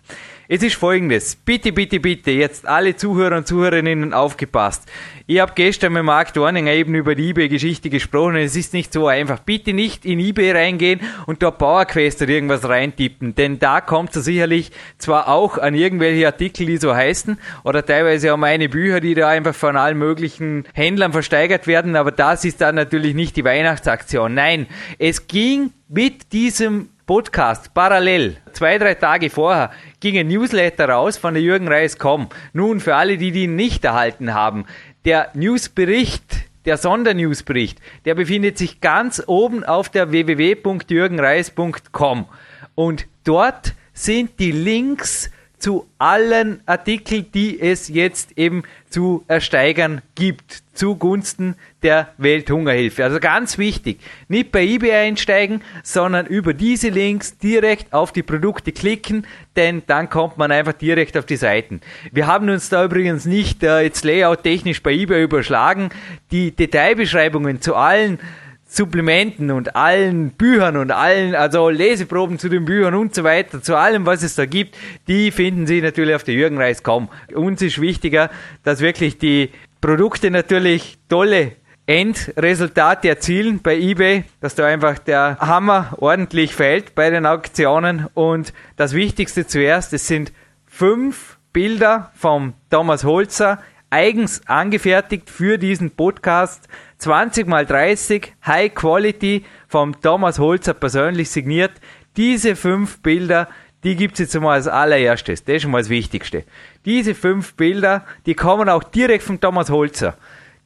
Es 0.47 0.63
ist 0.63 0.75
folgendes. 0.75 1.37
Bitte, 1.37 1.73
bitte, 1.73 2.01
bitte, 2.01 2.31
jetzt 2.31 2.67
alle 2.67 2.97
Zuhörer 2.97 3.39
und 3.39 3.47
Zuhörerinnen 3.47 4.13
aufgepasst. 4.13 4.83
Ich 5.27 5.41
habe 5.41 5.53
gestern 5.55 5.95
mit 5.95 6.05
Marc 6.05 6.35
Dorninger 6.35 6.71
eben 6.71 6.95
über 6.95 7.15
die 7.15 7.31
eBay-Geschichte 7.31 7.89
gesprochen. 7.89 8.37
Es 8.37 8.55
ist 8.55 8.75
nicht 8.75 8.93
so 8.93 9.07
einfach. 9.07 9.39
Bitte 9.39 9.73
nicht 9.73 10.05
in 10.05 10.21
eBay 10.21 10.53
reingehen 10.53 11.01
und 11.25 11.43
da 11.43 11.51
PowerQuest 11.51 12.21
oder 12.21 12.33
irgendwas 12.33 12.69
reintippen, 12.69 13.35
denn 13.35 13.59
da 13.59 13.81
kommt 13.81 14.15
es 14.15 14.27
sicherlich 14.27 14.71
zwar 14.99 15.29
auch 15.29 15.57
an 15.57 15.75
irgendwelche 15.75 16.27
Artikel, 16.27 16.67
die 16.67 16.77
so 16.77 16.95
heißen, 16.95 17.39
oder 17.63 17.87
teilweise 17.87 18.35
auch 18.35 18.37
meine 18.37 18.69
Bücher, 18.69 19.01
die 19.01 19.15
da 19.15 19.29
einfach 19.29 19.55
von 19.55 19.79
allen 19.79 19.97
möglichen 19.97 20.67
Händlern 20.75 21.13
versteigert 21.13 21.67
werden, 21.67 21.97
aber 21.97 22.13
das 22.13 22.45
ist 22.45 22.61
dann 22.61 22.75
natürlich 22.75 23.15
nicht 23.15 23.37
die 23.37 23.45
Weihnachtsaktion. 23.45 24.35
Nein, 24.35 24.67
es 24.99 25.27
ging 25.27 25.71
mit 25.89 26.33
diesem 26.33 26.91
Podcast 27.07 27.75
parallel, 27.75 28.39
zwei, 28.53 28.79
drei 28.79 28.95
Tage 28.95 29.29
vorher, 29.29 29.73
ging 30.01 30.19
ein 30.19 30.29
Newsletter 30.29 30.89
raus 30.89 31.19
von 31.19 31.35
der 31.35 31.43
Jürgen 31.43 31.69
Reis.com. 31.69 32.31
Nun, 32.55 32.81
für 32.81 32.97
alle, 32.97 33.19
die 33.19 33.31
den 33.31 33.57
nicht 33.57 33.85
erhalten 33.85 34.33
haben, 34.33 34.65
der 35.05 35.29
Newsbericht, 35.35 36.25
der 36.65 36.79
Sondernewsbericht, 36.79 37.79
der 38.07 38.15
befindet 38.15 38.57
sich 38.57 38.81
ganz 38.81 39.23
oben 39.27 39.65
auf 39.65 39.91
der 39.91 40.13
www.jürgenreis.com. 40.13 42.25
Und 42.75 43.07
dort 43.25 43.75
sind 43.93 44.41
die 44.41 44.53
Links 44.53 45.31
zu 45.65 45.87
allen 45.97 46.61
Artikeln, 46.67 47.25
die 47.33 47.59
es 47.59 47.89
jetzt 47.89 48.37
eben 48.37 48.65
zu 48.91 49.25
ersteigern 49.29 50.03
gibt, 50.15 50.63
zugunsten 50.75 51.55
der 51.83 52.09
Welthungerhilfe. 52.19 53.03
Also 53.03 53.19
ganz 53.19 53.57
wichtig, 53.57 53.99
nicht 54.29 54.53
bei 54.53 54.63
eBay 54.63 54.93
einsteigen, 54.93 55.63
sondern 55.83 56.27
über 56.27 56.53
diese 56.53 56.91
Links 56.91 57.39
direkt 57.39 57.95
auf 57.95 58.13
die 58.13 58.23
Produkte 58.23 58.73
klicken, 58.73 59.27
denn 59.57 59.83
dann 59.87 60.11
kommt 60.11 60.37
man 60.37 60.53
einfach 60.53 60.75
direkt 60.75 61.17
auf 61.17 61.25
die 61.25 61.37
Seiten. 61.37 61.81
Wir 62.13 62.27
haben 62.27 62.51
uns 62.51 62.69
da 62.69 62.85
übrigens 62.85 63.25
nicht 63.25 63.63
äh, 63.63 63.81
jetzt 63.85 64.05
layout 64.05 64.43
technisch 64.43 64.83
bei 64.83 64.93
eBay 64.93 65.23
überschlagen. 65.23 65.89
Die 66.31 66.51
Detailbeschreibungen 66.51 67.63
zu 67.63 67.75
allen 67.75 68.19
Supplementen 68.75 69.53
und 69.53 69.77
allen 69.77 70.31
Büchern 70.31 70.77
und 70.77 70.91
allen, 70.91 71.35
also 71.35 71.69
Leseproben 71.69 72.39
zu 72.39 72.49
den 72.49 72.65
Büchern 72.65 72.95
und 72.95 73.15
so 73.15 73.23
weiter, 73.23 73.63
zu 73.63 73.77
allem, 73.77 74.05
was 74.05 74.23
es 74.25 74.35
da 74.35 74.47
gibt, 74.47 74.77
die 75.07 75.31
finden 75.31 75.67
Sie 75.67 75.81
natürlich 75.81 76.15
auf 76.15 76.25
der 76.25 76.35
Jürgen 76.35 76.59
Reis.com. 76.59 77.09
Uns 77.35 77.63
ist 77.63 77.81
wichtiger, 77.81 78.31
dass 78.65 78.81
wirklich 78.81 79.19
die 79.19 79.51
Produkte 79.81 80.31
natürlich 80.31 80.99
tolle 81.09 81.53
Endresultate 81.87 83.09
erzielen 83.09 83.61
bei 83.63 83.77
eBay, 83.77 84.25
dass 84.41 84.55
da 84.55 84.67
einfach 84.67 84.99
der 84.99 85.37
Hammer 85.39 85.95
ordentlich 85.99 86.55
fällt 86.55 86.95
bei 86.95 87.11
den 87.11 87.27
Auktionen 87.27 88.09
und 88.15 88.53
das 88.77 88.95
Wichtigste 88.95 89.47
zuerst, 89.47 89.93
es 89.93 90.09
sind 90.09 90.33
fünf 90.67 91.39
Bilder 91.53 92.11
vom 92.15 92.55
Thomas 92.71 93.05
Holzer 93.05 93.61
eigens 93.91 94.43
angefertigt 94.49 95.31
für 95.31 95.57
diesen 95.59 95.93
Podcast 95.93 96.69
20 96.99 97.47
mal 97.47 97.67
30 97.67 98.35
High 98.47 98.75
Quality 98.75 99.45
vom 99.69 100.01
Thomas 100.01 100.39
Holzer 100.39 100.75
persönlich 100.75 101.31
signiert. 101.31 101.73
Diese 102.17 102.57
fünf 102.57 103.01
Bilder, 103.01 103.49
die 103.83 103.97
gibt 103.97 104.15
es 104.15 104.21
jetzt 104.21 104.41
mal 104.41 104.55
als 104.55 104.69
allererstes. 104.69 105.45
Das 105.45 105.57
ist 105.57 105.63
schon 105.63 105.71
mal 105.71 105.83
das 105.83 105.91
Wichtigste. 105.91 106.45
Diese 106.85 107.15
fünf 107.15 107.55
Bilder, 107.55 108.05
die 108.27 108.35
kommen 108.35 108.69
auch 108.69 108.85
direkt 108.85 109.23
vom 109.23 109.41
Thomas 109.41 109.71
Holzer. 109.71 110.17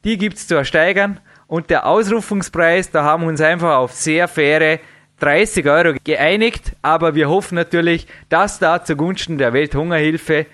Die 0.03 0.17
gibt 0.17 0.37
es 0.37 0.47
zu 0.47 0.55
ersteigern 0.55 1.19
und 1.47 1.69
der 1.69 1.85
Ausrufungspreis, 1.85 2.91
da 2.91 3.03
haben 3.03 3.23
wir 3.23 3.29
uns 3.29 3.41
einfach 3.41 3.77
auf 3.77 3.91
sehr 3.91 4.27
faire 4.27 4.79
30 5.19 5.67
Euro 5.67 5.95
geeinigt, 6.03 6.73
aber 6.81 7.15
wir 7.15 7.27
hoffen 7.27 7.55
natürlich, 7.55 8.07
dass 8.29 8.59
da 8.59 8.83
zugunsten 8.83 9.37
der 9.37 9.51
Welthungerhilfe 9.51 10.45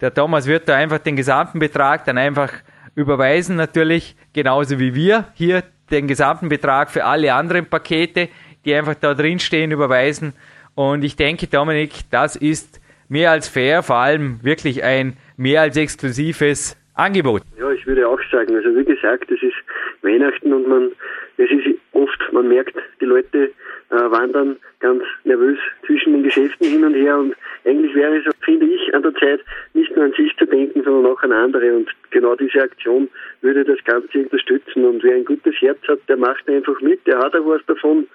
der 0.00 0.12
Thomas 0.12 0.46
wird 0.46 0.68
da 0.68 0.76
einfach 0.76 0.98
den 0.98 1.16
gesamten 1.16 1.58
Betrag 1.58 2.04
dann 2.04 2.18
einfach 2.18 2.52
überweisen 2.94 3.56
natürlich, 3.56 4.16
genauso 4.32 4.78
wie 4.78 4.94
wir 4.94 5.26
hier 5.34 5.62
den 5.90 6.06
gesamten 6.06 6.48
Betrag 6.48 6.90
für 6.90 7.04
alle 7.04 7.34
anderen 7.34 7.66
Pakete, 7.66 8.28
die 8.64 8.74
einfach 8.74 8.94
da 8.94 9.14
drin 9.14 9.38
stehen, 9.38 9.70
überweisen. 9.70 10.32
Und 10.74 11.04
ich 11.04 11.16
denke, 11.16 11.46
Dominik, 11.46 11.92
das 12.10 12.36
ist 12.36 12.80
mehr 13.08 13.30
als 13.30 13.48
fair, 13.48 13.82
vor 13.82 13.96
allem 13.96 14.42
wirklich 14.42 14.82
ein 14.82 15.16
mehr 15.36 15.62
als 15.62 15.76
exklusives 15.76 16.76
Angebot. 16.94 17.42
Ja, 17.58 17.70
ich 17.70 17.86
würde 17.86 18.08
auch 18.08 18.20
sagen, 18.30 18.56
also 18.56 18.74
wie 18.76 18.84
gesagt, 18.84 19.30
es 19.30 19.42
ist 19.42 19.54
Weihnachten 20.02 20.52
und 20.52 20.68
man, 20.68 20.92
es 21.36 21.50
ist 21.50 21.76
oft, 21.92 22.32
man 22.32 22.48
merkt, 22.48 22.76
die 23.00 23.04
Leute 23.04 23.50
äh, 23.94 24.10
wandern 24.10 24.56
ganz 24.80 25.02
nervös 25.24 25.58
zwischen 25.86 26.12
den 26.12 26.24
Geschäften 26.24 26.66
hin 26.66 26.84
und 26.84 26.94
her 26.94 27.16
und 27.16 27.34
eigentlich 27.64 27.94
wäre 27.94 28.16
es, 28.16 28.24
finde 28.40 28.66
ich, 28.66 28.94
an 28.94 29.02
der 29.02 29.14
Zeit, 29.14 29.40
nicht 29.72 29.94
nur 29.94 30.06
an 30.06 30.12
sich 30.12 30.36
zu 30.36 30.46
denken, 30.46 30.82
sondern 30.82 31.12
auch 31.12 31.22
an 31.22 31.32
andere 31.32 31.74
und 31.74 31.88
genau 32.10 32.34
diese 32.34 32.62
Aktion 32.62 33.08
würde 33.40 33.64
das 33.64 33.82
Ganze 33.84 34.18
unterstützen 34.18 34.84
und 34.84 35.02
wer 35.02 35.14
ein 35.14 35.24
gutes 35.24 35.54
Herz 35.60 35.78
hat, 35.86 36.00
der 36.08 36.16
macht 36.16 36.48
einfach 36.48 36.80
mit, 36.80 37.06
der 37.06 37.18
hat 37.18 37.34
auch 37.36 37.46
was 37.46 37.64
davon. 37.66 38.06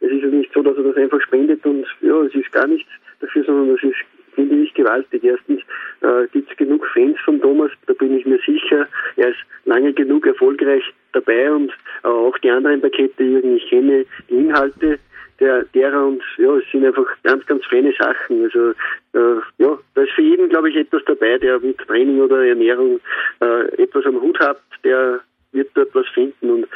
Es 0.00 0.10
ist 0.10 0.22
ja 0.22 0.28
nicht 0.28 0.52
so, 0.52 0.62
dass 0.62 0.76
er 0.76 0.84
das 0.84 0.96
einfach 0.96 1.20
spendet 1.22 1.64
und 1.66 1.86
ja, 2.00 2.22
es 2.22 2.34
ist 2.34 2.52
gar 2.52 2.66
nichts 2.66 2.90
dafür, 3.20 3.44
sondern 3.44 3.74
das 3.74 3.82
ist 3.82 3.96
finde 4.34 4.56
ich 4.56 4.74
gewaltig. 4.74 5.22
Erstens 5.22 5.60
äh, 6.00 6.26
gibt 6.32 6.50
es 6.50 6.56
genug 6.56 6.84
Fans 6.92 7.16
von 7.24 7.40
Thomas, 7.40 7.70
da 7.86 7.92
bin 7.92 8.18
ich 8.18 8.26
mir 8.26 8.38
sicher. 8.44 8.88
Er 9.16 9.28
ist 9.28 9.38
lange 9.64 9.92
genug 9.92 10.26
erfolgreich 10.26 10.82
dabei 11.12 11.52
und 11.52 11.70
äh, 12.02 12.08
auch 12.08 12.36
die 12.38 12.50
anderen 12.50 12.80
Pakete, 12.80 13.40
die 13.40 13.56
ich 13.56 13.68
kenne, 13.68 14.04
die 14.28 14.34
Inhalte 14.34 14.98
der, 15.40 15.64
derer 15.74 16.06
und 16.06 16.22
ja, 16.38 16.56
es 16.56 16.64
sind 16.70 16.84
einfach 16.84 17.06
ganz, 17.22 17.44
ganz 17.46 17.64
feine 17.66 17.92
Sachen. 17.98 18.44
Also 18.44 18.70
äh, 19.12 19.40
ja, 19.58 19.78
da 19.94 20.02
ist 20.02 20.12
für 20.12 20.22
jeden, 20.22 20.48
glaube 20.48 20.70
ich, 20.70 20.76
etwas 20.76 21.02
dabei, 21.06 21.38
der 21.38 21.60
mit 21.60 21.78
Training 21.78 22.20
oder 22.20 22.44
Ernährung 22.44 23.00
äh, 23.40 23.82
etwas 23.82 24.04
am 24.06 24.20
Hut 24.20 24.38
hat, 24.40 24.60
der 24.84 25.20
wird 25.52 25.70
dort 25.74 25.94
was 25.94 26.06
finden 26.08 26.50
und 26.50 26.66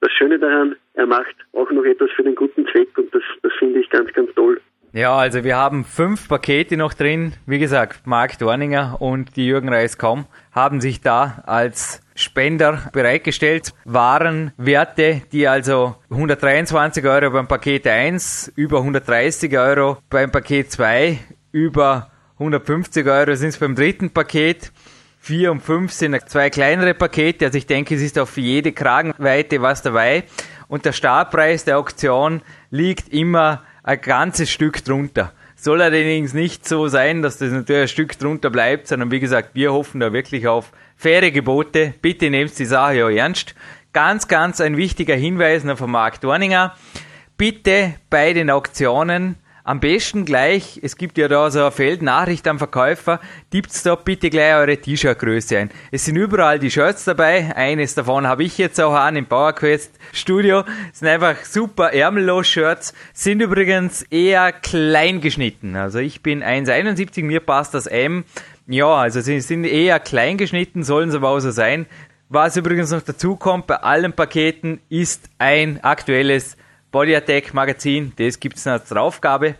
das 0.00 0.10
Schöne 0.12 0.38
daran, 0.38 0.74
er 0.94 1.06
macht 1.06 1.36
auch 1.52 1.70
noch 1.70 1.84
etwas 1.84 2.10
für 2.10 2.24
den 2.24 2.34
guten 2.34 2.66
Zweck 2.66 2.88
und 2.98 3.14
das, 3.14 3.22
das 3.42 3.52
finde 3.58 3.80
ich 3.80 3.88
ganz, 3.90 4.12
ganz 4.12 4.34
toll. 4.34 4.60
Ja, 4.94 5.16
also 5.16 5.42
wir 5.42 5.56
haben 5.56 5.86
fünf 5.86 6.28
Pakete 6.28 6.76
noch 6.76 6.92
drin. 6.92 7.32
Wie 7.46 7.58
gesagt, 7.58 8.06
Marc 8.06 8.38
Dorninger 8.38 9.00
und 9.00 9.36
die 9.36 9.46
Jürgen 9.46 9.70
Reis-Kaum 9.70 10.26
haben 10.50 10.82
sich 10.82 11.00
da 11.00 11.42
als 11.46 12.02
Spender 12.14 12.90
bereitgestellt. 12.92 13.72
Warenwerte, 13.86 15.22
die 15.32 15.48
also 15.48 15.96
123 16.10 17.06
Euro 17.06 17.30
beim 17.30 17.48
Paket 17.48 17.86
1, 17.86 18.52
über 18.54 18.78
130 18.80 19.56
Euro 19.56 19.96
beim 20.10 20.30
Paket 20.30 20.70
2, 20.70 21.18
über 21.52 22.10
150 22.34 23.06
Euro 23.06 23.34
sind 23.34 23.48
es 23.48 23.56
beim 23.56 23.74
dritten 23.74 24.10
Paket. 24.10 24.72
4 25.20 25.52
und 25.52 25.62
5 25.62 25.90
sind 25.90 26.28
zwei 26.28 26.50
kleinere 26.50 26.92
Pakete, 26.92 27.46
also 27.46 27.56
ich 27.56 27.66
denke, 27.66 27.94
es 27.94 28.02
ist 28.02 28.18
auf 28.18 28.36
jede 28.36 28.72
Kragenweite 28.72 29.62
was 29.62 29.80
dabei. 29.80 30.24
Und 30.68 30.84
der 30.84 30.92
Startpreis 30.92 31.64
der 31.64 31.78
Auktion 31.78 32.42
liegt 32.70 33.08
immer 33.08 33.62
ein 33.82 34.00
ganzes 34.00 34.50
Stück 34.50 34.84
drunter. 34.84 35.32
Soll 35.56 35.80
allerdings 35.80 36.34
nicht 36.34 36.66
so 36.66 36.88
sein, 36.88 37.22
dass 37.22 37.38
das 37.38 37.52
natürlich 37.52 37.82
ein 37.82 37.88
Stück 37.88 38.18
drunter 38.18 38.50
bleibt, 38.50 38.88
sondern 38.88 39.10
wie 39.10 39.20
gesagt, 39.20 39.50
wir 39.54 39.72
hoffen 39.72 40.00
da 40.00 40.12
wirklich 40.12 40.48
auf 40.48 40.72
faire 40.96 41.30
Gebote. 41.30 41.94
Bitte 42.02 42.30
nehmt 42.30 42.58
die 42.58 42.64
Sache 42.64 42.96
ja 42.96 43.10
ernst. 43.10 43.54
Ganz, 43.92 44.26
ganz 44.26 44.60
ein 44.60 44.76
wichtiger 44.76 45.14
Hinweis 45.14 45.64
noch 45.64 45.78
von 45.78 45.90
Marc 45.90 46.20
Dorninger. 46.20 46.74
Bitte 47.36 47.94
bei 48.10 48.32
den 48.32 48.50
Auktionen 48.50 49.36
am 49.64 49.80
besten 49.80 50.24
gleich, 50.24 50.80
es 50.82 50.96
gibt 50.96 51.18
ja 51.18 51.28
da 51.28 51.50
so 51.50 51.60
eine 51.60 51.70
Feldnachricht 51.70 52.46
am 52.48 52.58
Verkäufer, 52.58 53.20
tippt 53.50 53.86
da 53.86 53.94
bitte 53.94 54.28
gleich 54.28 54.54
eure 54.54 54.76
T-Shirt-Größe 54.76 55.58
ein. 55.58 55.70
Es 55.90 56.04
sind 56.04 56.16
überall 56.16 56.58
die 56.58 56.70
Shirts 56.70 57.04
dabei, 57.04 57.54
eines 57.54 57.94
davon 57.94 58.26
habe 58.26 58.42
ich 58.44 58.58
jetzt 58.58 58.80
auch 58.80 58.94
an 58.94 59.16
im 59.16 59.26
PowerQuest 59.26 59.92
Studio. 60.12 60.64
Es 60.92 60.98
sind 60.98 61.08
einfach 61.08 61.44
super 61.44 61.92
ärmellos 61.92 62.48
Shirts, 62.48 62.92
sind 63.12 63.40
übrigens 63.40 64.02
eher 64.02 64.52
klein 64.52 65.20
geschnitten. 65.20 65.76
Also 65.76 66.00
ich 66.00 66.22
bin 66.22 66.42
1,71, 66.42 67.22
mir 67.22 67.40
passt 67.40 67.74
das 67.74 67.86
M. 67.86 68.24
Ja, 68.66 68.94
also 68.94 69.20
sie 69.20 69.40
sind 69.40 69.64
eher 69.64 70.00
klein 70.00 70.38
geschnitten, 70.38 70.82
sollen 70.82 71.10
sie 71.10 71.16
aber 71.18 71.28
auch 71.28 71.40
so 71.40 71.50
sein. 71.50 71.86
Was 72.28 72.56
übrigens 72.56 72.90
noch 72.90 73.02
dazu 73.02 73.36
kommt 73.36 73.66
bei 73.66 73.76
allen 73.76 74.14
Paketen 74.14 74.80
ist 74.88 75.28
ein 75.38 75.84
aktuelles 75.84 76.56
Body 76.92 77.16
Attack 77.16 77.54
Magazin, 77.54 78.12
das 78.16 78.38
gibt 78.38 78.56
es 78.56 78.66
als 78.66 78.92
Aufgabe. 78.92 79.54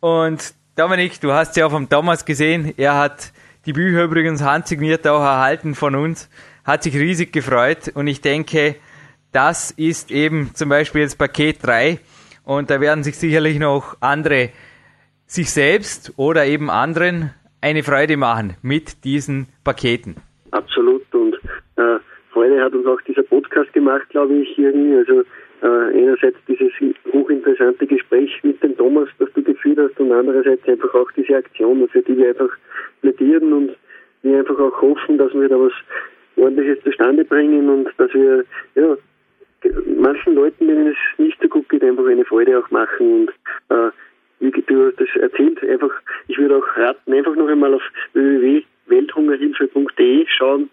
Und 0.00 0.54
Dominik, 0.76 1.18
du 1.20 1.32
hast 1.32 1.56
ja 1.56 1.66
auch 1.66 1.70
vom 1.70 1.88
Thomas 1.88 2.26
gesehen, 2.26 2.74
er 2.76 2.96
hat 2.96 3.32
die 3.64 3.72
Bücher 3.72 4.04
übrigens 4.04 4.42
handsigniert 4.42 5.06
auch 5.08 5.22
erhalten 5.22 5.74
von 5.74 5.94
uns, 5.96 6.30
hat 6.64 6.82
sich 6.82 6.94
riesig 6.94 7.32
gefreut 7.32 7.90
und 7.94 8.06
ich 8.06 8.20
denke, 8.20 8.76
das 9.32 9.70
ist 9.70 10.10
eben 10.10 10.54
zum 10.54 10.68
Beispiel 10.68 11.00
jetzt 11.00 11.16
Paket 11.16 11.66
3 11.66 12.00
und 12.44 12.68
da 12.68 12.82
werden 12.82 13.02
sich 13.02 13.16
sicherlich 13.16 13.58
noch 13.58 13.96
andere 14.00 14.50
sich 15.26 15.50
selbst 15.50 16.12
oder 16.16 16.44
eben 16.44 16.70
anderen 16.70 17.30
eine 17.62 17.82
Freude 17.82 18.18
machen 18.18 18.56
mit 18.60 19.04
diesen 19.04 19.48
Paketen. 19.64 20.16
Absolut 20.50 21.02
und 21.14 21.34
äh, 21.76 21.98
Freude 22.32 22.62
hat 22.62 22.74
uns 22.74 22.86
auch 22.86 23.00
dieser 23.06 23.22
Podcast 23.22 23.72
gemacht, 23.72 24.06
glaube 24.10 24.34
ich, 24.34 24.58
irgendwie. 24.58 24.96
Also 24.96 25.24
äh, 25.62 25.66
einerseits 25.66 26.36
dieses 26.46 26.72
hochinteressante 27.12 27.86
Gespräch 27.86 28.30
mit 28.42 28.62
dem 28.62 28.76
Thomas, 28.76 29.08
das 29.18 29.32
du 29.34 29.42
geführt 29.42 29.78
hast, 29.78 29.98
und 30.00 30.12
andererseits 30.12 30.66
einfach 30.68 30.94
auch 30.94 31.10
diese 31.12 31.36
Aktion, 31.36 31.88
für 31.88 32.02
die 32.02 32.16
wir 32.16 32.28
einfach 32.28 32.50
plädieren 33.00 33.52
und 33.52 33.76
wir 34.22 34.38
einfach 34.38 34.58
auch 34.58 34.82
hoffen, 34.82 35.18
dass 35.18 35.32
wir 35.34 35.48
da 35.48 35.58
was 35.58 35.72
ordentliches 36.36 36.82
zustande 36.84 37.24
bringen 37.24 37.68
und 37.68 37.88
dass 37.96 38.14
wir 38.14 38.44
ja, 38.74 38.96
manchen 39.86 40.34
Leuten, 40.34 40.68
denen 40.68 40.88
es 40.88 40.96
nicht 41.18 41.40
so 41.42 41.48
gut 41.48 41.68
geht, 41.68 41.82
einfach 41.82 42.06
eine 42.06 42.24
Freude 42.24 42.58
auch 42.58 42.70
machen 42.70 43.26
und 43.26 43.30
äh, 43.76 43.90
wie 44.40 44.50
du 44.50 44.92
das 44.92 45.08
erzählt, 45.20 45.62
einfach, 45.64 45.90
ich 46.28 46.38
würde 46.38 46.58
auch 46.58 46.76
raten, 46.76 47.12
einfach 47.12 47.34
noch 47.34 47.48
einmal 47.48 47.74
auf 47.74 47.82
www.welthungerhilfe.de 48.12 50.26
schauen, 50.28 50.70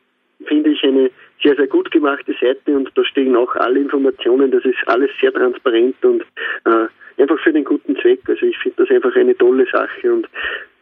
finde 0.48 0.70
ich 0.72 0.84
eine 0.84 1.10
sehr, 1.44 1.56
sehr 1.56 1.68
gut 1.68 1.92
gemachte 1.92 2.34
Seite 2.40 2.76
und 2.76 2.90
da 2.96 3.04
stehen 3.06 3.36
auch 3.36 3.56
alle 3.56 3.80
Informationen, 3.80 4.52
das 4.52 4.66
ist 4.66 4.78
alles 4.88 5.10
sehr 5.20 5.34
transparent 5.34 5.96
und 6.04 6.22
äh, 6.66 7.22
einfach 7.22 7.40
für 7.44 7.54
den 7.54 7.64
guten 7.64 7.96
Zweck. 7.98 8.22
Also 8.28 8.46
ich 8.46 8.58
finde 8.58 8.84
das 8.84 8.90
einfach 8.90 9.16
eine 9.16 9.38
tolle 9.38 9.66
Sache 9.72 10.14
und 10.14 10.28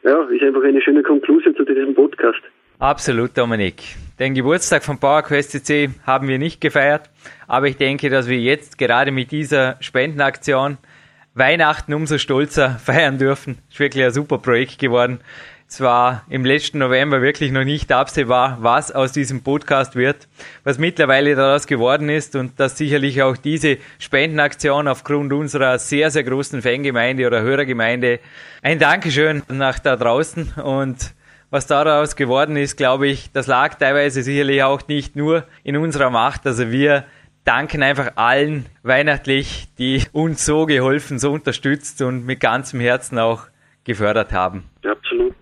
ja, 0.03 0.23
ist 0.23 0.43
einfach 0.43 0.63
eine 0.63 0.81
schöne 0.81 1.03
Konklusion 1.03 1.55
zu 1.55 1.63
diesem 1.63 1.93
Podcast. 1.93 2.41
Absolut, 2.79 3.37
Dominik. 3.37 3.75
Den 4.19 4.33
Geburtstag 4.33 4.83
von 4.83 4.99
PowerQuest 4.99 5.51
CC 5.51 5.89
haben 6.05 6.27
wir 6.27 6.37
nicht 6.37 6.59
gefeiert, 6.59 7.09
aber 7.47 7.67
ich 7.67 7.77
denke, 7.77 8.09
dass 8.09 8.27
wir 8.27 8.37
jetzt 8.37 8.77
gerade 8.77 9.11
mit 9.11 9.31
dieser 9.31 9.77
Spendenaktion 9.79 10.77
Weihnachten 11.33 11.93
umso 11.93 12.17
stolzer 12.17 12.69
feiern 12.83 13.17
dürfen. 13.17 13.57
Ist 13.69 13.79
wirklich 13.79 14.03
ein 14.03 14.11
super 14.11 14.37
Projekt 14.37 14.79
geworden. 14.79 15.19
Es 15.67 15.81
war 15.81 16.23
im 16.29 16.45
letzten 16.45 16.77
November 16.77 17.21
wirklich 17.21 17.51
noch 17.51 17.63
nicht 17.63 17.91
absehbar, 17.91 18.57
was 18.61 18.91
aus 18.91 19.11
diesem 19.11 19.43
Podcast 19.43 19.95
wird, 19.95 20.27
was 20.63 20.77
mittlerweile 20.77 21.35
daraus 21.35 21.65
geworden 21.65 22.09
ist 22.09 22.35
und 22.35 22.59
dass 22.59 22.77
sicherlich 22.77 23.23
auch 23.23 23.37
diese 23.37 23.77
Spendenaktion 23.97 24.87
aufgrund 24.87 25.33
unserer 25.33 25.79
sehr, 25.79 26.11
sehr 26.11 26.23
großen 26.23 26.61
Fangemeinde 26.61 27.25
oder 27.25 27.41
Hörergemeinde 27.41 28.19
ein 28.61 28.77
Dankeschön 28.77 29.41
nach 29.47 29.79
da 29.79 29.95
draußen 29.95 30.53
und 30.63 31.13
was 31.49 31.67
daraus 31.67 32.15
geworden 32.15 32.55
ist, 32.55 32.77
glaube 32.77 33.07
ich, 33.07 33.31
das 33.31 33.45
lag 33.45 33.75
teilweise 33.75 34.23
sicherlich 34.23 34.63
auch 34.63 34.87
nicht 34.87 35.15
nur 35.15 35.45
in 35.63 35.77
unserer 35.77 36.09
Macht. 36.09 36.47
Also 36.47 36.71
wir 36.71 37.05
danken 37.45 37.83
einfach 37.83 38.13
allen 38.15 38.65
weihnachtlich, 38.81 39.67
die 39.77 40.03
uns 40.13 40.45
so 40.45 40.65
geholfen, 40.65 41.19
so 41.19 41.31
unterstützt 41.31 42.01
und 42.01 42.25
mit 42.25 42.39
ganzem 42.39 42.79
Herzen 42.79 43.19
auch 43.19 43.43
gefördert 43.83 44.31
haben. 44.31 44.63
Absolut. 44.83 45.35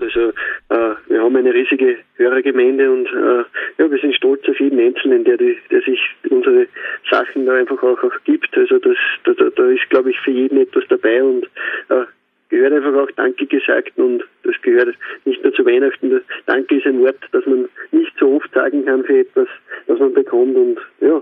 Haben 1.32 1.48
eine 1.48 1.54
riesige 1.54 1.96
Hörergemeinde 2.18 2.92
und 2.92 3.08
äh, 3.08 3.46
ja, 3.78 3.90
wir 3.90 3.98
sind 4.00 4.14
stolz 4.16 4.42
auf 4.50 4.60
jeden 4.60 4.78
Einzelnen, 4.82 5.24
der, 5.24 5.38
die, 5.38 5.58
der 5.72 5.82
sich 5.82 5.98
unsere 6.30 6.68
Sachen 7.10 7.46
da 7.46 7.54
einfach 7.54 7.82
auch, 7.82 8.04
auch 8.04 8.24
gibt. 8.26 8.50
Also 8.58 8.80
das, 8.80 8.98
da, 9.24 9.32
da 9.34 9.70
ist, 9.70 9.90
glaube 9.90 10.12
ich, 10.12 10.20
für 10.20 10.32
jeden 10.32 10.60
etwas 10.60 10.84
dabei 10.90 11.24
und 11.24 11.46
äh, 11.88 12.04
gehört 12.50 12.74
einfach 12.74 12.94
auch 12.96 13.12
Danke 13.16 13.46
gesagt 13.46 13.98
und 13.98 14.26
das 14.44 14.62
gehört 14.62 14.94
nicht 15.24 15.42
nur 15.42 15.54
zu 15.54 15.66
Weihnachten. 15.66 16.20
Danke 16.48 16.76
ist 16.76 16.86
ein 16.86 17.00
Wort, 17.00 17.20
das 17.32 17.46
man 17.46 17.70
nicht 17.92 18.12
so 18.20 18.36
oft 18.36 18.54
sagen 18.54 18.84
kann 18.84 19.06
für 19.06 19.20
etwas, 19.20 19.48
was 19.88 20.00
man 20.00 20.14
bekommt 20.14 20.58
und 20.58 20.80
ja, 21.00 21.22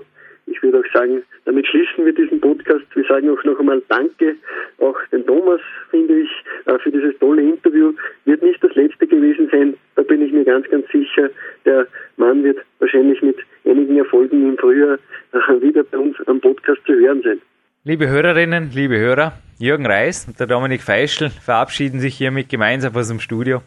ich 0.49 0.61
würde 0.63 0.79
auch 0.79 0.93
sagen, 0.93 1.23
damit 1.45 1.67
schließen 1.67 2.05
wir 2.05 2.13
diesen 2.13 2.41
Podcast. 2.41 2.83
Wir 2.93 3.03
sagen 3.05 3.29
auch 3.29 3.43
noch 3.43 3.59
einmal 3.59 3.81
Danke, 3.87 4.35
auch 4.79 4.97
den 5.11 5.25
Thomas, 5.25 5.61
finde 5.89 6.21
ich, 6.21 6.29
äh, 6.65 6.77
für 6.79 6.91
dieses 6.91 7.17
tolle 7.19 7.41
Interview. 7.41 7.93
Wird 8.25 8.41
nicht 8.41 8.63
das 8.63 8.73
letzte 8.75 9.07
gewesen 9.07 9.49
sein, 9.51 9.75
da 9.95 10.01
bin 10.03 10.21
ich 10.21 10.31
mir 10.31 10.43
ganz, 10.43 10.67
ganz 10.69 10.85
sicher. 10.91 11.29
Der 11.65 11.87
Mann 12.17 12.43
wird 12.43 12.57
wahrscheinlich 12.79 13.21
mit 13.21 13.37
einigen 13.65 13.97
Erfolgen 13.97 14.49
im 14.49 14.57
Frühjahr 14.57 14.97
äh, 15.33 15.61
wieder 15.61 15.83
bei 15.83 15.97
uns 15.97 16.15
am 16.27 16.39
Podcast 16.39 16.81
zu 16.85 16.93
hören 16.93 17.21
sein. 17.23 17.41
Liebe 17.83 18.07
Hörerinnen, 18.09 18.71
liebe 18.73 18.99
Hörer, 18.99 19.33
Jürgen 19.57 19.85
Reis 19.85 20.27
und 20.27 20.39
der 20.39 20.47
Dominik 20.47 20.81
Feischl 20.81 21.29
verabschieden 21.29 21.99
sich 21.99 22.15
hiermit 22.15 22.49
gemeinsam 22.49 22.95
aus 22.95 23.07
dem 23.07 23.19
Studio. 23.19 23.61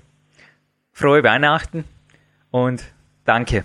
Frohe 0.92 1.22
Weihnachten 1.22 1.84
und 2.50 2.84
danke. 3.24 3.64